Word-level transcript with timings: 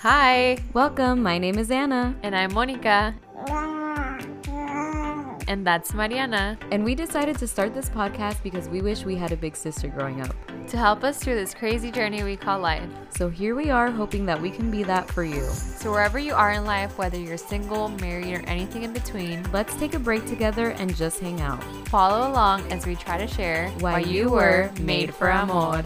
Hi, 0.00 0.58
Welcome. 0.74 1.22
My 1.22 1.38
name 1.38 1.58
is 1.58 1.70
Anna, 1.72 2.14
and 2.22 2.36
I'm 2.36 2.54
Monica. 2.54 3.14
And 5.48 5.66
that's 5.66 5.94
Mariana. 5.94 6.58
and 6.70 6.84
we 6.84 6.94
decided 6.94 7.38
to 7.38 7.46
start 7.48 7.74
this 7.74 7.88
podcast 7.88 8.42
because 8.42 8.68
we 8.68 8.82
wish 8.82 9.04
we 9.04 9.16
had 9.16 9.32
a 9.32 9.36
big 9.36 9.56
sister 9.56 9.88
growing 9.88 10.20
up. 10.20 10.36
To 10.68 10.76
help 10.76 11.02
us 11.02 11.18
through 11.18 11.36
this 11.36 11.54
crazy 11.54 11.90
journey 11.90 12.22
we 12.22 12.36
call 12.36 12.60
life. 12.60 12.86
So 13.10 13.30
here 13.30 13.54
we 13.54 13.70
are, 13.70 13.90
hoping 13.90 14.26
that 14.26 14.40
we 14.40 14.50
can 14.50 14.70
be 14.70 14.82
that 14.82 15.10
for 15.10 15.24
you. 15.24 15.42
So, 15.42 15.90
wherever 15.90 16.18
you 16.18 16.34
are 16.34 16.52
in 16.52 16.64
life, 16.64 16.98
whether 16.98 17.18
you're 17.18 17.38
single, 17.38 17.88
married, 17.88 18.34
or 18.34 18.40
anything 18.46 18.82
in 18.82 18.92
between, 18.92 19.50
Let's 19.50 19.74
take 19.76 19.94
a 19.94 19.98
break 19.98 20.26
together 20.26 20.70
and 20.72 20.94
just 20.94 21.18
hang 21.20 21.40
out. 21.40 21.64
follow 21.88 22.30
along 22.30 22.70
as 22.70 22.86
we 22.86 22.94
try 22.94 23.16
to 23.16 23.26
share 23.26 23.70
Why 23.80 24.00
you 24.00 24.28
were 24.28 24.70
made 24.80 25.14
for 25.14 25.30
amor. 25.30 25.82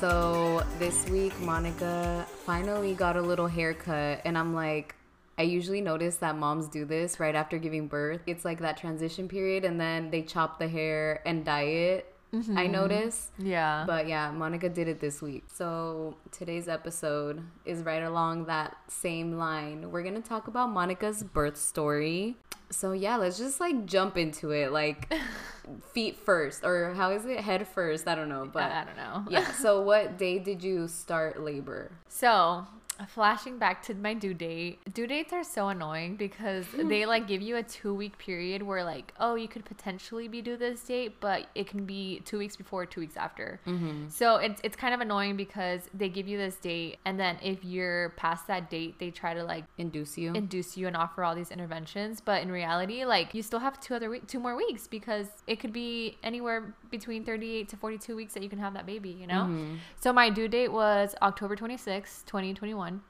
So 0.00 0.62
this 0.78 1.08
week, 1.08 1.36
Monica 1.40 2.24
finally 2.46 2.94
got 2.94 3.16
a 3.16 3.20
little 3.20 3.48
haircut, 3.48 4.20
and 4.24 4.38
I'm 4.38 4.54
like, 4.54 4.94
I 5.36 5.42
usually 5.42 5.80
notice 5.80 6.16
that 6.18 6.36
moms 6.36 6.68
do 6.68 6.84
this 6.84 7.18
right 7.18 7.34
after 7.34 7.58
giving 7.58 7.88
birth. 7.88 8.20
It's 8.24 8.44
like 8.44 8.60
that 8.60 8.76
transition 8.76 9.26
period, 9.26 9.64
and 9.64 9.80
then 9.80 10.12
they 10.12 10.22
chop 10.22 10.60
the 10.60 10.68
hair 10.68 11.20
and 11.26 11.44
dye 11.44 11.62
it. 11.62 12.14
I 12.32 12.36
mm-hmm. 12.36 12.72
notice. 12.72 13.30
Yeah. 13.38 13.84
But 13.86 14.06
yeah, 14.06 14.30
Monica 14.30 14.68
did 14.68 14.86
it 14.86 15.00
this 15.00 15.22
week. 15.22 15.44
So 15.52 16.16
today's 16.30 16.68
episode 16.68 17.42
is 17.64 17.82
right 17.82 18.02
along 18.02 18.46
that 18.46 18.76
same 18.88 19.38
line. 19.38 19.90
We're 19.90 20.02
gonna 20.02 20.20
talk 20.20 20.46
about 20.46 20.70
Monica's 20.70 21.22
birth 21.22 21.56
story. 21.56 22.36
So 22.70 22.92
yeah, 22.92 23.16
let's 23.16 23.38
just 23.38 23.60
like 23.60 23.86
jump 23.86 24.18
into 24.18 24.50
it. 24.50 24.72
Like 24.72 25.12
feet 25.94 26.18
first, 26.18 26.64
or 26.64 26.92
how 26.94 27.10
is 27.12 27.24
it? 27.24 27.40
Head 27.40 27.66
first. 27.66 28.06
I 28.06 28.14
don't 28.14 28.28
know. 28.28 28.48
But 28.52 28.72
I 28.72 28.84
don't 28.84 28.96
know. 28.96 29.24
yeah. 29.30 29.50
So 29.58 29.80
what 29.80 30.18
day 30.18 30.38
did 30.38 30.62
you 30.62 30.86
start 30.86 31.42
labor? 31.42 31.92
So, 32.08 32.66
flashing 33.06 33.58
back 33.58 33.82
to 33.84 33.94
my 33.94 34.14
due 34.14 34.34
date, 34.34 34.78
due 34.92 35.06
dates 35.06 35.32
are 35.32 35.44
so 35.44 35.68
annoying 35.68 36.16
because 36.16 36.66
they 36.74 37.06
like 37.06 37.28
give 37.28 37.42
you 37.42 37.56
a 37.56 37.62
two 37.62 37.94
week 37.94 38.18
period 38.18 38.62
where, 38.62 38.84
like, 38.84 39.12
oh, 39.20 39.34
you 39.34 39.48
could 39.48 39.64
potentially 39.64 40.28
be 40.28 40.42
due 40.42 40.56
this 40.56 40.80
date, 40.82 41.20
but 41.20 41.46
it 41.54 41.66
can 41.66 41.84
be 41.84 42.20
two 42.24 42.38
weeks 42.38 42.56
before, 42.56 42.86
two 42.86 43.00
weeks 43.00 43.16
after. 43.16 43.60
Mm-hmm. 43.66 44.08
So, 44.08 44.36
it's, 44.36 44.60
it's 44.64 44.76
kind 44.76 44.94
of 44.94 45.00
annoying 45.00 45.36
because 45.36 45.88
they 45.94 46.08
give 46.08 46.26
you 46.28 46.38
this 46.38 46.56
date, 46.56 46.98
and 47.04 47.18
then 47.18 47.36
if 47.42 47.64
you're 47.64 48.10
past 48.10 48.46
that 48.46 48.70
date, 48.70 48.98
they 48.98 49.10
try 49.10 49.34
to 49.34 49.44
like 49.44 49.64
Induce 49.78 50.18
you? 50.18 50.32
induce 50.34 50.76
you 50.76 50.86
and 50.86 50.96
offer 50.96 51.22
all 51.22 51.34
these 51.34 51.50
interventions 51.50 52.20
but 52.20 52.42
in 52.42 52.50
reality 52.50 53.04
like 53.04 53.34
you 53.34 53.42
still 53.42 53.58
have 53.60 53.80
two 53.80 53.94
other 53.94 54.10
week, 54.10 54.26
two 54.26 54.38
more 54.38 54.56
weeks 54.56 54.86
because 54.86 55.26
it 55.46 55.60
could 55.60 55.72
be 55.72 56.16
anywhere 56.22 56.74
between 56.90 57.24
38 57.24 57.68
to 57.68 57.76
42 57.76 58.16
weeks 58.16 58.34
that 58.34 58.42
you 58.42 58.48
can 58.48 58.58
have 58.58 58.74
that 58.74 58.86
baby 58.86 59.10
you 59.10 59.26
know 59.26 59.76
so 60.00 60.12
my 60.12 60.30
due 60.30 60.48
date 60.48 60.72
was 60.72 61.14
october 61.22 61.56
26 61.56 62.22
2021 62.26 63.02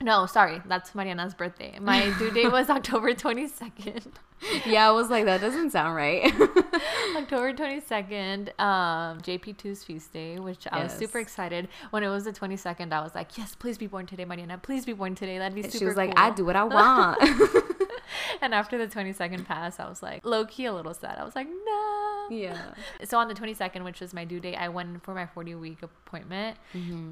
no 0.00 0.26
sorry 0.26 0.60
that's 0.66 0.94
mariana's 0.94 1.34
birthday 1.34 1.78
my 1.80 2.12
due 2.18 2.30
date 2.30 2.50
was 2.50 2.68
october 2.68 3.12
22nd 3.12 4.06
yeah, 4.66 4.88
I 4.88 4.92
was 4.92 5.10
like, 5.10 5.24
that 5.24 5.40
doesn't 5.40 5.70
sound 5.70 5.96
right. 5.96 6.24
October 7.16 7.52
22nd, 7.52 8.60
um, 8.60 9.20
JP2's 9.20 9.82
feast 9.82 10.12
day, 10.12 10.38
which 10.38 10.64
I 10.70 10.84
was 10.84 10.92
super 10.92 11.18
excited. 11.18 11.66
When 11.90 12.04
it 12.04 12.08
was 12.08 12.22
the 12.22 12.32
22nd, 12.32 12.92
I 12.92 13.00
was 13.00 13.16
like, 13.16 13.36
yes, 13.36 13.56
please 13.56 13.78
be 13.78 13.88
born 13.88 14.06
today, 14.06 14.24
Mariana. 14.24 14.58
Please 14.58 14.86
be 14.86 14.92
born 14.92 15.16
today. 15.16 15.38
That'd 15.38 15.56
be 15.56 15.64
super 15.64 15.78
she 15.78 15.84
was 15.86 15.96
like, 15.96 16.14
cool. 16.14 16.24
I 16.24 16.30
do 16.30 16.44
what 16.44 16.54
I 16.54 16.62
want. 16.62 17.20
And 18.40 18.54
after 18.54 18.78
the 18.78 18.86
22nd 18.86 19.44
pass, 19.44 19.80
I 19.80 19.88
was 19.88 20.02
like, 20.02 20.24
low 20.24 20.44
key 20.46 20.66
a 20.66 20.72
little 20.72 20.94
sad. 20.94 21.18
I 21.18 21.24
was 21.24 21.34
like, 21.34 21.48
no. 21.48 21.97
Yeah. 22.30 22.72
So 23.04 23.18
on 23.18 23.28
the 23.28 23.34
22nd, 23.34 23.84
which 23.84 24.00
was 24.00 24.12
my 24.12 24.24
due 24.24 24.40
date, 24.40 24.56
I 24.56 24.68
went 24.68 25.02
for 25.04 25.14
my 25.14 25.26
40 25.26 25.54
week 25.56 25.82
appointment. 25.82 26.56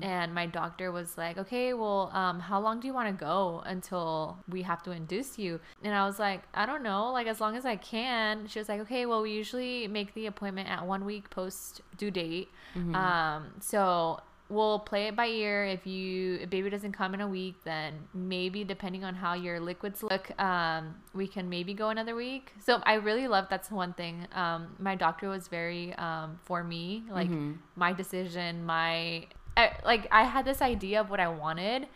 And 0.02 0.34
my 0.34 0.46
doctor 0.46 0.90
was 0.92 1.16
like, 1.16 1.38
okay, 1.38 1.72
well, 1.74 2.10
um, 2.12 2.40
how 2.40 2.60
long 2.60 2.80
do 2.80 2.86
you 2.86 2.94
want 2.94 3.08
to 3.08 3.24
go 3.24 3.62
until 3.66 4.38
we 4.48 4.62
have 4.62 4.82
to 4.84 4.90
induce 4.90 5.38
you? 5.38 5.60
And 5.82 5.94
I 5.94 6.04
was 6.06 6.18
like, 6.18 6.42
I 6.54 6.66
don't 6.66 6.82
know, 6.82 7.12
like 7.12 7.26
as 7.26 7.40
long 7.40 7.56
as 7.56 7.64
I 7.64 7.76
can. 7.76 8.46
She 8.46 8.58
was 8.58 8.68
like, 8.68 8.80
okay, 8.80 9.06
well, 9.06 9.22
we 9.22 9.32
usually 9.32 9.86
make 9.88 10.14
the 10.14 10.26
appointment 10.26 10.68
at 10.68 10.86
one 10.86 11.04
week 11.04 11.30
post 11.30 11.80
due 11.96 12.10
date. 12.10 12.48
Um, 12.94 13.46
so 13.60 14.20
we'll 14.48 14.78
play 14.78 15.08
it 15.08 15.16
by 15.16 15.26
ear. 15.26 15.64
If 15.64 15.86
you 15.86 16.38
if 16.42 16.50
baby 16.50 16.70
doesn't 16.70 16.92
come 16.92 17.14
in 17.14 17.20
a 17.20 17.28
week, 17.28 17.56
then 17.64 17.94
maybe 18.14 18.64
depending 18.64 19.04
on 19.04 19.14
how 19.14 19.34
your 19.34 19.60
liquids 19.60 20.02
look, 20.02 20.38
um, 20.40 20.94
we 21.14 21.26
can 21.26 21.48
maybe 21.48 21.74
go 21.74 21.88
another 21.88 22.14
week. 22.14 22.52
So 22.64 22.80
I 22.84 22.94
really 22.94 23.28
love 23.28 23.46
that's 23.50 23.70
one 23.70 23.92
thing. 23.92 24.26
Um, 24.34 24.68
my 24.78 24.94
doctor 24.94 25.28
was 25.28 25.48
very 25.48 25.94
um, 25.94 26.38
for 26.44 26.62
me, 26.62 27.04
like 27.10 27.28
my 27.76 27.92
decision, 27.92 28.64
my 28.64 29.26
I, 29.58 29.72
like 29.86 30.06
I 30.12 30.24
had 30.24 30.44
this 30.44 30.60
idea 30.60 31.00
of 31.00 31.08
what 31.08 31.18
I 31.18 31.28
wanted 31.28 31.86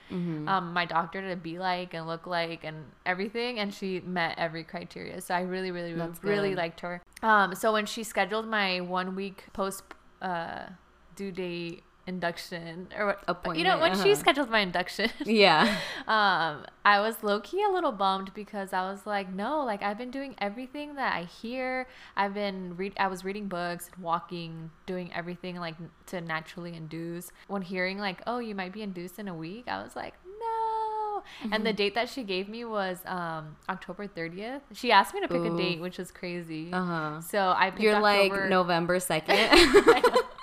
um, 0.49 0.73
my 0.73 0.87
doctor 0.87 1.29
to 1.29 1.37
be 1.37 1.59
like 1.59 1.93
and 1.93 2.07
look 2.07 2.27
like 2.27 2.65
and 2.65 2.87
everything, 3.05 3.59
and 3.59 3.73
she 3.73 4.01
met 4.01 4.39
every 4.39 4.65
criteria. 4.65 5.21
So 5.21 5.35
I 5.35 5.43
really, 5.43 5.71
really, 5.71 5.93
really, 5.93 6.13
really 6.23 6.55
liked 6.55 6.81
her. 6.81 7.03
Um, 7.23 7.55
so 7.55 7.73
when 7.75 7.85
she 7.85 8.03
scheduled 8.03 8.47
my 8.47 8.81
one 8.81 9.15
week 9.15 9.45
post 9.53 9.85
uh, 10.23 10.71
due 11.17 11.31
date 11.31 11.83
induction 12.11 12.89
or 12.99 13.07
what 13.07 13.19
you 13.57 13.65
know 13.65 13.75
Appointment, 13.75 13.81
when 13.81 13.93
she 14.03 14.13
uh-huh. 14.13 14.21
scheduled 14.21 14.51
my 14.51 14.59
induction 14.69 15.09
Yeah. 15.25 15.63
um 16.07 16.67
i 16.85 17.01
was 17.01 17.23
low-key 17.23 17.63
a 17.63 17.73
little 17.73 17.93
bummed 17.93 18.31
because 18.35 18.73
i 18.73 18.83
was 18.91 19.07
like 19.07 19.33
no 19.33 19.65
like 19.65 19.83
i've 19.83 19.97
been 19.97 20.11
doing 20.11 20.35
everything 20.39 20.97
that 20.97 21.15
i 21.15 21.23
hear 21.25 21.87
i've 22.17 22.35
been 22.35 22.77
read 22.77 22.93
i 22.99 23.07
was 23.07 23.25
reading 23.25 23.47
books 23.49 23.89
and 23.95 24.03
walking 24.05 24.71
doing 24.87 25.11
everything 25.15 25.57
like 25.57 25.77
to 26.07 26.21
naturally 26.21 26.75
induce 26.77 27.31
when 27.49 27.63
hearing 27.63 27.99
like 27.99 28.21
oh 28.27 28.39
you 28.39 28.55
might 28.55 28.73
be 28.73 28.83
induced 28.83 29.19
in 29.19 29.29
a 29.29 29.35
week 29.35 29.65
i 29.69 29.83
was 29.83 29.95
like 29.97 30.15
no 30.45 31.23
and 31.43 31.53
Mm-hmm. 31.53 31.65
the 31.65 31.73
date 31.75 31.95
that 31.95 32.09
she 32.09 32.23
gave 32.25 32.49
me 32.49 32.65
was 32.65 32.99
um 33.05 33.57
october 33.69 34.07
30th 34.09 34.63
she 34.73 34.91
asked 34.91 35.13
me 35.15 35.21
to 35.21 35.29
pick 35.29 35.45
a 35.45 35.55
date 35.57 35.79
which 35.81 35.99
was 35.99 36.11
crazy 36.11 36.71
Uh-huh. 36.73 37.21
so 37.21 37.53
i 37.57 37.71
picked 37.71 37.83
You're 37.83 38.01
like 38.01 38.33
November 38.49 38.97
2nd. 38.99 40.17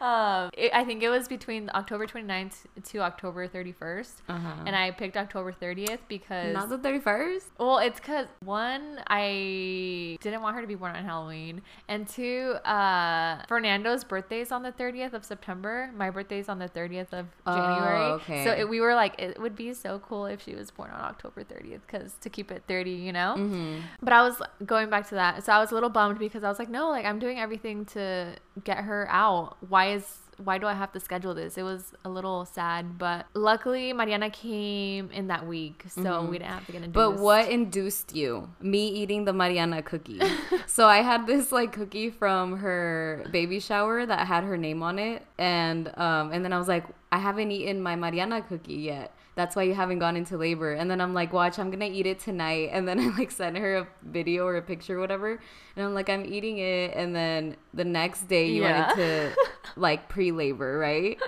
um, 0.04 0.50
it, 0.56 0.70
I 0.74 0.84
think 0.84 1.02
it 1.02 1.08
was 1.10 1.28
between 1.28 1.70
October 1.74 2.06
29th 2.06 2.64
to 2.90 2.98
October 3.00 3.46
31st. 3.48 4.12
Uh-huh. 4.28 4.52
And 4.66 4.74
I 4.76 4.90
picked 4.90 5.16
October 5.16 5.52
30th 5.52 5.98
because, 6.08 6.54
Not 6.54 6.68
the 6.68 6.78
31st? 6.78 7.44
well, 7.58 7.78
it's 7.78 8.00
because 8.00 8.26
one, 8.42 9.00
I 9.08 10.16
didn't 10.20 10.42
want 10.42 10.56
her 10.56 10.62
to 10.62 10.66
be 10.66 10.74
born 10.74 10.96
on 10.96 11.04
Halloween. 11.04 11.62
And 11.88 12.06
two, 12.08 12.52
uh, 12.64 13.42
Fernando's 13.48 14.04
birthday 14.04 14.40
is 14.40 14.52
on 14.52 14.62
the 14.62 14.72
30th 14.72 15.12
of 15.12 15.24
September. 15.24 15.90
My 15.96 16.10
birthday 16.10 16.38
is 16.38 16.48
on 16.48 16.58
the 16.58 16.68
30th 16.68 17.12
of 17.12 17.26
Oh, 17.46 17.56
January. 17.56 18.04
okay. 18.12 18.44
So 18.44 18.52
it, 18.52 18.68
we 18.68 18.80
were 18.80 18.94
like, 18.94 19.14
it 19.20 19.40
would 19.40 19.56
be 19.56 19.72
so 19.74 19.98
cool 20.00 20.26
if 20.26 20.42
she 20.42 20.54
was 20.54 20.70
born 20.70 20.90
on 20.90 21.00
October 21.00 21.44
30th 21.44 21.80
because 21.86 22.14
to 22.20 22.30
keep 22.30 22.50
it 22.50 22.62
30, 22.68 22.90
you 22.90 23.12
know? 23.12 23.34
Mm-hmm. 23.36 23.80
But 24.02 24.12
I 24.12 24.22
was 24.22 24.40
going 24.64 24.90
back 24.90 25.08
to 25.08 25.14
that. 25.16 25.44
So 25.44 25.52
I 25.52 25.58
was 25.58 25.70
a 25.70 25.74
little 25.74 25.90
bummed 25.90 26.18
because 26.18 26.44
I 26.44 26.48
was 26.48 26.58
like, 26.58 26.70
no, 26.70 26.88
like 26.90 27.04
I'm 27.04 27.18
doing 27.18 27.38
everything 27.38 27.84
to 27.86 28.34
get 28.64 28.78
her 28.78 29.06
out. 29.10 29.56
Why 29.68 29.89
is 29.90 30.20
why 30.44 30.58
do 30.58 30.66
I 30.66 30.74
have 30.74 30.92
to 30.92 31.00
schedule 31.00 31.34
this? 31.34 31.58
It 31.58 31.62
was 31.62 31.92
a 32.04 32.08
little 32.08 32.44
sad, 32.44 32.98
but 32.98 33.26
luckily 33.34 33.92
Mariana 33.92 34.30
came 34.30 35.10
in 35.10 35.28
that 35.28 35.46
week, 35.46 35.84
so 35.88 36.24
we 36.24 36.38
didn't 36.38 36.50
have 36.50 36.66
to 36.66 36.72
get 36.72 36.82
into 36.82 36.92
But 36.92 37.18
what 37.18 37.48
induced 37.48 38.14
you? 38.14 38.48
Me 38.60 38.88
eating 38.88 39.24
the 39.24 39.32
Mariana 39.32 39.82
cookie. 39.82 40.20
so 40.66 40.86
I 40.86 40.98
had 40.98 41.26
this 41.26 41.52
like 41.52 41.72
cookie 41.72 42.10
from 42.10 42.58
her 42.58 43.26
baby 43.30 43.60
shower 43.60 44.06
that 44.06 44.26
had 44.26 44.44
her 44.44 44.56
name 44.56 44.82
on 44.82 44.98
it, 44.98 45.24
and 45.38 45.88
um, 45.98 46.32
and 46.32 46.44
then 46.44 46.52
I 46.52 46.58
was 46.58 46.68
like, 46.68 46.84
I 47.12 47.18
haven't 47.18 47.50
eaten 47.50 47.82
my 47.82 47.96
Mariana 47.96 48.42
cookie 48.42 48.74
yet. 48.74 49.14
That's 49.40 49.56
why 49.56 49.62
you 49.64 49.74
haven't 49.74 50.00
gone 50.00 50.16
into 50.16 50.36
labor. 50.36 50.72
And 50.74 50.90
then 50.90 51.00
I'm 51.00 51.14
like, 51.14 51.32
watch, 51.32 51.58
I'm 51.58 51.70
gonna 51.70 51.86
eat 51.98 52.06
it 52.06 52.18
tonight. 52.20 52.68
And 52.72 52.86
then 52.86 53.00
I 53.04 53.08
like 53.16 53.30
sent 53.30 53.56
her 53.56 53.76
a 53.78 53.88
video 54.02 54.44
or 54.46 54.56
a 54.56 54.62
picture 54.62 54.96
or 54.98 55.00
whatever. 55.00 55.30
And 55.76 55.80
I'm 55.86 55.94
like, 55.94 56.08
I'm 56.10 56.24
eating 56.26 56.58
it. 56.58 56.92
And 56.94 57.16
then 57.16 57.56
the 57.72 57.84
next 57.84 58.28
day 58.28 58.46
you 58.50 58.62
Yeah. 58.62 58.72
wanted 58.92 58.96
to 59.02 59.36
like 59.76 60.08
pre-labor, 60.08 60.78
right? 60.78 61.18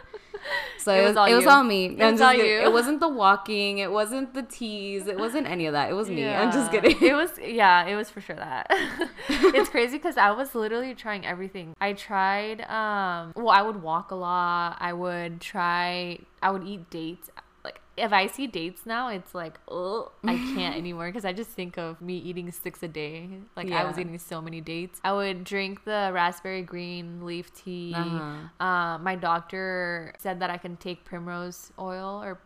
So 0.79 0.93
It 0.93 0.99
it 0.99 1.03
was 1.03 1.09
was, 1.11 1.17
all 1.19 1.27
it 1.27 1.35
was 1.37 1.47
all 1.47 1.63
me. 1.63 1.87
It 1.87 2.11
was 2.13 2.21
all 2.21 2.33
kidding. 2.33 2.47
you. 2.47 2.61
It 2.67 2.73
wasn't 2.73 2.99
the 2.99 3.09
walking. 3.09 3.79
It 3.79 3.93
wasn't 3.93 4.35
the 4.35 4.43
teas. 4.43 5.07
It 5.07 5.17
wasn't 5.17 5.47
any 5.47 5.67
of 5.67 5.73
that. 5.75 5.89
It 5.91 5.95
was 5.95 6.09
me. 6.11 6.27
I'm 6.27 6.51
just 6.51 6.73
kidding. 6.73 6.97
It 7.01 7.15
was 7.15 7.31
yeah, 7.41 7.87
it 7.87 7.95
was 7.95 8.11
for 8.11 8.21
sure 8.21 8.35
that. 8.37 8.67
it's 9.29 9.69
crazy 9.69 9.97
because 9.99 10.17
I 10.17 10.33
was 10.33 10.55
literally 10.57 10.95
trying 10.95 11.25
everything. 11.25 11.75
I 11.81 11.93
tried 11.93 12.63
um 12.63 13.33
well, 13.37 13.51
I 13.51 13.63
would 13.63 13.81
walk 13.91 14.11
a 14.11 14.17
lot. 14.17 14.77
I 14.81 14.93
would 14.93 15.41
try 15.41 16.19
I 16.43 16.51
would 16.51 16.65
eat 16.67 16.91
dates. 16.91 17.31
If 17.97 18.13
I 18.13 18.27
see 18.27 18.47
dates 18.47 18.87
now, 18.87 19.09
it's 19.09 19.35
like 19.35 19.59
oh 19.69 20.13
I 20.25 20.37
can't 20.55 20.75
anymore 20.83 21.09
because 21.09 21.25
I 21.25 21.33
just 21.33 21.51
think 21.51 21.77
of 21.77 22.01
me 22.01 22.17
eating 22.17 22.51
six 22.51 22.83
a 22.83 22.89
day. 22.89 23.29
Like 23.57 23.71
I 23.71 23.85
was 23.85 23.99
eating 23.99 24.19
so 24.19 24.41
many 24.41 24.61
dates. 24.61 25.01
I 25.05 25.13
would 25.13 25.45
drink 25.45 25.85
the 25.85 26.11
raspberry 26.13 26.63
green 26.63 27.25
leaf 27.25 27.53
tea. 27.55 27.93
Uh-huh. 27.95 28.65
Um, 28.67 29.03
my 29.05 29.15
doctor 29.17 30.15
said 30.19 30.41
that 30.41 30.51
I 30.51 30.57
can 30.57 30.77
take 30.77 31.05
primrose 31.05 31.71
oil 31.79 32.23
or 32.23 32.39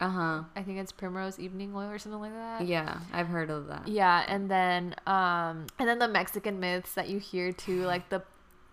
Uh 0.00 0.08
huh. 0.10 0.42
I 0.56 0.62
think 0.62 0.78
it's 0.78 0.92
primrose 0.92 1.38
evening 1.38 1.72
oil 1.74 1.88
or 1.88 1.98
something 1.98 2.20
like 2.20 2.32
that. 2.34 2.66
Yeah, 2.66 2.98
I've 3.12 3.28
heard 3.28 3.50
of 3.50 3.66
that. 3.68 3.88
Yeah, 3.88 4.24
and 4.28 4.50
then 4.50 4.94
um 5.06 5.66
and 5.78 5.88
then 5.88 5.98
the 5.98 6.08
Mexican 6.08 6.60
myths 6.60 6.94
that 6.94 7.08
you 7.08 7.18
hear 7.18 7.52
too, 7.52 7.82
like 7.84 8.08
the 8.10 8.22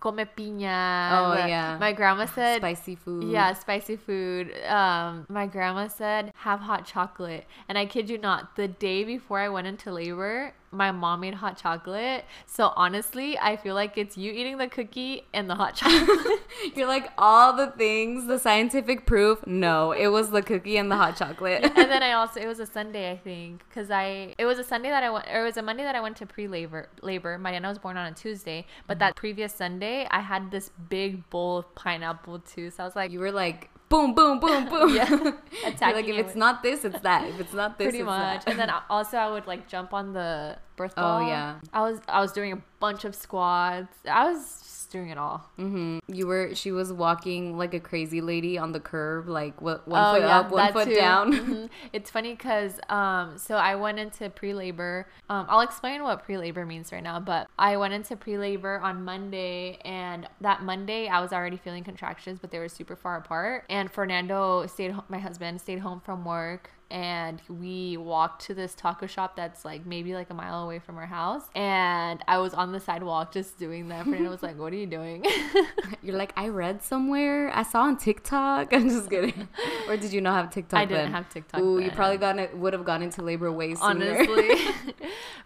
come 0.01 0.18
piña. 0.18 1.12
Oh, 1.12 1.48
yeah. 1.48 1.77
My 1.80 1.94
grandma 1.94 2.25
said 2.25 2.57
Spicy 2.57 2.95
food. 2.95 3.31
Yeah, 3.31 3.53
spicy 3.53 3.95
food. 3.95 4.51
Um, 4.65 5.25
my 5.30 5.48
grandma 5.48 5.88
said 5.88 6.33
have 6.36 6.59
hot 6.59 6.86
chocolate, 6.86 7.45
and 7.69 7.77
I 7.77 7.86
kid 7.86 8.09
you 8.09 8.18
not, 8.18 8.56
the 8.56 8.68
day 8.68 9.03
before 9.03 9.39
I 9.39 9.48
went 9.48 9.68
into 9.68 9.94
labor, 9.94 10.53
my 10.71 10.92
mom 10.92 11.19
made 11.21 11.36
hot 11.36 11.57
chocolate. 11.57 12.25
So 12.45 12.71
honestly, 12.75 13.38
I 13.38 13.57
feel 13.57 13.75
like 13.75 13.98
it's 13.98 14.18
you 14.18 14.31
eating 14.31 14.57
the 14.57 14.68
cookie 14.68 15.24
and 15.33 15.50
the 15.50 15.56
hot 15.56 15.75
chocolate. 15.75 16.39
You're 16.75 16.88
like 16.88 17.12
all 17.18 17.53
the 17.53 17.68
things, 17.68 18.27
the 18.27 18.39
scientific 18.39 19.06
proof. 19.06 19.45
No, 19.45 19.92
it 19.92 20.07
was 20.07 20.31
the 20.31 20.42
cookie 20.42 20.77
and 20.77 20.89
the 20.92 20.95
hot 20.95 21.18
chocolate. 21.18 21.63
and 21.63 21.92
then 21.92 22.03
I 22.09 22.13
also 22.13 22.39
it 22.39 22.48
was 22.48 22.59
a 22.59 22.65
Sunday 22.65 23.12
I 23.12 23.18
think 23.18 23.63
because 23.68 23.92
I 23.92 24.33
it 24.38 24.45
was 24.45 24.59
a 24.59 24.63
Sunday 24.63 24.89
that 24.89 25.03
I 25.03 25.09
went 25.09 25.27
or 25.27 25.42
it 25.42 25.44
was 25.44 25.57
a 25.57 25.62
Monday 25.62 25.83
that 25.83 25.95
I 25.95 26.01
went 26.01 26.18
to 26.18 26.25
pre 26.25 26.48
labor 26.48 26.88
labor. 27.01 27.38
Mariana 27.38 27.69
was 27.69 27.77
born 27.77 27.98
on 27.98 28.12
a 28.12 28.15
Tuesday, 28.15 28.65
but 28.88 29.00
that 29.00 29.15
previous 29.15 29.53
Sunday 29.53 29.90
I 30.09 30.19
had 30.21 30.51
this 30.51 30.69
big 30.89 31.29
bowl 31.29 31.57
of 31.59 31.75
pineapple 31.75 32.39
too. 32.39 32.69
So 32.71 32.83
I 32.83 32.85
was 32.85 32.95
like, 32.95 33.11
you 33.11 33.19
were 33.19 33.31
like 33.31 33.69
boom, 33.89 34.13
boom, 34.15 34.39
boom, 34.39 34.69
boom. 34.71 34.95
Yeah. 34.95 35.03
Attacking 35.65 35.95
like 35.95 36.07
if 36.07 36.25
it's 36.25 36.35
not 36.35 36.63
this, 36.63 36.85
it's 36.85 37.01
that. 37.01 37.27
If 37.27 37.39
it's 37.39 37.53
not 37.53 37.77
this, 37.77 37.89
pretty 37.89 38.03
much. 38.03 38.45
that. 38.45 38.51
And 38.51 38.59
then 38.59 38.69
also 38.89 39.17
I 39.17 39.29
would 39.29 39.47
like 39.47 39.67
jump 39.67 39.93
on 39.93 40.13
the 40.13 40.57
birth 40.77 40.93
Oh, 40.97 41.19
yeah. 41.27 41.59
I 41.73 41.81
was 41.81 41.99
I 42.07 42.21
was 42.21 42.31
doing 42.31 42.53
a 42.53 42.61
bunch 42.79 43.03
of 43.05 43.13
squats. 43.15 43.95
I 44.09 44.31
was 44.31 44.81
doing 44.91 45.09
it 45.09 45.17
all. 45.17 45.49
hmm 45.55 45.99
You 46.07 46.27
were. 46.27 46.53
She 46.53 46.71
was 46.71 46.91
walking 46.93 47.57
like 47.57 47.73
a 47.73 47.79
crazy 47.79 48.21
lady 48.21 48.57
on 48.57 48.71
the 48.73 48.79
curb, 48.79 49.27
like 49.27 49.61
what 49.61 49.88
one 49.88 50.03
Oh, 50.03 50.13
foot 50.13 50.21
yeah, 50.21 50.39
up, 50.39 50.51
one 50.51 50.73
foot 50.73 50.88
too. 50.89 50.95
down. 50.95 51.33
Mhm. 51.33 51.69
It's 51.93 52.09
funny 52.11 52.33
because 52.33 52.79
um, 52.89 53.38
so 53.38 53.55
I 53.55 53.75
went 53.75 53.97
into 53.99 54.29
pre-labor. 54.29 55.07
Um, 55.29 55.45
I'll 55.49 55.61
explain 55.61 56.03
what 56.03 56.23
pre-labor 56.23 56.65
means 56.65 56.91
right 56.91 57.03
now, 57.03 57.19
but 57.19 57.47
I 57.57 57.77
went 57.77 57.93
into 57.93 58.15
pre-labor 58.15 58.79
on 58.79 59.03
Monday, 59.03 59.79
and 59.85 60.27
that 60.41 60.63
Monday 60.63 61.07
I 61.07 61.21
was 61.21 61.31
already 61.33 61.57
feeling 61.57 61.83
contractions, 61.83 62.39
but 62.39 62.51
they 62.51 62.59
were 62.59 62.69
super 62.69 62.95
far 62.95 63.17
apart. 63.17 63.65
And 63.69 63.89
Fernando 63.91 64.65
stayed. 64.67 64.91
ho- 64.91 65.03
My 65.09 65.19
husband 65.19 65.59
stayed 65.61 65.79
home 65.79 66.01
from 66.01 66.25
work. 66.25 66.69
And 66.91 67.41
we 67.47 67.97
walked 67.97 68.45
to 68.47 68.53
this 68.53 68.75
taco 68.75 69.07
shop 69.07 69.35
that's 69.35 69.63
like 69.65 69.85
maybe 69.85 70.13
like 70.13 70.29
a 70.29 70.33
mile 70.33 70.63
away 70.63 70.79
from 70.79 70.97
our 70.97 71.05
house. 71.05 71.43
And 71.55 72.21
I 72.27 72.38
was 72.38 72.53
on 72.53 72.71
the 72.71 72.79
sidewalk 72.79 73.33
just 73.33 73.57
doing 73.57 73.88
that. 73.89 74.01
And 74.01 74.09
Fernando 74.09 74.29
was 74.29 74.43
like, 74.43 74.59
What 74.59 74.73
are 74.73 74.77
you 74.77 74.88
doing? 74.88 75.25
You're 76.03 76.17
like, 76.17 76.33
I 76.35 76.49
read 76.49 76.83
somewhere, 76.83 77.49
I 77.55 77.63
saw 77.63 77.83
on 77.83 77.97
TikTok. 77.97 78.73
I'm 78.73 78.89
just 78.89 79.09
kidding. 79.09 79.47
or 79.88 79.97
did 79.97 80.13
you 80.13 80.21
not 80.21 80.35
have 80.35 80.51
TikTok? 80.51 80.79
I 80.79 80.85
didn't 80.85 81.05
then? 81.05 81.11
have 81.13 81.29
TikTok 81.29 81.61
Ooh, 81.61 81.79
you 81.79 81.91
probably 81.91 82.17
got 82.17 82.38
it. 82.38 82.55
Would 82.57 82.73
have 82.73 82.85
gone 82.85 83.01
into 83.01 83.21
labor 83.21 83.51
way 83.51 83.73
sooner. 83.75 84.11
honestly 84.19 84.55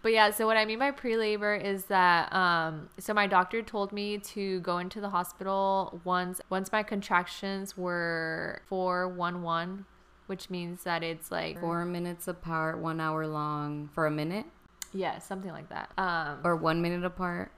but 0.01 0.11
yeah 0.11 0.29
so 0.29 0.45
what 0.45 0.55
i 0.55 0.65
mean 0.65 0.77
by 0.79 0.91
pre-labor 0.91 1.55
is 1.55 1.85
that 1.85 2.31
um 2.31 2.87
so 2.99 3.13
my 3.13 3.25
doctor 3.27 3.61
told 3.61 3.91
me 3.91 4.17
to 4.17 4.59
go 4.61 4.77
into 4.77 5.01
the 5.01 5.09
hospital 5.09 5.99
once 6.03 6.39
once 6.49 6.71
my 6.71 6.83
contractions 6.83 7.75
were 7.75 8.61
411 8.67 9.85
which 10.27 10.49
means 10.49 10.83
that 10.83 11.03
it's 11.03 11.31
like 11.31 11.59
Four 11.59 11.85
minutes 11.85 12.27
apart, 12.27 12.77
one 12.79 12.99
hour 12.99 13.27
long 13.27 13.89
for 13.93 14.05
a 14.07 14.11
minute, 14.11 14.45
yeah 14.93 15.19
something 15.19 15.51
like 15.51 15.67
that 15.69 15.91
um 15.97 16.37
or 16.43 16.55
one 16.55 16.81
minute 16.81 17.03
apart, 17.03 17.51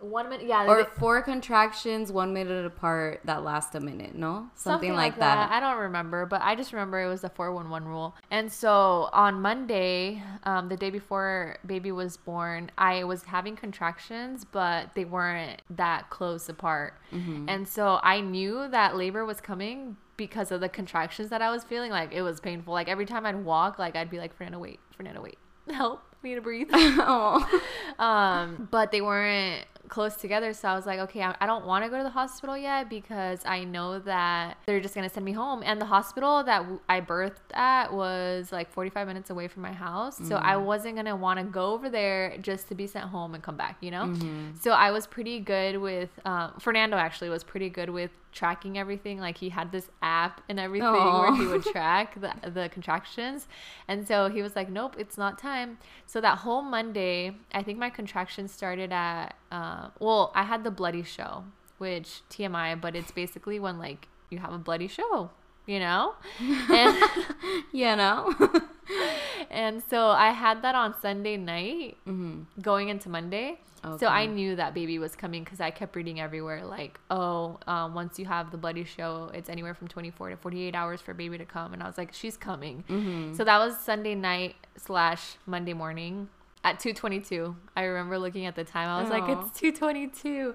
one 0.00 0.28
minute 0.28 0.46
yeah 0.46 0.66
or 0.66 0.82
they- 0.82 0.88
four 0.98 1.22
contractions, 1.22 2.10
one 2.10 2.32
minute 2.32 2.64
apart 2.64 3.20
that 3.24 3.42
last 3.44 3.74
a 3.74 3.80
minute. 3.80 4.14
No, 4.14 4.48
something, 4.54 4.94
like, 4.94 5.18
that. 5.18 5.50
I 5.50 5.60
don't 5.60 5.78
remember, 5.78 6.24
but 6.26 6.40
I 6.42 6.54
just 6.56 6.72
remember 6.72 6.98
it 7.00 7.08
was 7.08 7.20
the 7.20 7.28
411 7.28 7.86
rule. 7.86 8.16
And 8.30 8.50
so 8.50 9.08
on 9.12 9.40
Monday, 9.42 10.22
um, 10.44 10.68
the 10.68 10.76
day 10.76 10.90
before 10.90 11.58
baby 11.66 11.92
was 11.92 12.16
born, 12.16 12.70
I 12.78 13.04
was 13.04 13.22
having 13.24 13.56
contractions, 13.56 14.44
but 14.44 14.94
they 14.94 15.04
weren't 15.04 15.60
that 15.70 16.08
close 16.10 16.48
apart. 16.48 16.94
Mm-hmm. 17.12 17.48
And 17.48 17.68
so 17.68 18.00
I 18.02 18.20
knew 18.20 18.68
that 18.68 18.96
labor 18.96 19.24
was 19.26 19.40
coming 19.40 19.96
because 20.20 20.52
of 20.52 20.60
the 20.60 20.68
contractions 20.68 21.30
that 21.30 21.40
I 21.40 21.50
was 21.50 21.64
feeling. 21.64 21.90
Like 21.90 22.12
it 22.12 22.20
was 22.20 22.40
painful. 22.40 22.74
Like 22.74 22.88
every 22.88 23.06
time 23.06 23.24
I'd 23.24 23.42
walk, 23.42 23.78
like 23.78 23.96
I'd 23.96 24.10
be 24.10 24.18
like, 24.18 24.36
Fernando, 24.36 24.58
wait, 24.58 24.78
Fernando, 24.94 25.22
wait, 25.22 25.38
help. 25.72 26.02
I 26.22 26.28
need 26.28 26.34
to 26.34 26.42
breathe. 26.42 26.68
oh, 26.74 27.62
um, 27.98 28.68
but 28.70 28.90
they 28.92 29.00
weren't 29.00 29.64
close 29.88 30.16
together. 30.16 30.52
So 30.52 30.68
I 30.68 30.74
was 30.76 30.84
like, 30.84 31.00
okay, 31.00 31.22
I, 31.22 31.34
I 31.40 31.46
don't 31.46 31.64
want 31.64 31.82
to 31.84 31.90
go 31.90 31.96
to 31.96 32.02
the 32.02 32.10
hospital 32.10 32.56
yet 32.56 32.90
because 32.90 33.40
I 33.46 33.64
know 33.64 33.98
that 34.00 34.58
they're 34.66 34.80
just 34.80 34.94
going 34.94 35.08
to 35.08 35.12
send 35.12 35.24
me 35.24 35.32
home. 35.32 35.62
And 35.64 35.80
the 35.80 35.86
hospital 35.86 36.44
that 36.44 36.58
w- 36.58 36.80
I 36.90 37.00
birthed 37.00 37.54
at 37.54 37.90
was 37.92 38.52
like 38.52 38.70
45 38.70 39.06
minutes 39.08 39.30
away 39.30 39.48
from 39.48 39.62
my 39.62 39.72
house. 39.72 40.18
So 40.28 40.36
I 40.36 40.56
wasn't 40.58 40.94
going 40.96 41.06
to 41.06 41.16
want 41.16 41.40
to 41.40 41.44
go 41.46 41.72
over 41.72 41.88
there 41.88 42.36
just 42.38 42.68
to 42.68 42.74
be 42.74 42.86
sent 42.86 43.06
home 43.06 43.34
and 43.34 43.42
come 43.42 43.56
back, 43.56 43.78
you 43.80 43.90
know? 43.90 44.14
So 44.60 44.72
I 44.72 44.90
was 44.90 45.06
pretty 45.06 45.40
good 45.40 45.78
with, 45.78 46.10
um, 46.26 46.52
Fernando 46.60 46.98
actually 46.98 47.30
was 47.30 47.42
pretty 47.42 47.70
good 47.70 47.88
with 47.88 48.10
tracking 48.32 48.78
everything. 48.78 49.18
Like 49.18 49.38
he 49.38 49.48
had 49.48 49.72
this 49.72 49.90
app 50.02 50.40
and 50.48 50.58
everything 50.58 50.92
where 50.92 51.34
he 51.34 51.46
would 51.46 51.64
track 51.72 52.20
the, 52.20 52.32
the 52.50 52.68
contractions. 52.68 53.48
And 53.88 54.06
so 54.06 54.28
he 54.28 54.42
was 54.42 54.56
like, 54.56 54.70
nope, 54.70 54.96
it's 54.98 55.18
not 55.18 55.38
time. 55.38 55.78
So 56.06 56.20
that 56.20 56.38
whole 56.38 56.62
Monday, 56.62 57.36
I 57.52 57.62
think 57.62 57.78
my 57.78 57.90
contractions 57.90 58.52
started 58.52 58.92
at, 58.92 59.34
uh, 59.50 59.88
well, 59.98 60.32
I 60.34 60.44
had 60.44 60.64
the 60.64 60.70
bloody 60.70 61.02
show, 61.02 61.44
which 61.78 62.22
TMI, 62.30 62.80
but 62.80 62.94
it's 62.96 63.10
basically 63.10 63.58
when 63.58 63.78
like 63.78 64.08
you 64.30 64.38
have 64.38 64.52
a 64.52 64.58
bloody 64.58 64.88
show, 64.88 65.30
you 65.66 65.78
know? 65.78 66.14
And, 66.38 66.96
you 67.72 67.96
know. 67.96 68.34
and 69.50 69.82
so 69.88 70.08
I 70.08 70.30
had 70.30 70.62
that 70.62 70.74
on 70.74 70.94
Sunday 71.00 71.36
night 71.36 71.96
hmm 72.04 72.42
going 72.60 72.88
into 72.88 73.08
Monday. 73.08 73.58
So 73.98 74.08
I 74.08 74.26
knew 74.26 74.56
that 74.56 74.74
baby 74.74 74.98
was 74.98 75.16
coming 75.16 75.42
because 75.42 75.58
I 75.58 75.70
kept 75.70 75.96
reading 75.96 76.20
everywhere 76.20 76.66
like, 76.66 77.00
oh, 77.10 77.58
um, 77.66 77.94
once 77.94 78.18
you 78.18 78.26
have 78.26 78.50
the 78.50 78.58
bloody 78.58 78.84
show, 78.84 79.30
it's 79.32 79.48
anywhere 79.48 79.72
from 79.72 79.88
24 79.88 80.30
to 80.30 80.36
48 80.36 80.74
hours 80.74 81.00
for 81.00 81.14
baby 81.14 81.38
to 81.38 81.46
come. 81.46 81.72
And 81.72 81.82
I 81.82 81.86
was 81.86 81.96
like, 81.96 82.12
she's 82.12 82.36
coming. 82.36 82.84
hmm 82.88 83.32
So 83.32 83.42
that 83.44 83.56
was 83.56 83.78
Sunday 83.80 84.14
night 84.14 84.56
slash 84.76 85.36
Monday 85.46 85.72
morning 85.72 86.28
at 86.64 86.78
2:22. 86.80 87.54
I 87.76 87.84
remember 87.84 88.18
looking 88.18 88.46
at 88.46 88.54
the 88.54 88.64
time. 88.64 88.88
I 88.88 89.00
was 89.00 89.10
like, 89.10 89.24
it's 89.28 89.60
2:22. 89.60 90.54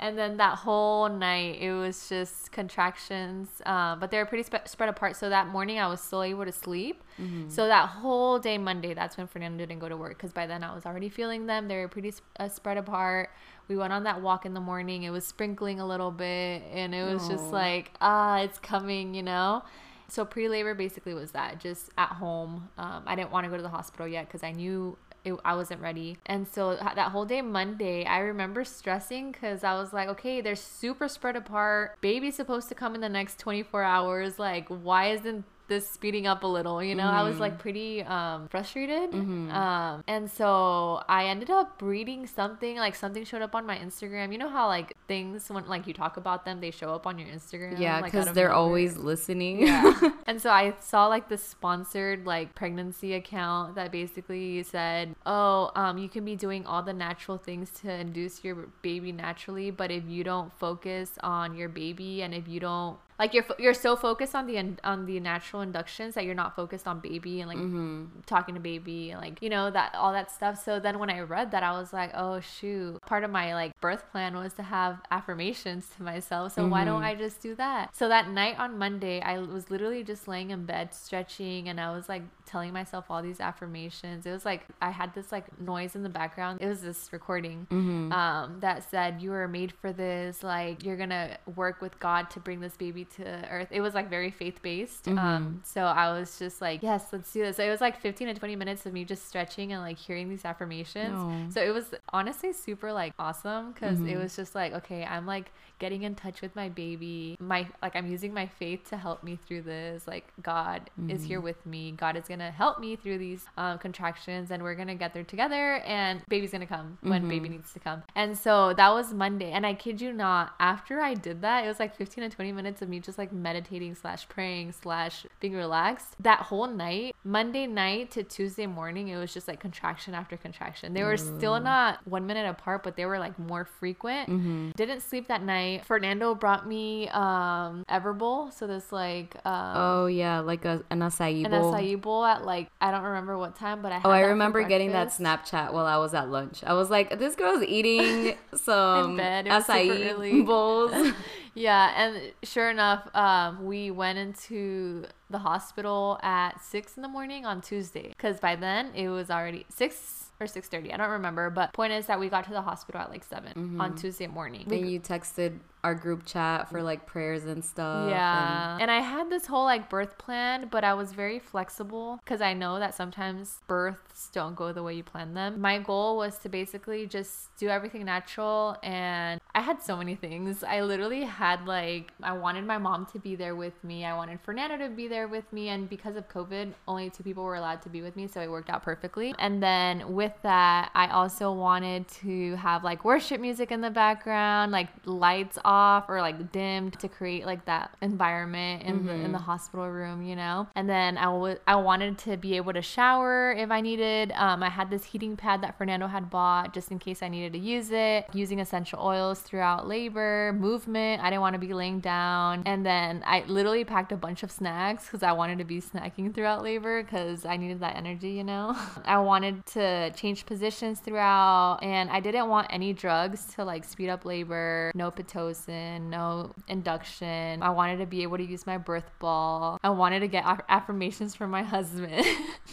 And 0.00 0.18
then 0.18 0.38
that 0.38 0.58
whole 0.58 1.08
night, 1.08 1.58
it 1.60 1.72
was 1.72 2.08
just 2.08 2.50
contractions, 2.50 3.62
uh, 3.64 3.94
but 3.94 4.10
they 4.10 4.18
were 4.18 4.26
pretty 4.26 4.42
spread 4.64 4.88
apart. 4.88 5.14
So 5.14 5.28
that 5.28 5.46
morning, 5.46 5.78
I 5.78 5.86
was 5.86 6.00
still 6.00 6.24
able 6.24 6.44
to 6.44 6.50
sleep. 6.50 7.04
So 7.48 7.68
that 7.68 7.88
whole 7.88 8.40
day, 8.40 8.58
Monday, 8.58 8.94
that's 8.94 9.16
when 9.16 9.28
Fernando 9.28 9.64
didn't 9.64 9.78
go 9.80 9.88
to 9.88 9.96
work 9.96 10.16
because 10.16 10.32
by 10.32 10.48
then 10.48 10.64
I 10.64 10.74
was 10.74 10.86
already 10.86 11.08
feeling 11.08 11.46
them. 11.46 11.68
They 11.68 11.76
were 11.76 11.86
pretty 11.86 12.10
sp- 12.10 12.26
uh, 12.40 12.48
spread 12.48 12.78
apart. 12.78 13.30
We 13.68 13.76
went 13.76 13.92
on 13.92 14.02
that 14.02 14.20
walk 14.22 14.44
in 14.44 14.54
the 14.54 14.60
morning. 14.60 15.04
It 15.04 15.10
was 15.10 15.24
sprinkling 15.24 15.78
a 15.78 15.86
little 15.86 16.10
bit, 16.10 16.64
and 16.72 16.92
it 16.96 17.04
was 17.04 17.28
just 17.28 17.44
like, 17.52 17.92
ah, 18.00 18.40
it's 18.40 18.58
coming, 18.58 19.14
you 19.14 19.22
know. 19.22 19.62
So 20.08 20.24
pre 20.24 20.48
labor 20.48 20.74
basically 20.74 21.14
was 21.14 21.30
that, 21.30 21.60
just 21.60 21.90
at 21.96 22.08
home. 22.08 22.70
Um, 22.76 23.04
I 23.06 23.14
didn't 23.14 23.30
want 23.30 23.44
to 23.44 23.50
go 23.50 23.56
to 23.56 23.62
the 23.62 23.68
hospital 23.68 24.08
yet 24.08 24.26
because 24.26 24.42
I 24.42 24.50
knew 24.50 24.98
it, 25.24 25.34
I 25.44 25.54
wasn't 25.54 25.80
ready. 25.80 26.18
And 26.26 26.46
so 26.48 26.74
that 26.76 26.98
whole 27.12 27.24
day, 27.24 27.42
Monday, 27.42 28.04
I 28.04 28.18
remember 28.18 28.64
stressing 28.64 29.32
because 29.32 29.64
I 29.64 29.74
was 29.74 29.92
like, 29.92 30.08
okay, 30.08 30.40
they're 30.40 30.56
super 30.56 31.08
spread 31.08 31.36
apart. 31.36 32.00
Baby's 32.00 32.36
supposed 32.36 32.68
to 32.68 32.74
come 32.74 32.94
in 32.94 33.00
the 33.00 33.08
next 33.08 33.38
24 33.38 33.82
hours. 33.82 34.38
Like, 34.38 34.68
why 34.68 35.10
isn't 35.12 35.44
this 35.68 35.88
speeding 35.88 36.26
up 36.26 36.42
a 36.42 36.46
little 36.46 36.82
you 36.82 36.94
know? 36.94 37.04
I 37.04 37.22
was 37.22 37.38
like 37.38 37.58
pretty 37.58 38.02
um 38.02 38.48
frustrated. 38.48 39.14
Um 39.14 40.04
and 40.06 40.30
so 40.30 41.02
i 41.08 41.26
ended 41.26 41.50
up 41.50 41.80
reading 41.82 42.26
something 42.26 42.76
like 42.76 42.94
something 42.94 43.24
showed 43.24 43.42
up 43.42 43.54
on 43.54 43.66
my 43.66 43.76
instagram. 43.78 44.32
You 44.32 44.38
know 44.38 44.48
how 44.48 44.66
like 44.66 44.96
things 45.08 45.48
when 45.48 45.66
like 45.68 45.86
you 45.86 45.94
talk 45.94 46.16
about 46.16 46.44
them 46.44 46.60
they 46.60 46.70
show 46.70 46.94
up 46.94 47.06
on 47.06 47.18
your 47.18 47.28
instagram 47.28 47.78
Yeah, 47.78 48.00
because 48.02 48.28
of 48.28 48.34
they're 48.34 48.52
always 48.52 48.96
listening. 48.96 49.66
Yeah. 49.66 49.92
and 50.26 50.40
so 50.40 50.50
I 50.50 50.74
saw 50.80 51.06
like 51.06 51.28
the 51.28 51.38
sponsored 51.38 52.26
like 52.26 52.54
pregnancy 52.54 53.14
account 53.14 53.74
that 53.74 53.92
basically 53.92 54.62
said, 54.62 55.14
"Oh, 55.26 55.70
um, 55.74 55.98
you 55.98 56.08
can 56.08 56.24
be 56.24 56.36
doing 56.36 56.66
all 56.66 56.82
the 56.82 56.92
natural 56.92 57.38
things 57.38 57.70
to 57.82 57.92
induce 57.92 58.44
your 58.44 58.68
baby 58.82 59.12
naturally, 59.12 59.70
but 59.70 59.90
if 59.90 60.04
you 60.06 60.24
don't 60.24 60.52
focus 60.52 61.18
on 61.22 61.54
your 61.56 61.68
baby 61.68 62.22
and 62.22 62.34
if 62.34 62.48
you 62.48 62.60
don't 62.60 62.98
like 63.22 63.34
you're 63.34 63.44
you're 63.56 63.72
so 63.72 63.94
focused 63.94 64.34
on 64.34 64.48
the 64.48 64.76
on 64.82 65.06
the 65.06 65.20
natural 65.20 65.62
inductions 65.62 66.16
that 66.16 66.24
you're 66.24 66.34
not 66.34 66.56
focused 66.56 66.88
on 66.88 66.98
baby 66.98 67.40
and 67.40 67.48
like 67.48 67.56
mm-hmm. 67.56 68.06
talking 68.26 68.56
to 68.56 68.60
baby 68.60 69.12
and 69.12 69.20
like 69.20 69.40
you 69.40 69.48
know 69.48 69.70
that 69.70 69.94
all 69.94 70.12
that 70.12 70.32
stuff. 70.32 70.60
So 70.64 70.80
then 70.80 70.98
when 70.98 71.08
I 71.08 71.20
read 71.20 71.52
that, 71.52 71.62
I 71.62 71.70
was 71.78 71.92
like, 71.92 72.10
oh 72.14 72.40
shoot. 72.40 73.00
Part 73.02 73.22
of 73.22 73.30
my 73.30 73.54
like 73.54 73.80
birth 73.80 74.10
plan 74.10 74.34
was 74.34 74.54
to 74.54 74.64
have 74.64 75.00
affirmations 75.12 75.86
to 75.96 76.02
myself. 76.02 76.54
So 76.54 76.66
why 76.66 76.84
don't 76.84 77.02
mm-hmm. 77.02 77.04
I 77.04 77.14
just 77.14 77.40
do 77.40 77.54
that? 77.54 77.94
So 77.94 78.08
that 78.08 78.28
night 78.28 78.58
on 78.58 78.76
Monday, 78.76 79.20
I 79.20 79.38
was 79.38 79.70
literally 79.70 80.02
just 80.02 80.26
laying 80.26 80.50
in 80.50 80.64
bed 80.64 80.92
stretching 80.92 81.68
and 81.68 81.80
I 81.80 81.94
was 81.94 82.08
like 82.08 82.22
telling 82.44 82.72
myself 82.72 83.04
all 83.08 83.22
these 83.22 83.38
affirmations. 83.38 84.26
It 84.26 84.32
was 84.32 84.44
like 84.44 84.66
I 84.80 84.90
had 84.90 85.14
this 85.14 85.30
like 85.30 85.60
noise 85.60 85.94
in 85.94 86.02
the 86.02 86.08
background. 86.08 86.60
It 86.60 86.66
was 86.66 86.80
this 86.80 87.12
recording 87.12 87.68
mm-hmm. 87.70 88.12
um, 88.12 88.58
that 88.58 88.90
said, 88.90 89.22
You 89.22 89.30
were 89.30 89.46
made 89.46 89.72
for 89.80 89.92
this. 89.92 90.42
Like, 90.42 90.84
you're 90.84 90.96
to 91.12 91.38
work 91.54 91.80
with 91.80 91.98
God 91.98 92.30
to 92.30 92.40
bring 92.40 92.60
this 92.60 92.76
baby 92.76 93.04
to 93.16 93.48
earth. 93.50 93.68
It 93.70 93.80
was 93.80 93.94
like 93.94 94.08
very 94.10 94.30
faith 94.30 94.60
based. 94.62 95.04
Mm-hmm. 95.04 95.18
Um, 95.18 95.60
so 95.64 95.82
I 95.84 96.12
was 96.18 96.38
just 96.38 96.60
like, 96.60 96.82
yes, 96.82 97.06
let's 97.12 97.32
do 97.32 97.42
this. 97.42 97.56
So 97.56 97.64
it 97.64 97.70
was 97.70 97.80
like 97.80 98.00
15 98.00 98.28
to 98.28 98.34
20 98.34 98.56
minutes 98.56 98.86
of 98.86 98.92
me 98.92 99.04
just 99.04 99.26
stretching 99.28 99.72
and 99.72 99.82
like 99.82 99.98
hearing 99.98 100.28
these 100.28 100.44
affirmations. 100.44 101.14
Oh. 101.16 101.32
So 101.50 101.60
it 101.62 101.70
was 101.72 101.94
honestly 102.12 102.52
super 102.52 102.92
like 102.92 103.12
awesome 103.18 103.72
because 103.72 104.00
it 104.00 104.04
Mhm. 104.16 104.22
was 104.22 104.36
just 104.36 104.54
like, 104.54 104.72
okay, 104.72 105.04
I'm 105.04 105.26
like 105.26 105.50
getting 105.78 106.04
in 106.04 106.14
touch 106.14 106.40
with 106.42 106.54
my 106.54 106.68
baby. 106.68 107.36
My 107.40 107.66
like 107.82 107.96
I'm 107.96 108.06
using 108.06 108.32
my 108.32 108.46
faith 108.46 108.88
to 108.90 108.96
help 108.96 109.24
me 109.24 109.36
through 109.46 109.62
this. 109.62 110.06
Like 110.06 110.32
God 110.42 110.90
is 111.08 111.24
here 111.24 111.40
with 111.40 111.64
me. 111.66 111.92
God 111.92 112.16
is 112.16 112.28
gonna 112.28 112.50
help 112.52 112.78
me 112.78 112.94
through 112.96 113.18
these 113.18 113.44
um, 113.56 113.78
contractions, 113.78 114.50
and 114.50 114.62
we're 114.62 114.74
gonna 114.76 114.94
get 114.94 115.12
there 115.12 115.24
together. 115.24 115.76
And 115.84 116.22
baby's 116.28 116.52
gonna 116.52 116.66
come 116.66 116.98
when 117.02 117.28
baby 117.28 117.48
needs 117.48 117.72
to 117.72 117.80
come. 117.80 118.02
And 118.14 118.38
so 118.38 118.72
that 118.74 118.90
was 118.90 119.12
Monday. 119.12 119.50
And 119.50 119.66
I 119.66 119.74
kid 119.74 120.00
you 120.00 120.12
not, 120.12 120.54
after 120.60 121.00
I 121.00 121.14
did 121.14 121.42
that, 121.42 121.64
it 121.64 121.68
was 121.68 121.80
like 121.80 121.96
15 121.96 122.28
to 122.30 122.34
20 122.34 122.52
minutes 122.52 122.80
of 122.82 122.88
me 122.92 123.00
just 123.00 123.18
like 123.18 123.32
meditating 123.32 123.94
slash 123.96 124.28
praying 124.28 124.72
slash 124.72 125.26
being 125.40 125.54
relaxed. 125.54 126.14
That 126.20 126.40
whole 126.40 126.68
night, 126.68 127.16
Monday 127.24 127.66
night 127.66 128.12
to 128.12 128.22
Tuesday 128.22 128.66
morning, 128.66 129.08
it 129.08 129.16
was 129.16 129.34
just 129.34 129.48
like 129.48 129.58
contraction 129.58 130.14
after 130.14 130.36
contraction. 130.36 130.94
They 130.94 131.02
were 131.02 131.16
still 131.16 131.58
not 131.58 132.06
one 132.06 132.26
minute 132.26 132.48
apart, 132.48 132.84
but 132.84 132.96
they 132.96 133.06
were 133.06 133.18
like 133.18 133.38
more 133.38 133.64
frequent. 133.64 134.28
Mm-hmm. 134.28 134.70
Didn't 134.76 135.00
sleep 135.00 135.26
that 135.28 135.42
night. 135.42 135.84
Fernando 135.86 136.34
brought 136.34 136.68
me 136.68 137.08
um 137.08 137.84
Everbowl, 137.88 138.52
so 138.52 138.66
this 138.66 138.92
like 138.92 139.34
um 139.44 139.72
Oh 139.74 140.06
yeah, 140.06 140.40
like 140.40 140.64
a 140.64 140.82
an 140.90 141.00
acai 141.00 141.44
an 141.44 141.50
bowl. 141.50 141.72
acai 141.72 142.00
bowl 142.00 142.24
at 142.24 142.44
like 142.44 142.68
I 142.80 142.90
don't 142.90 143.02
remember 143.02 143.36
what 143.38 143.56
time, 143.56 143.82
but 143.82 143.90
I 143.90 143.96
had 143.96 144.06
Oh, 144.06 144.10
I 144.10 144.20
remember 144.20 144.62
getting 144.62 144.92
that. 144.92 145.08
Snapchat 145.08 145.72
while 145.72 145.86
I 145.86 145.96
was 145.96 146.14
at 146.14 146.28
lunch. 146.30 146.62
I 146.64 146.74
was 146.74 146.90
like, 146.90 147.18
this 147.18 147.34
girl's 147.34 147.62
eating 147.62 148.36
some 148.54 149.16
acai 149.18 150.44
bowls. 150.46 150.92
Yeah, 151.54 151.92
and 151.96 152.32
sure 152.42 152.70
enough, 152.70 153.08
um, 153.14 153.64
we 153.64 153.90
went 153.90 154.18
into 154.18 155.04
the 155.30 155.38
hospital 155.38 156.18
at 156.22 156.62
six 156.62 156.96
in 156.96 157.02
the 157.02 157.08
morning 157.08 157.44
on 157.44 157.60
Tuesday 157.60 158.08
because 158.08 158.40
by 158.40 158.56
then 158.56 158.90
it 158.94 159.08
was 159.08 159.30
already 159.30 159.66
six 159.68 160.30
or 160.40 160.46
six 160.46 160.68
thirty. 160.68 160.92
I 160.92 160.96
don't 160.96 161.10
remember, 161.10 161.50
but 161.50 161.72
point 161.72 161.92
is 161.92 162.06
that 162.06 162.18
we 162.18 162.28
got 162.28 162.44
to 162.44 162.50
the 162.52 162.62
hospital 162.62 163.00
at 163.00 163.10
like 163.10 163.24
7 163.24 163.78
on 163.80 163.94
Tuesday 163.96 164.26
morning. 164.26 164.66
We 164.66 164.78
you 164.78 165.00
texted 165.00 165.58
our 165.84 165.94
group 165.94 166.24
chat 166.24 166.68
for 166.68 166.78
mm. 166.78 166.84
like 166.84 167.06
prayers 167.06 167.44
and 167.44 167.64
stuff. 167.64 168.08
Yeah. 168.08 168.78
And 168.80 168.90
I 168.90 169.00
had 169.00 169.30
this 169.30 169.46
whole 169.46 169.64
like 169.64 169.90
birth 169.90 170.16
plan, 170.16 170.68
but 170.70 170.84
I 170.84 170.94
was 170.94 171.12
very 171.12 171.40
flexible 171.40 172.20
because 172.24 172.40
I 172.40 172.54
know 172.54 172.78
that 172.78 172.94
sometimes 172.94 173.60
births 173.66 174.30
don't 174.32 174.54
go 174.54 174.72
the 174.72 174.82
way 174.82 174.94
you 174.94 175.02
plan 175.02 175.34
them. 175.34 175.60
My 175.60 175.78
goal 175.78 176.16
was 176.16 176.38
to 176.38 176.48
basically 176.48 177.06
just 177.06 177.56
do 177.56 177.68
everything 177.68 178.04
natural. 178.04 178.76
And 178.84 179.40
I 179.56 179.60
had 179.60 179.82
so 179.82 179.96
many 179.96 180.14
things. 180.14 180.62
I 180.62 180.82
literally 180.82 181.22
had 181.22 181.66
like, 181.66 182.12
I 182.22 182.32
wanted 182.32 182.64
my 182.64 182.78
mom 182.78 183.06
to 183.06 183.18
be 183.18 183.34
there 183.34 183.56
with 183.56 183.82
me. 183.82 184.04
I 184.04 184.14
wanted 184.14 184.40
Fernando 184.40 184.78
to 184.78 184.88
be 184.88 185.08
there 185.08 185.26
with 185.26 185.52
me. 185.52 185.70
And 185.70 185.88
because 185.88 186.14
of 186.14 186.28
COVID, 186.28 186.72
only 186.86 187.10
two 187.10 187.24
people 187.24 187.42
were 187.42 187.56
allowed 187.56 187.82
to 187.82 187.88
be 187.88 188.02
with 188.02 188.14
me. 188.14 188.28
So 188.28 188.40
it 188.40 188.48
worked 188.48 188.70
out 188.70 188.84
perfectly. 188.84 189.34
And 189.40 189.60
then 189.60 190.14
with 190.14 190.34
that, 190.42 190.92
I 190.94 191.08
also 191.08 191.52
wanted 191.52 192.06
to 192.22 192.54
have 192.56 192.84
like 192.84 193.04
worship 193.04 193.40
music 193.40 193.72
in 193.72 193.80
the 193.80 193.90
background, 193.90 194.70
like 194.70 194.88
lights 195.04 195.58
off 195.64 195.71
or 196.08 196.20
like 196.20 196.52
dimmed 196.52 196.98
to 197.00 197.08
create 197.08 197.46
like 197.46 197.64
that 197.66 197.96
environment 198.00 198.82
in 198.82 199.06
the 199.06 199.12
in 199.12 199.32
the 199.32 199.38
hospital 199.38 199.88
room, 199.88 200.22
you 200.22 200.36
know. 200.36 200.68
And 200.74 200.88
then 200.88 201.18
I 201.18 201.28
was 201.28 201.58
I 201.66 201.76
wanted 201.76 202.18
to 202.18 202.36
be 202.36 202.56
able 202.56 202.72
to 202.72 202.82
shower 202.82 203.52
if 203.52 203.70
I 203.70 203.80
needed. 203.80 204.32
Um, 204.32 204.62
I 204.62 204.70
had 204.70 204.90
this 204.90 205.04
heating 205.04 205.36
pad 205.36 205.62
that 205.62 205.78
Fernando 205.78 206.06
had 206.06 206.30
bought 206.30 206.74
just 206.74 206.90
in 206.90 206.98
case 206.98 207.22
I 207.22 207.28
needed 207.28 207.52
to 207.54 207.58
use 207.58 207.90
it. 207.90 208.26
Using 208.32 208.60
essential 208.60 209.00
oils 209.00 209.40
throughout 209.40 209.88
labor, 209.88 210.52
movement. 210.58 211.22
I 211.22 211.30
didn't 211.30 211.42
want 211.42 211.54
to 211.54 211.58
be 211.58 211.72
laying 211.72 212.00
down. 212.00 212.62
And 212.66 212.84
then 212.84 213.22
I 213.26 213.44
literally 213.46 213.84
packed 213.84 214.12
a 214.12 214.16
bunch 214.16 214.42
of 214.42 214.50
snacks 214.50 215.04
because 215.04 215.22
I 215.22 215.32
wanted 215.32 215.58
to 215.58 215.64
be 215.64 215.80
snacking 215.80 216.34
throughout 216.34 216.62
labor 216.62 217.02
because 217.02 217.44
I 217.44 217.56
needed 217.56 217.80
that 217.80 217.96
energy, 217.96 218.30
you 218.30 218.44
know. 218.44 218.76
I 219.04 219.18
wanted 219.18 219.64
to 219.66 220.10
change 220.12 220.46
positions 220.46 221.00
throughout, 221.00 221.78
and 221.82 222.10
I 222.10 222.20
didn't 222.20 222.48
want 222.48 222.68
any 222.70 222.92
drugs 222.92 223.44
to 223.54 223.64
like 223.64 223.84
speed 223.84 224.08
up 224.08 224.24
labor. 224.24 224.92
No 224.94 225.10
pitocin, 225.10 225.61
no 225.68 226.54
induction. 226.68 227.62
I 227.62 227.70
wanted 227.70 227.98
to 227.98 228.06
be 228.06 228.22
able 228.22 228.36
to 228.38 228.44
use 228.44 228.66
my 228.66 228.78
birth 228.78 229.10
ball. 229.18 229.78
I 229.82 229.90
wanted 229.90 230.20
to 230.20 230.28
get 230.28 230.44
aff- 230.44 230.62
affirmations 230.68 231.34
from 231.34 231.50
my 231.50 231.62
husband. 231.74 232.24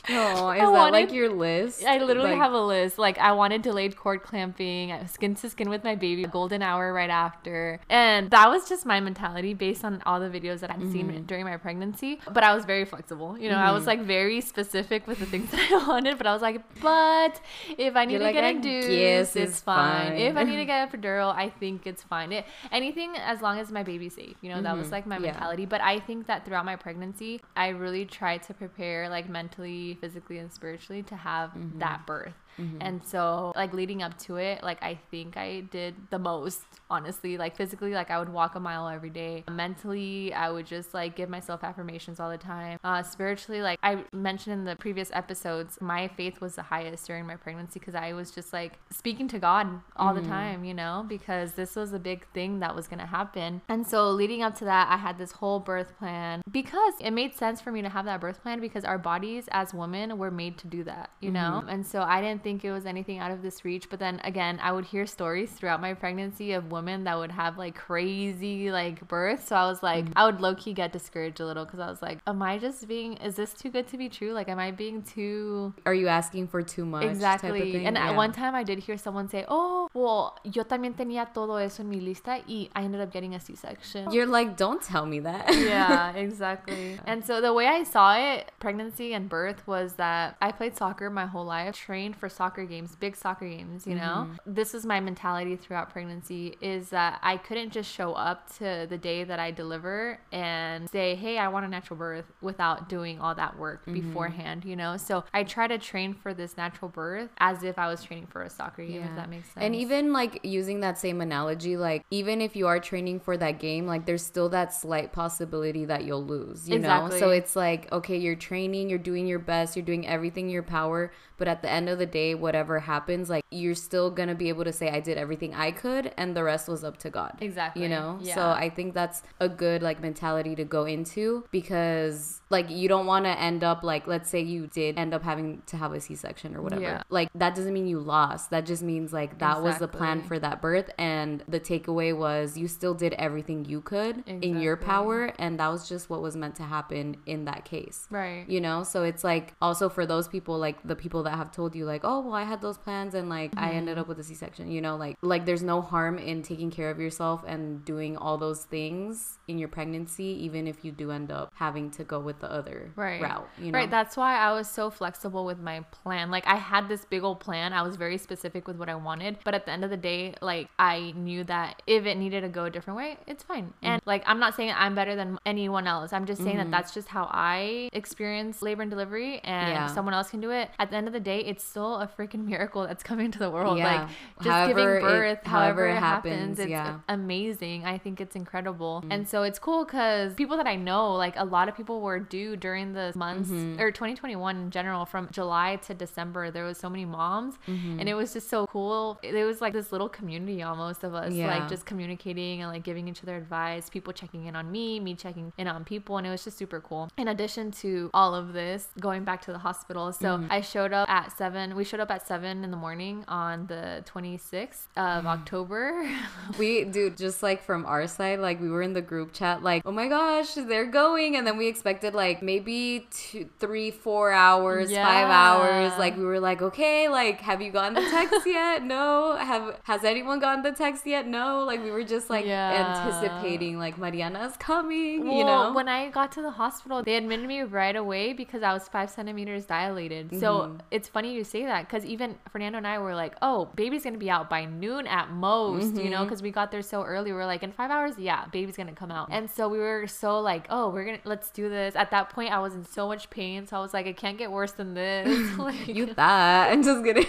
Oh, 0.09 0.49
is 0.51 0.61
I 0.61 0.71
that 0.71 0.91
like 0.91 1.11
your 1.11 1.29
list? 1.29 1.83
I 1.85 1.99
literally 2.03 2.31
Like- 2.31 2.39
have 2.39 2.53
a 2.53 2.61
list. 2.61 2.97
Like 2.97 3.17
I 3.19 3.31
wanted 3.33 3.61
delayed 3.61 3.95
cord 3.95 4.23
clamping, 4.23 4.93
skin 5.07 5.35
to 5.35 5.49
skin 5.49 5.69
with 5.69 5.83
my 5.83 5.95
baby, 5.95 6.23
golden 6.25 6.61
hour 6.61 6.91
right 6.93 7.09
after. 7.09 7.79
And 7.89 8.29
that 8.31 8.49
was 8.49 8.67
just 8.69 8.85
my 8.85 8.99
mentality 8.99 9.53
based 9.53 9.83
on 9.85 10.01
all 10.05 10.19
the 10.19 10.29
videos 10.29 10.59
that 10.61 10.71
I'd 10.71 10.79
Mm-hmm. 10.79 10.91
seen 10.93 11.23
during 11.25 11.43
my 11.45 11.57
pregnancy. 11.57 12.19
But 12.31 12.43
I 12.43 12.55
was 12.55 12.63
very 12.65 12.85
flexible. 12.85 13.37
You 13.37 13.49
know, 13.49 13.57
I 13.57 13.71
was 13.73 13.85
like 13.85 14.01
very 14.01 14.39
specific 14.41 15.07
with 15.07 15.19
the 15.19 15.25
things 15.25 15.51
that 15.51 15.71
I 15.71 15.87
wanted, 15.87 16.17
but 16.17 16.25
I 16.25 16.33
was 16.33 16.41
like, 16.41 16.61
but 16.81 17.39
if 17.77 17.95
I 17.97 18.05
need 18.05 18.13
You're 18.13 18.19
to 18.19 18.25
like, 18.25 18.33
get 18.35 18.43
"I 18.45 18.49
induced, 18.49 18.87
it's 18.89 19.35
it's 19.35 19.59
fine. 19.61 20.13
If 20.13 20.37
I 20.37 20.43
need 20.43 20.55
to 20.57 20.65
get 20.65 20.87
a 20.93 20.97
epidural, 20.97 21.35
I 21.35 21.49
think 21.49 21.85
it's 21.85 22.01
fine. 22.03 22.31
It, 22.31 22.45
anything 22.79 23.11
as 23.33 23.37
long 23.45 23.55
as 23.63 23.67
my 23.79 23.83
baby's 23.91 24.15
safe. 24.21 24.37
You 24.43 24.49
know, 24.51 24.61
that 24.67 24.75
was 24.81 24.89
like 24.95 25.05
my 25.05 25.15
Mm-hmm. 25.15 25.25
Yeah. 25.25 25.31
mentality. 25.33 25.65
But 25.75 25.81
I 25.93 25.95
think 26.07 26.19
that 26.29 26.39
throughout 26.45 26.65
my 26.71 26.77
pregnancy, 26.85 27.31
I 27.65 27.67
really 27.85 28.05
tried 28.19 28.41
to 28.47 28.53
prepare 28.53 28.99
like 29.15 29.27
mentally, 29.39 29.97
physically, 30.03 30.37
and 30.43 30.49
spiritually 30.59 31.03
to 31.11 31.15
have 31.29 31.49
Mm-hmm. 31.51 31.79
that 31.85 31.99
birth. 32.11 32.37
Mm-hmm. 32.59 32.77
And 32.81 33.05
so, 33.05 33.53
like 33.55 33.73
leading 33.73 34.03
up 34.03 34.17
to 34.19 34.37
it, 34.37 34.63
like 34.63 34.81
I 34.83 34.99
think 35.11 35.37
I 35.37 35.61
did 35.61 35.95
the 36.09 36.19
most, 36.19 36.61
honestly. 36.89 37.37
Like 37.37 37.55
physically, 37.55 37.93
like 37.93 38.11
I 38.11 38.19
would 38.19 38.29
walk 38.29 38.55
a 38.55 38.59
mile 38.59 38.87
every 38.87 39.09
day. 39.09 39.43
Mentally, 39.49 40.33
I 40.33 40.51
would 40.51 40.65
just 40.65 40.93
like 40.93 41.15
give 41.15 41.29
myself 41.29 41.63
affirmations 41.63 42.19
all 42.19 42.29
the 42.29 42.37
time. 42.37 42.79
Uh, 42.83 43.03
spiritually, 43.03 43.61
like 43.61 43.79
I 43.83 44.03
mentioned 44.13 44.53
in 44.53 44.65
the 44.65 44.75
previous 44.75 45.09
episodes, 45.13 45.77
my 45.81 46.07
faith 46.09 46.41
was 46.41 46.55
the 46.55 46.63
highest 46.63 47.07
during 47.07 47.25
my 47.25 47.35
pregnancy 47.35 47.79
because 47.79 47.95
I 47.95 48.13
was 48.13 48.31
just 48.31 48.53
like 48.53 48.73
speaking 48.91 49.27
to 49.29 49.39
God 49.39 49.81
all 49.95 50.13
the 50.13 50.21
mm-hmm. 50.21 50.29
time, 50.29 50.63
you 50.63 50.73
know, 50.73 51.05
because 51.07 51.53
this 51.53 51.75
was 51.75 51.93
a 51.93 51.99
big 51.99 52.25
thing 52.33 52.59
that 52.59 52.75
was 52.75 52.87
gonna 52.87 53.05
happen. 53.05 53.61
And 53.69 53.85
so, 53.85 54.09
leading 54.09 54.43
up 54.43 54.55
to 54.59 54.65
that, 54.65 54.89
I 54.89 54.97
had 54.97 55.17
this 55.17 55.31
whole 55.31 55.59
birth 55.59 55.97
plan 55.97 56.41
because 56.51 56.93
it 56.99 57.11
made 57.11 57.33
sense 57.35 57.61
for 57.61 57.71
me 57.71 57.81
to 57.81 57.89
have 57.89 58.05
that 58.05 58.21
birth 58.21 58.41
plan 58.41 58.59
because 58.59 58.83
our 58.83 58.97
bodies 58.97 59.47
as 59.51 59.73
women 59.73 60.17
were 60.17 60.31
made 60.31 60.57
to 60.59 60.67
do 60.67 60.83
that, 60.83 61.11
you 61.19 61.31
know? 61.31 61.61
Mm-hmm. 61.61 61.69
And 61.69 61.87
so 61.87 62.01
I 62.01 62.21
didn't 62.21 62.43
think 62.43 62.48
it 62.57 62.71
was 62.71 62.85
anything 62.85 63.19
out 63.19 63.31
of 63.31 63.41
this 63.41 63.63
reach. 63.63 63.89
But 63.89 63.99
then 63.99 64.19
again, 64.23 64.59
I 64.61 64.71
would 64.71 64.85
hear 64.85 65.05
stories 65.05 65.51
throughout 65.51 65.81
my 65.81 65.93
pregnancy 65.93 66.53
of 66.53 66.71
women 66.71 67.03
that 67.03 67.17
would 67.17 67.31
have 67.31 67.57
like 67.57 67.75
crazy 67.75 68.71
like 68.71 69.07
births. 69.07 69.47
So 69.47 69.55
I 69.55 69.65
was 69.65 69.83
like, 69.83 70.05
mm-hmm. 70.05 70.17
I 70.17 70.25
would 70.25 70.41
low 70.41 70.55
key 70.55 70.73
get 70.73 70.91
discouraged 70.91 71.39
a 71.39 71.45
little 71.45 71.65
because 71.65 71.79
I 71.79 71.89
was 71.89 72.01
like, 72.01 72.19
am 72.27 72.41
I 72.41 72.57
just 72.57 72.87
being, 72.87 73.13
is 73.17 73.35
this 73.35 73.53
too 73.53 73.69
good 73.69 73.87
to 73.89 73.97
be 73.97 74.09
true? 74.09 74.31
Like, 74.31 74.49
am 74.49 74.59
I 74.59 74.71
being 74.71 75.03
too 75.03 75.73
Are 75.85 75.93
you 75.93 76.07
asking 76.07 76.47
for 76.47 76.61
too 76.61 76.85
much? 76.85 77.03
type 77.03 77.11
of 77.43 77.55
Exactly. 77.55 77.85
And 77.85 77.97
at 77.97 78.15
one 78.15 78.31
time 78.31 78.55
I 78.55 78.63
did 78.63 78.79
hear 78.79 78.97
someone 78.97 79.29
say, 79.29 79.45
oh, 79.47 79.89
well, 79.93 80.37
yo 80.43 80.63
también 80.63 80.95
tenía 80.95 81.33
todo 81.33 81.57
eso 81.57 81.83
en 81.83 81.89
mi 81.89 81.99
lista 81.99 82.41
y 82.47 82.69
I 82.75 82.83
ended 82.83 83.01
up 83.01 83.11
getting 83.11 83.35
a 83.35 83.39
C-section. 83.39 84.11
You're 84.11 84.25
like, 84.25 84.57
don't 84.57 84.81
tell 84.81 85.05
me 85.05 85.19
that. 85.21 85.53
yeah, 85.53 86.11
exactly. 86.15 86.99
And 87.05 87.25
so 87.25 87.41
the 87.41 87.53
way 87.53 87.67
I 87.67 87.83
saw 87.83 88.15
it, 88.17 88.51
pregnancy 88.59 89.13
and 89.13 89.29
birth, 89.29 89.65
was 89.67 89.93
that 89.93 90.37
I 90.41 90.51
played 90.51 90.75
soccer 90.75 91.09
my 91.09 91.25
whole 91.25 91.45
life, 91.45 91.75
trained 91.75 92.15
for 92.15 92.29
soccer 92.39 92.63
games, 92.63 92.95
big 92.95 93.17
soccer 93.17 93.49
games, 93.49 93.85
you 93.85 93.95
know? 93.95 94.27
Mm-hmm. 94.29 94.53
This 94.53 94.73
is 94.73 94.85
my 94.85 95.01
mentality 95.01 95.57
throughout 95.57 95.89
pregnancy 95.89 96.55
is 96.61 96.87
that 96.91 97.19
I 97.21 97.35
couldn't 97.35 97.71
just 97.71 97.91
show 97.91 98.13
up 98.13 98.49
to 98.59 98.87
the 98.89 98.97
day 98.97 99.25
that 99.25 99.39
I 99.41 99.51
deliver 99.51 100.21
and 100.31 100.89
say, 100.89 101.15
hey, 101.15 101.37
I 101.37 101.49
want 101.49 101.65
a 101.65 101.67
natural 101.67 101.97
birth 101.97 102.31
without 102.41 102.87
doing 102.87 103.19
all 103.19 103.35
that 103.35 103.59
work 103.59 103.81
mm-hmm. 103.81 104.07
beforehand, 104.07 104.63
you 104.63 104.77
know? 104.77 104.95
So 104.95 105.25
I 105.33 105.43
try 105.43 105.67
to 105.67 105.77
train 105.77 106.13
for 106.13 106.33
this 106.33 106.55
natural 106.55 106.87
birth 106.87 107.29
as 107.39 107.61
if 107.63 107.77
I 107.77 107.89
was 107.89 108.05
training 108.05 108.27
for 108.27 108.41
a 108.43 108.49
soccer 108.49 108.85
game, 108.85 109.03
if 109.03 109.15
that 109.17 109.29
makes 109.29 109.47
sense. 109.51 109.65
And 109.65 109.75
even 109.75 110.13
like 110.13 110.39
using 110.43 110.79
that 110.79 110.97
same 110.97 111.19
analogy, 111.19 111.75
like 111.75 112.05
even 112.09 112.39
if 112.39 112.55
you 112.55 112.67
are 112.67 112.79
training 112.79 113.19
for 113.19 113.35
that 113.35 113.59
game, 113.59 113.85
like 113.85 114.05
there's 114.05 114.25
still 114.25 114.47
that 114.49 114.73
slight 114.73 115.11
possibility 115.11 115.83
that 115.83 116.05
you'll 116.05 116.25
lose, 116.25 116.69
you 116.69 116.79
know? 116.79 117.09
So 117.09 117.31
it's 117.31 117.57
like, 117.57 117.91
okay, 117.91 118.15
you're 118.15 118.37
training, 118.37 118.89
you're 118.89 118.97
doing 119.11 119.27
your 119.27 119.39
best, 119.39 119.75
you're 119.75 119.85
doing 119.85 120.07
everything 120.07 120.45
in 120.45 120.51
your 120.51 120.63
power, 120.63 121.11
but 121.35 121.49
at 121.49 121.61
the 121.61 121.69
end 121.69 121.89
of 121.89 121.97
the 121.97 122.05
day, 122.05 122.18
whatever 122.35 122.79
happens, 122.79 123.29
like 123.29 123.43
you're 123.51 123.75
still 123.75 124.09
gonna 124.11 124.35
be 124.35 124.49
able 124.49 124.63
to 124.65 124.73
say, 124.73 124.89
I 124.89 124.99
did 124.99 125.17
everything 125.17 125.53
I 125.53 125.71
could, 125.71 126.05
and 126.17 126.35
the 126.37 126.43
rest 126.43 126.67
was 126.67 126.83
up 126.83 126.97
to 126.99 127.09
God. 127.09 127.33
Exactly. 127.41 127.83
You 127.83 127.89
know? 127.89 128.19
Yeah. 128.21 128.35
So 128.35 128.41
I 128.65 128.69
think 128.69 128.93
that's 128.93 129.23
a 129.39 129.49
good 129.49 129.81
like 129.81 130.01
mentality 130.01 130.55
to 130.55 130.65
go 130.65 130.85
into 130.85 131.43
because 131.51 132.41
like 132.49 132.69
you 132.69 132.87
don't 132.87 133.05
want 133.05 133.25
to 133.25 133.39
end 133.39 133.63
up 133.63 133.83
like 133.83 134.07
let's 134.07 134.29
say 134.29 134.39
you 134.41 134.67
did 134.67 134.97
end 134.97 135.13
up 135.13 135.23
having 135.23 135.61
to 135.67 135.77
have 135.77 135.93
a 135.93 135.99
c-section 136.01 136.55
or 136.55 136.61
whatever 136.61 136.81
Yeah. 136.81 137.03
like 137.09 137.29
that 137.35 137.53
doesn't 137.55 137.73
mean 137.73 137.87
you 137.87 137.99
lost 137.99 138.49
that 138.49 138.65
just 138.65 138.81
means 138.81 139.13
like 139.13 139.37
that 139.39 139.61
was 139.61 139.77
the 139.77 139.87
plan 139.87 140.23
for 140.23 140.39
that 140.39 140.61
birth 140.61 140.89
and 140.97 141.43
the 141.47 141.59
takeaway 141.59 142.15
was 142.17 142.57
you 142.57 142.67
still 142.67 142.95
did 142.95 143.13
everything 143.13 143.65
you 143.65 143.81
could 143.81 144.23
in 144.27 144.59
your 144.59 144.77
power 144.77 145.31
and 145.37 145.59
that 145.59 145.67
was 145.67 145.87
just 145.87 146.09
what 146.09 146.21
was 146.21 146.35
meant 146.35 146.55
to 146.55 146.63
happen 146.63 147.17
in 147.27 147.45
that 147.45 147.65
case 147.65 148.07
Right. 148.09 148.45
you 148.49 148.59
know 148.61 148.83
so 148.83 149.03
it's 149.03 149.23
like 149.23 149.53
also 149.61 149.87
for 149.89 150.05
those 150.07 150.27
people 150.27 150.57
like 150.57 150.77
the 150.83 150.95
people 150.95 151.21
that 151.23 151.35
have 151.37 151.51
told 151.51 151.75
you 151.75 151.85
like 151.85 152.03
oh 152.09 152.19
well 152.25 152.33
i 152.43 152.45
had 152.51 152.59
those 152.65 152.77
plans 152.85 153.13
and 153.19 153.27
like 153.37 153.51
i 153.57 153.69
ended 153.71 153.89
Mm-hmm. 153.95 154.01
up 154.01 154.07
with 154.11 154.19
a 154.19 154.23
c-section 154.29 154.65
you 154.75 154.81
know 154.85 154.95
like 155.03 155.15
like 155.33 155.43
there's 155.47 155.63
no 155.73 155.77
harm 155.81 156.15
in 156.31 156.37
taking 156.51 156.69
care 156.77 156.89
of 156.93 156.99
yourself 157.05 157.37
and 157.53 157.83
doing 157.85 158.13
all 158.23 158.37
those 158.45 158.61
things 158.75 159.37
in 159.47 159.55
your 159.61 159.67
pregnancy 159.77 160.29
even 160.47 160.61
if 160.71 160.77
you 160.85 160.91
do 160.91 161.11
end 161.11 161.29
up 161.31 161.51
having 161.65 161.89
to 161.97 162.03
go 162.13 162.19
with 162.27 162.37
the 162.39 162.51
other 162.59 162.79
right 162.95 163.21
route 163.21 163.47
you 163.63 163.71
know 163.71 163.77
right 163.79 163.91
that's 163.97 164.15
why 164.21 164.31
i 164.47 164.51
was 164.59 164.67
so 164.79 164.89
flexible 164.89 165.43
with 165.51 165.59
my 165.59 165.77
plan 165.99 166.25
like 166.35 166.45
i 166.47 166.55
had 166.55 166.87
this 166.87 167.03
big 167.13 167.23
old 167.23 167.39
plan 167.39 167.73
i 167.73 167.81
was 167.87 167.95
very 168.05 168.17
specific 168.17 168.67
with 168.67 168.77
what 168.77 168.89
i 168.89 168.95
wanted 168.95 169.37
but 169.43 169.53
at 169.53 169.65
the 169.65 169.71
end 169.71 169.83
of 169.83 169.89
the 169.95 169.97
day 170.11 170.33
like 170.41 170.67
i 170.79 171.11
knew 171.15 171.43
that 171.43 171.81
if 171.87 172.05
it 172.05 172.15
needed 172.17 172.41
to 172.41 172.49
go 172.49 172.65
a 172.65 172.69
different 172.69 172.97
way 172.97 173.17
it's 173.27 173.43
fine 173.43 173.65
Mm-hmm. 173.69 173.85
and 173.89 174.01
like 174.05 174.23
i'm 174.25 174.39
not 174.39 174.55
saying 174.55 174.73
i'm 174.83 174.95
better 174.95 175.15
than 175.15 175.37
anyone 175.45 175.85
else 175.87 176.13
i'm 176.13 176.25
just 176.25 176.41
saying 176.43 176.57
that 176.57 176.71
that's 176.71 176.93
just 176.93 177.07
how 177.09 177.25
i 177.31 177.89
experience 177.93 178.61
labor 178.61 178.81
and 178.83 178.91
delivery 178.91 179.39
and 179.43 179.69
Yeah. 179.73 179.87
someone 179.87 180.13
else 180.13 180.29
can 180.29 180.39
do 180.39 180.51
it 180.51 180.69
at 180.79 180.89
the 180.91 180.95
end 180.97 181.07
of 181.07 181.13
the 181.13 181.19
day 181.19 181.39
it's 181.41 181.63
still 181.63 181.98
a 181.99 182.07
freaking 182.07 182.45
miracle 182.45 182.85
that's 182.87 183.03
coming 183.03 183.31
to 183.31 183.39
the 183.39 183.49
world 183.49 183.77
Yeah. 183.77 184.01
like 184.01 184.07
just 184.43 184.49
However 184.49 184.73
giving 184.73 184.95
it- 184.95 185.01
birth 185.01 185.39
however, 185.43 185.65
however 185.65 185.87
it 185.87 185.91
it 185.91 185.99
happens, 185.99 186.33
happens, 186.33 186.59
it's 186.59 186.69
yeah. 186.69 186.99
amazing. 187.07 187.85
I 187.85 187.97
think 187.97 188.21
it's 188.21 188.35
incredible. 188.35 189.01
Mm-hmm. 189.01 189.11
And 189.11 189.27
so 189.27 189.43
it's 189.43 189.59
cool 189.59 189.85
because 189.85 190.33
people 190.33 190.57
that 190.57 190.67
I 190.67 190.75
know, 190.75 191.13
like 191.15 191.35
a 191.37 191.45
lot 191.45 191.69
of 191.69 191.75
people 191.75 192.01
were 192.01 192.19
due 192.19 192.55
during 192.55 192.93
the 192.93 193.11
months 193.15 193.49
mm-hmm. 193.49 193.79
or 193.79 193.91
2021 193.91 194.55
in 194.55 194.71
general, 194.71 195.05
from 195.05 195.29
July 195.31 195.77
to 195.87 195.93
December, 195.93 196.51
there 196.51 196.63
was 196.63 196.77
so 196.77 196.89
many 196.89 197.05
moms 197.05 197.55
mm-hmm. 197.67 197.99
and 197.99 198.09
it 198.09 198.13
was 198.13 198.33
just 198.33 198.49
so 198.49 198.65
cool. 198.67 199.19
It 199.23 199.45
was 199.45 199.61
like 199.61 199.73
this 199.73 199.91
little 199.91 200.09
community 200.09 200.61
almost 200.63 201.03
of 201.03 201.13
us, 201.13 201.33
Yeah. 201.33 201.47
like 201.47 201.69
just 201.69 201.85
communicating 201.85 202.61
and 202.61 202.71
like 202.71 202.83
giving 202.83 203.07
each 203.07 203.23
other 203.23 203.35
advice, 203.35 203.89
people 203.89 204.13
checking 204.13 204.45
in 204.45 204.55
on 204.55 204.71
me, 204.71 204.99
me 204.99 205.15
checking 205.15 205.51
in 205.57 205.67
on 205.67 205.83
people. 205.83 206.17
And 206.17 206.25
it 206.27 206.29
was 206.29 206.43
just 206.43 206.57
super 206.57 206.79
cool. 206.79 207.09
In 207.17 207.27
addition 207.27 207.71
to 207.83 208.09
all 208.13 208.33
of 208.33 208.53
this, 208.53 208.87
going 208.99 209.23
back 209.23 209.41
to 209.43 209.51
the 209.51 209.59
hospital. 209.59 210.11
So 210.11 210.43
I 210.49 210.61
showed 210.61 210.93
up 210.93 211.09
at 211.09 211.35
seven, 211.37 211.75
we 211.75 211.83
showed 211.89 211.99
up 211.99 212.11
at 212.11 212.25
seven 212.27 212.63
in 212.63 212.71
the 212.71 212.77
morning 212.77 213.25
on 213.27 213.67
the 213.67 214.03
26th 214.05 214.87
of 214.95 215.25
October. 215.25 216.07
we 216.59 216.83
dude 216.83 217.17
just 217.17 217.41
like 217.43 217.63
from 217.63 217.85
our 217.85 218.07
side 218.07 218.39
like 218.39 218.59
we 218.61 218.69
were 218.69 218.81
in 218.81 218.93
the 218.93 219.01
group 219.01 219.33
chat 219.33 219.61
like 219.63 219.81
oh 219.85 219.91
my 219.91 220.07
gosh 220.07 220.53
they're 220.53 220.85
going 220.85 221.35
and 221.35 221.45
then 221.47 221.57
we 221.57 221.67
expected 221.67 222.13
like 222.13 222.41
maybe 222.41 223.07
two 223.11 223.49
three 223.59 223.91
four 223.91 224.31
hours 224.31 224.91
five 224.91 225.29
hours 225.29 225.91
like 225.97 226.15
we 226.17 226.23
were 226.23 226.39
like 226.39 226.61
okay 226.61 227.07
like 227.09 227.41
have 227.41 227.61
you 227.61 227.71
gotten 227.71 227.93
the 227.93 228.09
text 228.09 228.41
yet 228.45 228.83
no 228.83 229.35
have 229.37 229.79
has 229.83 230.03
anyone 230.03 230.39
gotten 230.39 230.63
the 230.63 230.71
text 230.71 231.05
yet 231.05 231.27
no 231.27 231.63
like 231.65 231.83
we 231.83 231.91
were 231.91 232.03
just 232.03 232.29
like 232.29 232.45
Yeah. 232.45 232.71
anticipating 233.03 233.77
like 233.77 233.97
mariana's 233.97 234.55
coming 234.57 235.31
you 235.37 235.43
know 235.45 235.71
when 235.73 235.87
I 235.87 236.09
got 236.09 236.31
to 236.33 236.41
the 236.41 236.51
hospital, 236.51 237.03
they 237.03 237.15
admitted 237.15 237.47
me 237.47 237.61
right 237.61 237.95
away 237.95 238.33
because 238.33 238.63
I 238.63 238.73
was 238.73 238.87
five 238.87 239.09
centimeters 239.09 239.65
dilated. 239.65 240.35
So 240.39 240.49
Mm-hmm. 240.59 240.77
it's 240.91 241.07
funny 241.07 241.33
you 241.33 241.43
say 241.43 241.63
that 241.65 241.78
because 241.87 242.05
even 242.05 242.35
Fernando 242.51 242.77
and 242.77 242.87
I 242.87 242.97
were 242.99 243.15
like, 243.15 243.35
"Oh, 243.41 243.65
baby's 243.75 244.03
gonna 244.03 244.17
be 244.17 244.29
out 244.29 244.49
by 244.49 244.65
noon 244.65 245.07
at 245.07 245.31
most," 245.31 245.95
you 245.95 246.01
Mm-hmm. 246.03 246.11
know, 246.11 246.23
because 246.23 246.41
we 246.41 246.51
got 246.51 246.71
there 246.71 246.81
so 246.81 247.03
early. 247.03 247.31
We 247.31 247.37
are 247.39 247.45
like, 247.45 247.63
"In 247.63 247.71
five 247.71 247.91
hours, 247.91 248.17
yeah, 248.17 248.45
baby's 248.47 248.75
gonna 248.77 248.93
come 248.93 249.11
out." 249.11 249.29
And 249.31 249.49
so 249.49 249.67
we 249.69 249.77
were 249.79 250.07
so 250.07 250.39
like, 250.39 250.65
"Oh, 250.69 250.89
we're 250.89 251.05
gonna 251.05 251.19
let's 251.25 251.51
do 251.51 251.69
this." 251.69 251.95
At 251.95 252.11
that 252.11 252.29
point, 252.29 252.51
I 252.53 252.59
was 252.59 252.73
in 252.75 252.85
so 252.85 253.07
much 253.07 253.29
pain, 253.29 253.65
so 253.67 253.77
I 253.77 253.79
was 253.81 253.93
like, 253.93 254.05
"It 254.07 254.17
can't 254.17 254.37
get 254.37 254.51
worse 254.51 254.71
than 254.73 254.93
this." 254.93 255.57
like, 255.57 255.87
you 255.87 256.07
thought 256.13 256.69
i'm 256.71 256.83
just 256.83 257.03
kidding 257.03 257.25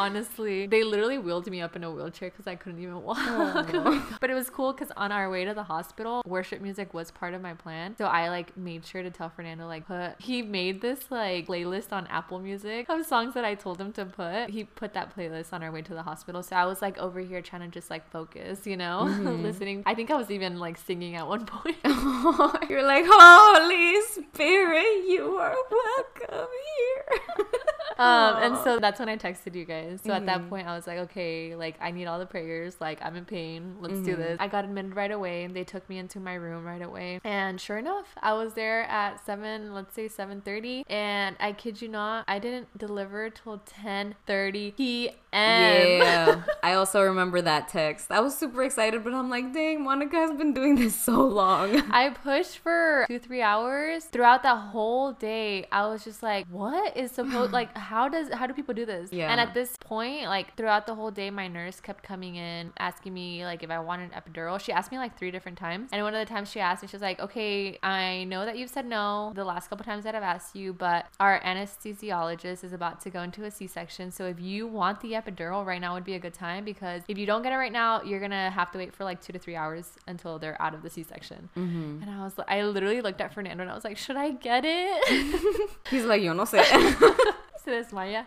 Honestly, 0.00 0.66
they 0.66 0.82
literally 0.82 1.18
wheeled 1.18 1.48
me 1.50 1.60
up 1.60 1.76
in 1.76 1.84
a 1.84 1.90
wheelchair 1.90 2.30
because 2.30 2.46
I 2.46 2.54
couldn't 2.56 2.80
even 2.82 3.02
walk. 3.02 3.18
but 4.20 4.30
it 4.30 4.34
was 4.34 4.48
cool 4.48 4.72
because 4.72 4.90
on 4.96 5.12
our 5.12 5.28
way 5.30 5.44
to 5.44 5.52
the 5.52 5.62
hospital, 5.62 6.22
worship 6.26 6.60
music 6.62 6.94
was 6.94 7.10
part 7.10 7.34
of 7.34 7.42
my 7.42 7.52
plan. 7.54 7.94
So 7.98 8.06
I 8.06 8.30
like 8.30 8.56
made 8.56 8.86
sure 8.86 9.02
to 9.02 9.10
tell 9.10 9.28
Fernando 9.28 9.66
like 9.66 9.86
put 9.86 10.14
he 10.18 10.40
made 10.42 10.80
this 10.80 11.00
like 11.10 11.46
playlist 11.48 11.92
on 11.92 12.06
Apple 12.06 12.38
Music 12.38 12.88
of 12.88 13.04
songs 13.04 13.34
that 13.34 13.44
I 13.44 13.54
told 13.54 13.80
him 13.80 13.92
to 13.92 14.04
put. 14.06 14.50
He 14.50 14.64
put 14.64 14.94
that 14.94 15.14
playlist 15.14 15.52
on 15.52 15.62
our 15.62 15.70
way 15.70 15.82
to 15.82 15.94
the 15.94 16.02
hospital. 16.02 16.42
So 16.42 16.56
I 16.56 16.64
was 16.64 16.80
like 16.80 16.96
over 16.98 17.20
here 17.20 17.42
trying 17.42 17.62
to 17.62 17.68
just 17.68 17.90
like 17.90 18.10
focus, 18.10 18.66
you 18.66 18.76
know, 18.78 19.02
listening. 19.48 19.82
I 19.86 19.94
think 19.94 20.10
I 20.10 20.16
was 20.16 20.30
even 20.30 20.58
like 20.58 20.78
singing 20.78 21.14
at 21.16 21.26
one 21.26 21.44
point. 21.54 21.76
you're 22.70 22.86
like 22.86 23.04
holy 23.06 24.00
spirit 24.06 25.04
you 25.08 25.36
are 25.36 25.56
welcome 25.70 26.48
here 26.78 27.46
Um, 27.98 28.42
and 28.44 28.56
so 28.64 28.78
that's 28.78 28.98
when 28.98 29.10
I 29.10 29.16
texted 29.18 29.54
you 29.54 29.66
guys. 29.66 29.89
So 29.98 30.12
at 30.12 30.26
that 30.26 30.40
mm-hmm. 30.40 30.48
point, 30.48 30.68
I 30.68 30.76
was 30.76 30.86
like, 30.86 30.98
okay, 30.98 31.54
like 31.56 31.76
I 31.80 31.90
need 31.90 32.06
all 32.06 32.18
the 32.18 32.26
prayers. 32.26 32.76
Like 32.80 33.00
I'm 33.02 33.16
in 33.16 33.24
pain. 33.24 33.76
Let's 33.80 34.00
do 34.00 34.12
mm-hmm. 34.12 34.22
this. 34.22 34.36
I 34.40 34.48
got 34.48 34.64
admitted 34.64 34.94
right 34.96 35.10
away, 35.10 35.44
and 35.44 35.54
they 35.54 35.64
took 35.64 35.88
me 35.88 35.98
into 35.98 36.20
my 36.20 36.34
room 36.34 36.64
right 36.64 36.82
away. 36.82 37.20
And 37.24 37.60
sure 37.60 37.78
enough, 37.78 38.06
I 38.22 38.32
was 38.34 38.54
there 38.54 38.82
at 38.84 39.24
seven, 39.24 39.74
let's 39.74 39.94
say 39.94 40.08
seven 40.08 40.40
thirty, 40.40 40.84
and 40.88 41.36
I 41.40 41.52
kid 41.52 41.82
you 41.82 41.88
not, 41.88 42.24
I 42.28 42.38
didn't 42.38 42.76
deliver 42.76 43.30
till 43.30 43.58
ten 43.58 44.14
thirty 44.26 44.72
p.m. 44.72 45.12
Yeah. 45.32 46.42
I 46.62 46.74
also 46.74 47.02
remember 47.02 47.40
that 47.42 47.68
text. 47.68 48.10
I 48.10 48.20
was 48.20 48.36
super 48.36 48.62
excited, 48.62 49.04
but 49.04 49.14
I'm 49.14 49.30
like, 49.30 49.52
dang, 49.52 49.84
Monica 49.84 50.16
has 50.16 50.36
been 50.36 50.52
doing 50.52 50.76
this 50.76 50.94
so 50.94 51.24
long. 51.24 51.76
I 51.90 52.10
pushed 52.10 52.58
for 52.58 53.04
two, 53.08 53.18
three 53.18 53.42
hours 53.42 54.04
throughout 54.04 54.42
that 54.42 54.56
whole 54.56 55.12
day. 55.12 55.66
I 55.72 55.86
was 55.86 56.04
just 56.04 56.22
like, 56.22 56.46
what 56.48 56.96
is 56.96 57.10
supposed 57.12 57.52
like 57.60 57.76
how 57.76 58.08
does 58.08 58.32
how 58.32 58.46
do 58.46 58.54
people 58.54 58.74
do 58.74 58.86
this? 58.86 59.12
Yeah. 59.12 59.30
And 59.30 59.40
at 59.40 59.54
this 59.54 59.69
point, 59.76 60.24
like 60.24 60.56
throughout 60.56 60.86
the 60.86 60.94
whole 60.94 61.10
day, 61.10 61.30
my 61.30 61.48
nurse 61.48 61.80
kept 61.80 62.02
coming 62.02 62.36
in 62.36 62.72
asking 62.78 63.14
me 63.14 63.44
like 63.44 63.62
if 63.62 63.70
I 63.70 63.78
wanted 63.78 64.12
an 64.12 64.20
epidural. 64.20 64.60
She 64.60 64.72
asked 64.72 64.92
me 64.92 64.98
like 64.98 65.18
three 65.18 65.30
different 65.30 65.58
times. 65.58 65.90
And 65.92 66.02
one 66.02 66.14
of 66.14 66.26
the 66.26 66.32
times 66.32 66.50
she 66.50 66.60
asked 66.60 66.82
me, 66.82 66.88
she 66.88 66.96
was 66.96 67.02
like, 67.02 67.20
Okay, 67.20 67.78
I 67.82 68.24
know 68.24 68.44
that 68.44 68.58
you've 68.58 68.70
said 68.70 68.86
no 68.86 69.32
the 69.34 69.44
last 69.44 69.68
couple 69.68 69.84
times 69.84 70.04
that 70.04 70.14
I've 70.14 70.22
asked 70.22 70.54
you, 70.54 70.72
but 70.72 71.06
our 71.18 71.40
anesthesiologist 71.40 72.64
is 72.64 72.72
about 72.72 73.00
to 73.02 73.10
go 73.10 73.22
into 73.22 73.44
a 73.44 73.50
C 73.50 73.66
section. 73.66 74.10
So 74.10 74.26
if 74.26 74.40
you 74.40 74.66
want 74.66 75.00
the 75.00 75.12
epidural 75.12 75.64
right 75.64 75.80
now 75.80 75.94
would 75.94 76.04
be 76.04 76.14
a 76.14 76.18
good 76.18 76.34
time 76.34 76.64
because 76.64 77.02
if 77.08 77.18
you 77.18 77.26
don't 77.26 77.42
get 77.42 77.52
it 77.52 77.56
right 77.56 77.72
now, 77.72 78.02
you're 78.02 78.20
gonna 78.20 78.50
have 78.50 78.70
to 78.72 78.78
wait 78.78 78.94
for 78.94 79.04
like 79.04 79.20
two 79.20 79.32
to 79.32 79.38
three 79.38 79.56
hours 79.56 79.92
until 80.06 80.38
they're 80.38 80.60
out 80.60 80.74
of 80.74 80.82
the 80.82 80.90
C 80.90 81.02
section. 81.02 81.48
Mm-hmm. 81.56 82.02
And 82.02 82.10
I 82.10 82.22
was 82.24 82.36
like, 82.38 82.50
I 82.50 82.62
literally 82.62 83.00
looked 83.00 83.20
at 83.20 83.34
Fernando 83.34 83.62
and 83.62 83.70
I 83.70 83.74
was 83.74 83.84
like, 83.84 83.96
should 83.96 84.16
I 84.16 84.30
get 84.30 84.64
it? 84.64 85.70
He's 85.90 86.04
like, 86.04 86.22
yo 86.22 86.32
no 86.32 86.44
sé. 86.44 86.64
Se 87.64 87.70
desmaya. 87.70 88.24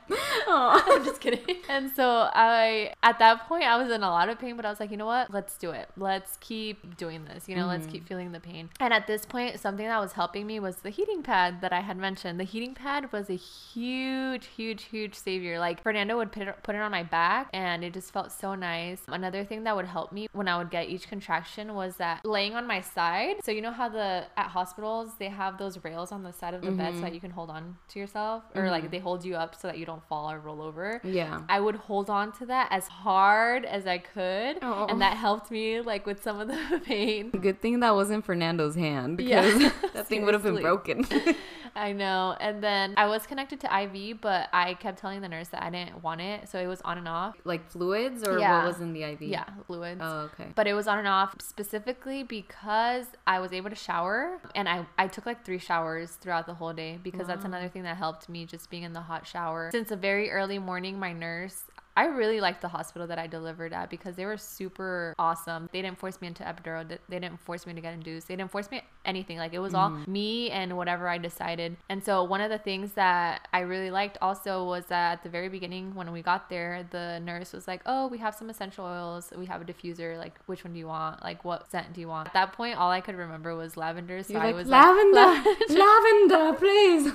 Aw. 0.47 0.83
I'm 0.93 1.03
just 1.03 1.19
kidding. 1.19 1.57
And 1.67 1.91
so 1.95 2.29
I, 2.33 2.93
at 3.01 3.19
that 3.19 3.47
point, 3.47 3.63
I 3.63 3.81
was 3.81 3.91
in 3.91 4.03
a 4.03 4.09
lot 4.09 4.29
of 4.29 4.39
pain, 4.39 4.55
but 4.55 4.65
I 4.65 4.69
was 4.69 4.79
like, 4.79 4.91
you 4.91 4.97
know 4.97 5.05
what? 5.05 5.33
Let's 5.33 5.57
do 5.57 5.71
it. 5.71 5.89
Let's 5.97 6.37
keep 6.37 6.97
doing 6.97 7.25
this. 7.25 7.49
You 7.49 7.55
know, 7.55 7.65
let's 7.65 7.83
mm-hmm. 7.83 7.93
keep 7.93 8.07
feeling 8.07 8.31
the 8.31 8.39
pain. 8.39 8.69
And 8.79 8.93
at 8.93 9.07
this 9.07 9.25
point, 9.25 9.59
something 9.59 9.85
that 9.85 9.99
was 9.99 10.13
helping 10.13 10.45
me 10.45 10.59
was 10.59 10.77
the 10.77 10.89
heating 10.89 11.23
pad 11.23 11.61
that 11.61 11.73
I 11.73 11.79
had 11.79 11.97
mentioned. 11.97 12.39
The 12.39 12.43
heating 12.43 12.75
pad 12.75 13.11
was 13.11 13.29
a 13.29 13.35
huge, 13.35 14.47
huge, 14.47 14.83
huge 14.83 15.15
savior. 15.15 15.57
Like 15.59 15.81
Fernando 15.81 16.17
would 16.17 16.31
put 16.31 16.47
it, 16.47 16.55
put 16.63 16.75
it 16.75 16.81
on 16.81 16.91
my 16.91 17.03
back, 17.03 17.49
and 17.53 17.83
it 17.83 17.93
just 17.93 18.13
felt 18.13 18.31
so 18.31 18.53
nice. 18.53 19.01
Another 19.07 19.43
thing 19.43 19.63
that 19.63 19.75
would 19.75 19.85
help 19.85 20.11
me 20.11 20.27
when 20.33 20.47
I 20.47 20.57
would 20.57 20.69
get 20.69 20.89
each 20.89 21.07
contraction 21.07 21.73
was 21.73 21.97
that 21.97 22.23
laying 22.23 22.53
on 22.53 22.67
my 22.67 22.81
side. 22.81 23.37
So 23.43 23.51
you 23.51 23.61
know 23.61 23.71
how 23.71 23.89
the 23.89 24.25
at 24.37 24.47
hospitals 24.47 25.15
they 25.17 25.29
have 25.29 25.57
those 25.57 25.83
rails 25.83 26.11
on 26.11 26.23
the 26.23 26.33
side 26.33 26.53
of 26.53 26.61
the 26.61 26.71
bed 26.71 26.89
so 26.89 26.91
mm-hmm. 26.93 27.01
that 27.01 27.13
you 27.13 27.19
can 27.19 27.31
hold 27.31 27.49
on 27.49 27.77
to 27.89 27.99
yourself, 27.99 28.43
or 28.53 28.69
like 28.69 28.83
mm-hmm. 28.83 28.91
they 28.91 28.99
hold 28.99 29.22
you 29.25 29.35
up 29.35 29.55
so 29.55 29.67
that 29.67 29.77
you 29.77 29.85
don't 29.85 30.03
fall 30.07 30.31
or 30.31 30.39
roll 30.39 30.61
over. 30.61 31.01
Yeah. 31.03 31.41
I 31.49 31.59
would 31.59 31.75
hold 31.75 32.09
on 32.09 32.31
to 32.33 32.45
that 32.47 32.67
as 32.71 32.87
hard 32.87 33.65
as 33.65 33.85
I 33.87 33.97
could, 33.97 34.57
Oh. 34.61 34.73
oh. 34.79 34.85
and 34.89 35.01
that 35.01 35.17
helped 35.17 35.51
me 35.51 35.81
like 35.81 36.05
with 36.05 36.21
some 36.23 36.39
of 36.39 36.47
the 36.47 36.81
pain. 36.85 37.29
Good 37.31 37.61
thing 37.61 37.79
that 37.81 37.95
wasn't 37.95 38.25
Fernando's 38.25 38.75
hand 38.75 39.19
Yeah. 39.19 39.41
because 39.41 39.71
that 39.93 40.07
thing 40.07 40.23
would 40.25 40.33
have 40.33 40.43
been 40.43 40.61
broken. 40.61 41.05
I 41.75 41.91
know. 41.91 42.35
And 42.39 42.63
then 42.63 42.93
I 42.97 43.07
was 43.07 43.25
connected 43.25 43.59
to 43.61 43.81
IV, 43.83 44.21
but 44.21 44.49
I 44.53 44.75
kept 44.75 44.99
telling 44.99 45.21
the 45.21 45.29
nurse 45.29 45.47
that 45.49 45.63
I 45.63 45.69
didn't 45.69 46.03
want 46.03 46.21
it, 46.21 46.47
so 46.49 46.59
it 46.59 46.67
was 46.67 46.81
on 46.81 46.97
and 46.97 47.07
off. 47.07 47.35
like 47.45 47.69
fluids 47.69 48.23
or 48.23 48.39
Yeah. 48.39 48.57
what 48.59 48.67
was 48.67 48.81
in 48.81 48.93
the 48.93 49.03
IV? 49.03 49.21
Yeah, 49.23 49.45
fluids. 49.67 50.01
Oh, 50.03 50.29
okay. 50.33 50.47
But 50.55 50.67
it 50.67 50.73
was 50.73 50.87
on 50.87 50.99
and 50.99 51.07
off 51.07 51.35
specifically 51.41 52.23
because 52.23 53.05
I 53.25 53.39
was 53.39 53.53
able 53.53 53.69
to 53.69 53.75
shower 53.75 54.39
and 54.55 54.67
I, 54.69 54.85
I 54.97 55.07
took 55.07 55.25
like 55.25 55.43
three 55.45 55.59
showers 55.59 56.11
throughout 56.11 56.45
the 56.45 56.53
whole 56.53 56.73
day 56.73 56.99
because 57.01 57.27
that's 57.27 57.45
another 57.45 57.69
thing 57.69 57.83
that 57.83 57.97
helped 57.97 58.29
me 58.29 58.45
just 58.45 58.69
being 58.69 58.83
in 58.83 58.93
the 58.93 59.01
hot 59.01 59.25
shower. 59.25 59.69
Since 59.71 59.91
a 59.91 59.95
very 59.95 60.29
early 60.31 60.59
morning, 60.59 60.99
my 60.99 61.13
nurse 61.13 61.63
I 61.95 62.05
really 62.05 62.41
liked 62.41 62.61
the 62.61 62.67
hospital 62.69 63.07
that 63.07 63.19
I 63.19 63.27
delivered 63.27 63.71
at 63.73 63.89
because 63.89 64.15
they 64.15 64.25
were 64.25 64.37
super 64.37 65.13
awesome. 65.19 65.69
They 65.71 65.81
didn't 65.81 65.99
force 65.99 66.19
me 66.21 66.27
into 66.27 66.43
epidural. 66.43 66.87
They 67.09 67.19
didn't 67.19 67.39
force 67.39 67.67
me 67.67 67.73
to 67.73 67.81
get 67.81 67.93
induced. 67.93 68.27
They 68.27 68.35
didn't 68.35 68.51
force 68.51 68.71
me 68.71 68.81
anything. 69.05 69.37
Like 69.37 69.53
it 69.53 69.59
was 69.59 69.73
all 69.73 69.89
Mm-hmm. 69.91 70.11
me 70.11 70.49
and 70.49 70.77
whatever 70.77 71.07
I 71.07 71.17
decided. 71.17 71.75
And 71.89 72.03
so 72.03 72.23
one 72.23 72.41
of 72.41 72.49
the 72.49 72.57
things 72.57 72.93
that 72.93 73.47
I 73.53 73.59
really 73.59 73.91
liked 73.91 74.17
also 74.21 74.63
was 74.63 74.85
that 74.85 75.13
at 75.19 75.23
the 75.23 75.29
very 75.29 75.49
beginning 75.49 75.93
when 75.93 76.11
we 76.11 76.21
got 76.21 76.49
there, 76.49 76.87
the 76.89 77.19
nurse 77.19 77.51
was 77.53 77.67
like, 77.67 77.81
"Oh, 77.85 78.07
we 78.07 78.17
have 78.19 78.33
some 78.33 78.49
essential 78.49 78.85
oils. 78.85 79.31
We 79.37 79.45
have 79.47 79.61
a 79.61 79.65
diffuser. 79.65 80.17
Like, 80.17 80.39
which 80.47 80.63
one 80.63 80.73
do 80.73 80.79
you 80.79 80.87
want? 80.87 81.21
Like, 81.21 81.43
what 81.45 81.69
scent 81.69 81.93
do 81.93 81.99
you 82.01 82.07
want?" 82.07 82.27
At 82.29 82.33
that 82.33 82.53
point, 82.53 82.77
all 82.79 82.89
I 82.91 83.01
could 83.01 83.15
remember 83.15 83.55
was 83.55 83.75
lavender. 83.77 84.23
So 84.23 84.33
You're 84.33 84.41
I 84.41 84.45
like 84.47 84.55
was 84.55 84.67
lavender, 84.67 85.15
like, 85.15 85.45
lavender, 85.69 86.33
Lavender, 86.33 86.57
please. 86.57 87.11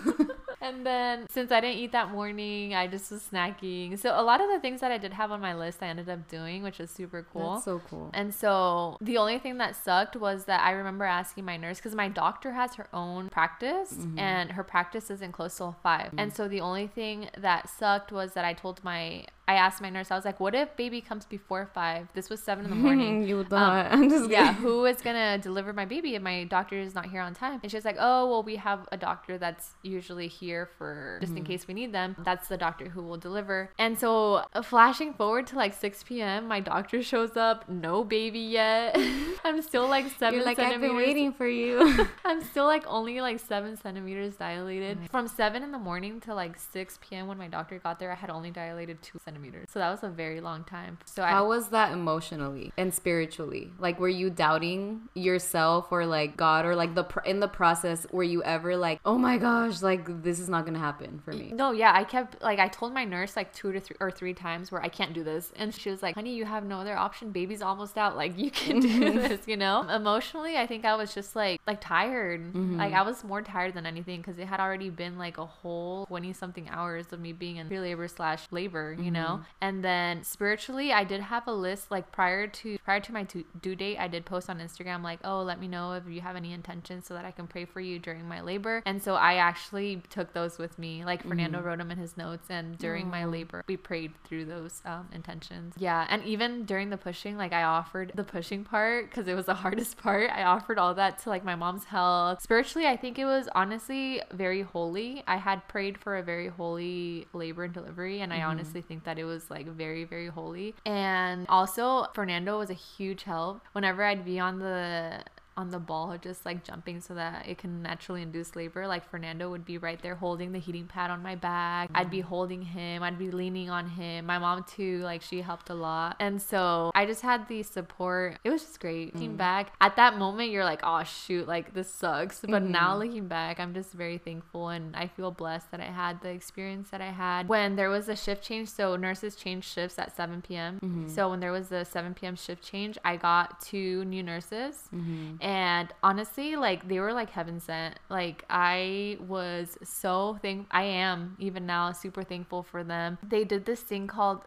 and 0.61 0.85
then 0.85 1.27
since 1.31 1.51
I 1.51 1.61
didn't 1.61 1.79
eat 1.79 1.93
that 1.93 2.11
morning, 2.11 2.75
I 2.75 2.87
just 2.87 3.11
was 3.11 3.23
snacking. 3.33 3.99
So 3.99 4.11
a 4.15 4.23
lot 4.23 4.41
of 4.43 4.49
the 4.51 4.61
things 4.61 4.68
that 4.77 4.93
I 4.93 4.99
did 4.99 5.15
have 5.15 5.33
on 5.33 5.41
my 5.41 5.55
list, 5.55 5.79
I 5.83 5.87
ended 5.87 6.09
up 6.09 6.29
doing, 6.29 6.63
which 6.63 6.79
was 6.79 6.91
super 6.91 7.27
cool. 7.33 7.55
That's 7.55 7.65
so 7.65 7.81
cool. 7.89 8.11
and 8.13 8.35
so 8.35 8.99
the 9.01 9.17
only 9.17 9.39
thing 9.39 9.57
that 9.59 9.75
sucked 9.75 10.15
was 10.17 10.45
that 10.45 10.61
I 10.63 10.73
remember 10.73 11.05
asking 11.05 11.45
my 11.47 11.57
nurse 11.57 11.79
because 11.79 11.95
my 11.95 12.09
doctor 12.09 12.53
has 12.53 12.75
her 12.75 12.87
own 12.93 13.29
practice 13.31 13.93
Mm-hmm. 13.95 14.19
and 14.19 14.53
her 14.53 14.63
practice 14.63 15.11
isn't 15.11 15.33
close 15.33 15.57
till 15.57 15.77
5 15.83 16.13
And 16.19 16.33
so 16.33 16.47
the 16.47 16.61
only 16.61 16.87
thing 16.87 17.31
that 17.37 17.69
sucked 17.69 18.13
was 18.13 18.35
that 18.35 18.45
I 18.45 18.53
told 18.53 18.85
my 18.85 19.25
I 19.49 19.55
asked 19.55 19.81
my 19.81 19.89
nurse, 19.89 20.11
I 20.11 20.15
was 20.15 20.27
like, 20.27 20.41
what 20.41 20.55
if 20.55 20.77
baby 20.77 21.01
comes 21.01 21.25
before 21.25 21.71
five? 21.73 22.09
This 22.13 22.29
was 22.29 22.39
seven 22.39 22.65
in 22.65 22.71
the 22.71 22.77
morning. 22.87 23.23
you 23.23 23.39
um, 23.39 23.47
thought 23.47 23.87
I'm 23.91 24.11
just 24.11 24.31
yeah, 24.31 24.49
kidding. 24.49 24.63
who 24.63 24.85
is 24.85 25.01
gonna 25.01 25.39
deliver 25.39 25.73
my 25.73 25.87
baby 25.87 26.15
if 26.15 26.21
my 26.21 26.45
doctor 26.45 26.79
is 26.79 26.95
not 26.95 27.07
here 27.07 27.23
on 27.23 27.33
time? 27.33 27.59
And 27.63 27.73
she's 27.73 27.87
like, 27.87 27.97
oh, 27.99 28.29
well, 28.29 28.43
we 28.43 28.57
have 28.57 28.87
a 28.93 28.99
doctor 28.99 29.39
that's 29.39 29.71
usually 29.83 30.29
here 30.29 30.69
for 30.77 31.17
just 31.23 31.31
in 31.31 31.39
mm-hmm. 31.39 31.47
case 31.47 31.67
we 31.67 31.73
need 31.73 31.95
them. 31.95 32.15
That's 32.19 32.49
the 32.49 32.59
doctor 32.59 32.91
who 32.91 33.03
will 33.03 33.17
deliver. 33.17 33.71
And 33.79 33.99
so, 33.99 34.45
uh, 34.53 34.61
flashing 34.61 35.15
forward 35.15 35.47
to 35.47 35.57
like 35.57 35.73
6 35.73 36.03
p.m., 36.03 36.47
my 36.47 36.61
doctor 36.61 37.03
shows 37.03 37.39
up, 37.39 37.67
no 37.71 38.05
baby 38.05 38.41
yet. 38.41 38.99
I'm 39.45 39.63
still 39.63 39.89
like 39.89 40.11
7 40.19 40.35
You're 40.35 40.45
like 40.45 40.59
I've 40.59 40.79
been 40.79 40.95
waiting 40.95 41.33
for 41.33 41.49
you. 41.49 42.07
I'm 42.27 42.45
still 42.45 42.67
like 42.67 42.85
only 42.87 43.23
like 43.23 43.41
seven 43.41 43.79
centimeters 43.79 44.37
dilated. 44.37 45.01
Mm. 45.01 45.09
From 45.09 45.27
seven 45.27 45.63
in 45.63 45.73
the 45.73 45.79
morning 45.79 46.21
to 46.21 46.35
like 46.35 46.59
6 46.59 46.99
p.m. 47.01 47.29
when 47.29 47.39
my 47.39 47.49
doctor 47.49 47.79
got 47.79 47.99
there, 47.99 48.13
I 48.13 48.15
had 48.15 48.29
only 48.29 48.51
dilated 48.51 49.01
two 49.01 49.19
centimeters. 49.25 49.38
So 49.69 49.79
that 49.79 49.91
was 49.91 50.03
a 50.03 50.09
very 50.09 50.41
long 50.41 50.65
time. 50.65 50.99
So 51.05 51.23
I, 51.23 51.31
How 51.31 51.49
was 51.49 51.69
that 51.69 51.93
emotionally 51.93 52.73
and 52.77 52.93
spiritually? 52.93 53.73
Like, 53.79 53.99
were 54.01 54.09
you 54.09 54.31
doubting 54.31 55.09
yourself 55.15 55.89
or 55.91 56.07
like 56.07 56.37
God 56.37 56.65
or 56.65 56.75
like 56.75 56.95
the 56.95 57.05
pr- 57.05 57.21
in 57.21 57.41
the 57.41 57.49
process? 57.49 58.07
Were 58.11 58.23
you 58.23 58.43
ever 58.43 58.77
like, 58.77 59.01
oh 59.05 59.19
my 59.19 59.39
gosh, 59.39 59.83
like 59.83 60.23
this 60.23 60.41
is 60.41 60.49
not 60.49 60.65
gonna 60.65 60.79
happen 60.79 61.21
for 61.25 61.33
me? 61.33 61.53
No, 61.55 61.73
yeah, 61.73 61.93
I 61.95 62.05
kept 62.05 62.41
like 62.43 62.59
I 62.59 62.69
told 62.69 62.93
my 62.93 63.05
nurse 63.05 63.37
like 63.37 63.53
two 63.53 63.73
to 63.73 63.81
three 63.81 63.97
or 64.01 64.11
three 64.11 64.35
times 64.35 64.73
where 64.73 64.83
I 64.83 64.89
can't 64.89 65.13
do 65.13 65.23
this, 65.25 65.53
and 65.57 65.75
she 65.75 65.91
was 65.91 66.03
like, 66.03 66.15
"Honey, 66.15 66.35
you 66.35 66.45
have 66.45 66.65
no 66.65 66.79
other 66.79 66.97
option. 66.97 67.31
Baby's 67.31 67.63
almost 67.63 67.97
out. 67.99 68.17
Like 68.17 68.39
you 68.39 68.51
can 68.51 68.81
do 68.81 69.13
this." 69.21 69.47
You 69.47 69.57
know, 69.57 69.89
emotionally, 69.89 70.57
I 70.57 70.67
think 70.67 70.85
I 70.85 70.95
was 70.97 71.15
just 71.15 71.37
like 71.37 71.61
like 71.67 71.81
tired. 71.81 72.41
Mm-hmm. 72.41 72.79
Like 72.79 72.93
I 72.93 73.03
was 73.03 73.25
more 73.25 73.43
tired 73.43 73.75
than 73.75 73.87
anything 73.87 74.21
because 74.21 74.39
it 74.39 74.47
had 74.47 74.61
already 74.61 74.91
been 74.91 75.19
like 75.19 75.39
a 75.39 75.47
whole 75.47 76.07
twenty 76.07 76.33
something 76.33 76.69
hours 76.69 77.07
of 77.13 77.21
me 77.21 77.33
being 77.33 77.57
in 77.57 77.69
pre-labor 77.69 78.09
slash 78.09 78.47
labor. 78.51 78.95
You 78.97 79.05
mm-hmm. 79.05 79.13
know, 79.13 79.28
Mm-hmm. 79.37 79.43
and 79.61 79.85
then 79.85 80.25
spiritually, 80.25 80.93
I 80.93 81.05
did 81.05 81.21
have 81.21 81.47
a 81.47 81.53
list 81.53 81.91
like 81.91 82.13
prior 82.13 82.47
to 82.47 82.79
prior 82.85 83.01
to 83.01 83.13
my 83.13 83.25
due 83.25 83.45
due 83.61 83.75
date. 83.75 83.99
I 83.99 84.09
did 84.09 84.25
post 84.25 84.49
on 84.51 84.59
Instagram 84.59 85.03
like, 85.03 85.21
"Oh, 85.25 85.43
let 85.43 85.61
me 85.61 85.69
know 85.69 85.93
if 85.93 86.05
you 86.09 86.21
have 86.21 86.37
any 86.37 86.53
intentions 86.53 87.07
so 87.07 87.15
that 87.15 87.25
I 87.25 87.31
can 87.31 87.47
pray 87.47 87.65
for 87.65 87.81
you 87.81 87.99
during 87.99 88.27
my 88.29 88.41
labor." 88.41 88.83
And 88.87 89.03
so 89.03 89.15
I 89.15 89.35
actually 89.35 90.03
took 90.11 90.33
those 90.33 90.59
with 90.59 90.79
me. 90.79 91.05
Like 91.05 91.23
Fernando 91.27 91.59
mm-hmm. 91.59 91.67
wrote 91.67 91.79
them 91.79 91.91
in 91.91 91.99
his 91.99 92.17
notes, 92.17 92.49
and 92.51 92.79
during 92.79 93.09
my 93.09 93.25
oh. 93.25 93.29
labor, 93.29 93.65
we 93.69 93.77
prayed 93.77 94.13
through 94.25 94.47
those 94.47 94.83
um, 94.85 95.09
intentions. 95.13 95.75
Yeah, 95.79 96.07
and 96.09 96.25
even 96.25 96.65
during 96.65 96.91
the 96.91 96.97
pushing, 96.97 97.37
like 97.37 97.53
I 97.53 97.63
offered 97.63 98.13
the 98.15 98.25
pushing 98.25 98.65
part 98.65 99.11
because 99.11 99.29
it 99.29 99.35
was 99.35 99.47
the 99.47 99.55
hardest 99.65 99.97
part. 99.99 100.31
I 100.31 100.45
offered 100.45 100.79
all 100.79 100.95
that 100.95 101.19
to 101.21 101.29
like 101.29 101.45
my 101.45 101.55
mom's 101.55 101.85
health. 101.85 102.43
Spiritually, 102.43 102.87
I 102.87 102.97
think 102.97 103.19
it 103.19 103.25
was 103.25 103.49
honestly 103.55 104.23
very 104.33 104.63
holy. 104.63 105.23
I 105.27 105.37
had 105.37 105.67
prayed 105.69 105.99
for 105.99 106.17
a 106.17 106.23
very 106.23 106.49
holy 106.49 107.27
labor 107.33 107.65
and 107.65 107.75
delivery, 107.75 108.21
and 108.21 108.33
I 108.33 108.39
mm-hmm. 108.39 108.51
honestly 108.51 108.81
think 108.83 109.05
that 109.05 109.18
it 109.19 109.25
was 109.25 109.51
like 109.51 109.67
very, 109.67 110.05
very 110.05 110.29
holy. 110.29 110.75
And 110.85 111.47
also, 111.49 112.07
Fernando 112.15 112.59
was 112.59 112.71
a 112.71 112.75
huge 112.75 113.25
help. 113.25 113.63
Whenever 113.73 114.05
I'd 114.05 114.25
be 114.25 114.39
on 114.39 114.59
the 114.59 115.23
on 115.59 115.71
the 115.71 115.79
ball 115.79 116.17
just 116.23 116.47
like 116.47 116.63
jumping 116.63 117.01
so 117.01 117.15
that 117.15 117.47
it 117.47 117.59
can 117.59 117.83
naturally 117.83 118.23
induce 118.23 118.55
labor 118.55 118.87
like 118.87 119.09
fernando 119.11 119.51
would 119.51 119.65
be 119.65 119.77
right 119.77 120.01
there 120.03 120.15
holding 120.15 120.53
the 120.53 120.59
heating 120.59 120.87
pad 120.87 121.11
on 121.11 121.23
my 121.23 121.35
back. 121.35 121.91
I'd 121.95 122.11
be 122.11 122.19
mm. 122.19 122.25
holding 122.25 122.63
him. 122.63 123.03
I'd 123.03 123.19
be 123.19 123.31
leaning 123.31 123.71
on 123.71 123.89
him. 123.89 124.27
My 124.27 124.39
mom 124.39 124.65
too 124.65 125.01
like 125.01 125.23
she 125.23 125.41
helped 125.43 125.71
a 125.71 125.75
lot. 125.75 126.17
And 126.21 126.41
so 126.41 126.93
i 126.95 127.05
just 127.05 127.23
had 127.23 127.49
the 127.49 127.63
support. 127.63 128.39
It 128.45 128.51
was 128.51 128.63
just 128.63 128.79
great. 128.81 129.15
Looking 129.15 129.35
mm. 129.35 129.39
back 129.39 129.73
at 129.81 129.97
that 129.97 130.17
moment 130.17 130.51
you're 130.51 130.65
like 130.65 130.81
oh 130.83 131.03
shoot 131.05 131.49
like 131.49 131.75
this 131.75 131.93
sucks. 131.93 132.41
But 132.41 132.63
mm-hmm. 132.63 132.73
now 132.73 132.97
looking 132.97 133.27
back 133.27 133.61
i'm 133.61 133.75
just 133.75 133.93
very 133.93 134.19
thankful 134.19 134.69
and 134.69 134.95
i 134.97 135.07
feel 135.07 135.31
blessed 135.31 135.71
that 135.71 135.81
i 135.81 135.91
had 135.91 136.21
the 136.23 136.31
experience 136.31 136.91
that 136.91 137.01
i 137.01 137.11
had. 137.11 137.49
When 137.49 137.77
there 137.77 137.91
was 137.91 138.09
a 138.09 138.17
shift 138.17 138.43
change 138.43 138.69
so 138.69 138.97
nurses 138.97 139.35
change 139.37 139.65
shifts 139.65 139.99
at 139.99 140.17
7 140.17 140.43
p.m 140.43 140.81
mm-hmm. 140.83 141.09
so 141.09 141.31
when 141.31 141.41
there 141.41 141.53
was 141.53 141.69
the 141.69 141.85
7 141.85 142.15
p.m 142.15 142.37
shift 142.37 142.63
change 142.63 142.99
i 143.05 143.17
got 143.17 143.61
two 143.61 144.05
new 144.05 144.23
nurses 144.23 144.89
mm-hmm. 144.95 145.37
And 145.49 145.89
honestly 146.03 146.57
like 146.57 146.87
they 146.89 147.01
were 147.01 147.15
like 147.15 147.31
heaven 147.31 147.59
sent. 147.59 147.99
Like 148.11 148.45
i 148.51 149.17
was 149.27 149.79
so 149.83 150.39
thank 150.43 150.67
i 150.71 150.83
am 150.83 151.37
even 151.39 151.65
now 151.65 151.91
super 151.93 152.23
thankful 152.23 152.63
for 152.63 152.85
them. 152.85 153.17
They 153.27 153.45
did 153.45 153.65
this 153.65 153.81
thing 153.81 154.07
called 154.07 154.43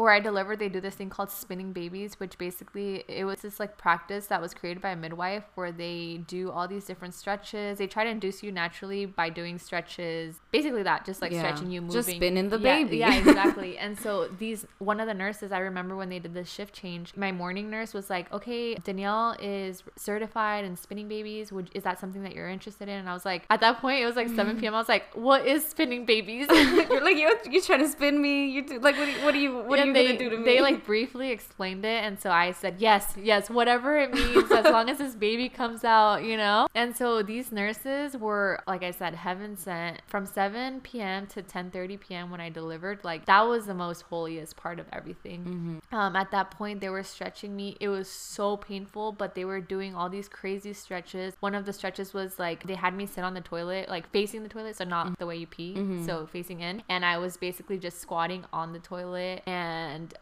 or 0.00 0.10
I 0.10 0.18
delivered, 0.18 0.58
they 0.60 0.70
do 0.70 0.80
this 0.80 0.94
thing 0.94 1.10
called 1.10 1.30
spinning 1.30 1.74
babies, 1.74 2.18
which 2.18 2.38
basically 2.38 3.04
it 3.06 3.26
was 3.26 3.42
this 3.42 3.60
like 3.60 3.76
practice 3.76 4.28
that 4.28 4.40
was 4.40 4.54
created 4.54 4.82
by 4.82 4.92
a 4.92 4.96
midwife 4.96 5.44
where 5.56 5.70
they 5.70 6.22
do 6.26 6.50
all 6.50 6.66
these 6.66 6.86
different 6.86 7.12
stretches. 7.12 7.76
They 7.76 7.86
try 7.86 8.04
to 8.04 8.08
induce 8.10 8.42
you 8.42 8.50
naturally 8.50 9.04
by 9.04 9.28
doing 9.28 9.58
stretches, 9.58 10.36
basically 10.52 10.82
that, 10.84 11.04
just 11.04 11.20
like 11.20 11.32
Yeah. 11.32 11.40
stretching 11.40 11.70
you, 11.70 11.82
moving, 11.82 11.92
Just 11.92 12.08
spinning 12.08 12.48
the 12.48 12.58
Yeah, 12.58 12.76
baby. 12.76 12.96
Yeah, 12.96 13.14
exactly. 13.18 13.76
and 13.76 13.98
so 14.00 14.28
these 14.38 14.64
one 14.78 15.00
of 15.00 15.06
the 15.06 15.12
nurses, 15.12 15.52
I 15.52 15.58
remember 15.58 15.94
when 15.96 16.08
they 16.08 16.18
did 16.18 16.32
this 16.32 16.50
shift 16.50 16.74
change, 16.74 17.14
my 17.14 17.30
morning 17.30 17.68
nurse 17.68 17.92
was 17.92 18.08
like, 18.08 18.32
"Okay, 18.32 18.76
Danielle 18.76 19.36
is 19.38 19.82
certified 19.96 20.64
in 20.64 20.76
spinning 20.76 21.08
babies. 21.08 21.52
Would 21.52 21.68
is 21.74 21.82
that 21.82 22.00
something 22.00 22.22
that 22.22 22.34
you're 22.34 22.48
interested 22.48 22.88
in?" 22.88 23.00
And 23.00 23.06
I 23.06 23.12
was 23.12 23.26
like, 23.26 23.44
at 23.50 23.60
that 23.60 23.82
point, 23.82 24.00
it 24.00 24.06
was 24.06 24.16
like 24.16 24.28
7 24.28 24.46
mm-hmm. 24.46 24.60
p.m. 24.60 24.74
I 24.74 24.78
was 24.78 24.88
like, 24.88 25.04
"What 25.12 25.46
is 25.46 25.62
spinning 25.66 26.06
babies?" 26.06 26.46
You're 26.50 27.04
like 27.04 27.18
you 27.18 27.36
you 27.50 27.60
trying 27.60 27.80
to 27.80 27.88
spin 27.88 28.22
me. 28.22 28.48
You 28.48 28.62
do, 28.62 28.78
like 28.78 28.96
what? 28.96 29.04
do 29.04 29.10
you- 29.10 29.24
What 29.24 29.34
are 29.34 29.38
you? 29.38 29.56
What 29.58 29.78
are 29.78 29.84
you 29.84 29.89
they, 29.92 30.06
gonna 30.06 30.18
do 30.18 30.30
to 30.30 30.38
me? 30.38 30.44
They 30.44 30.60
like 30.60 30.84
briefly 30.84 31.30
explained 31.30 31.84
it, 31.84 32.04
and 32.04 32.20
so 32.20 32.30
I 32.30 32.52
said 32.52 32.76
yes, 32.78 33.14
yes, 33.20 33.50
whatever 33.50 33.98
it 33.98 34.12
means, 34.12 34.50
as 34.50 34.64
long 34.64 34.88
as 34.88 34.98
this 34.98 35.14
baby 35.14 35.48
comes 35.48 35.84
out, 35.84 36.24
you 36.24 36.36
know. 36.36 36.66
And 36.74 36.96
so 36.96 37.22
these 37.22 37.52
nurses 37.52 38.16
were, 38.16 38.62
like 38.66 38.82
I 38.82 38.90
said, 38.90 39.14
heaven 39.14 39.56
sent. 39.56 40.02
From 40.06 40.26
7 40.26 40.80
p.m. 40.80 41.26
to 41.28 41.42
10:30 41.42 42.00
p.m. 42.00 42.30
when 42.30 42.40
I 42.40 42.48
delivered, 42.48 43.04
like 43.04 43.26
that 43.26 43.42
was 43.42 43.66
the 43.66 43.74
most 43.74 44.02
holiest 44.02 44.56
part 44.56 44.78
of 44.78 44.86
everything. 44.92 45.44
Mm-hmm. 45.44 45.94
Um, 45.94 46.16
at 46.16 46.30
that 46.30 46.50
point, 46.50 46.80
they 46.80 46.88
were 46.88 47.02
stretching 47.02 47.54
me. 47.54 47.76
It 47.80 47.88
was 47.88 48.08
so 48.08 48.56
painful, 48.56 49.12
but 49.12 49.34
they 49.34 49.44
were 49.44 49.60
doing 49.60 49.94
all 49.94 50.08
these 50.08 50.28
crazy 50.28 50.72
stretches. 50.72 51.34
One 51.40 51.54
of 51.54 51.66
the 51.66 51.72
stretches 51.72 52.12
was 52.14 52.38
like 52.38 52.66
they 52.66 52.74
had 52.74 52.94
me 52.94 53.06
sit 53.06 53.24
on 53.24 53.34
the 53.34 53.40
toilet, 53.40 53.88
like 53.88 54.10
facing 54.10 54.42
the 54.42 54.48
toilet, 54.48 54.76
so 54.76 54.84
not 54.84 55.06
mm. 55.06 55.18
the 55.18 55.26
way 55.26 55.36
you 55.36 55.46
pee, 55.46 55.74
mm-hmm. 55.74 56.06
so 56.06 56.26
facing 56.26 56.60
in, 56.60 56.82
and 56.88 57.04
I 57.04 57.18
was 57.18 57.36
basically 57.36 57.78
just 57.78 58.00
squatting 58.00 58.44
on 58.52 58.72
the 58.72 58.78
toilet 58.78 59.42
and 59.46 59.69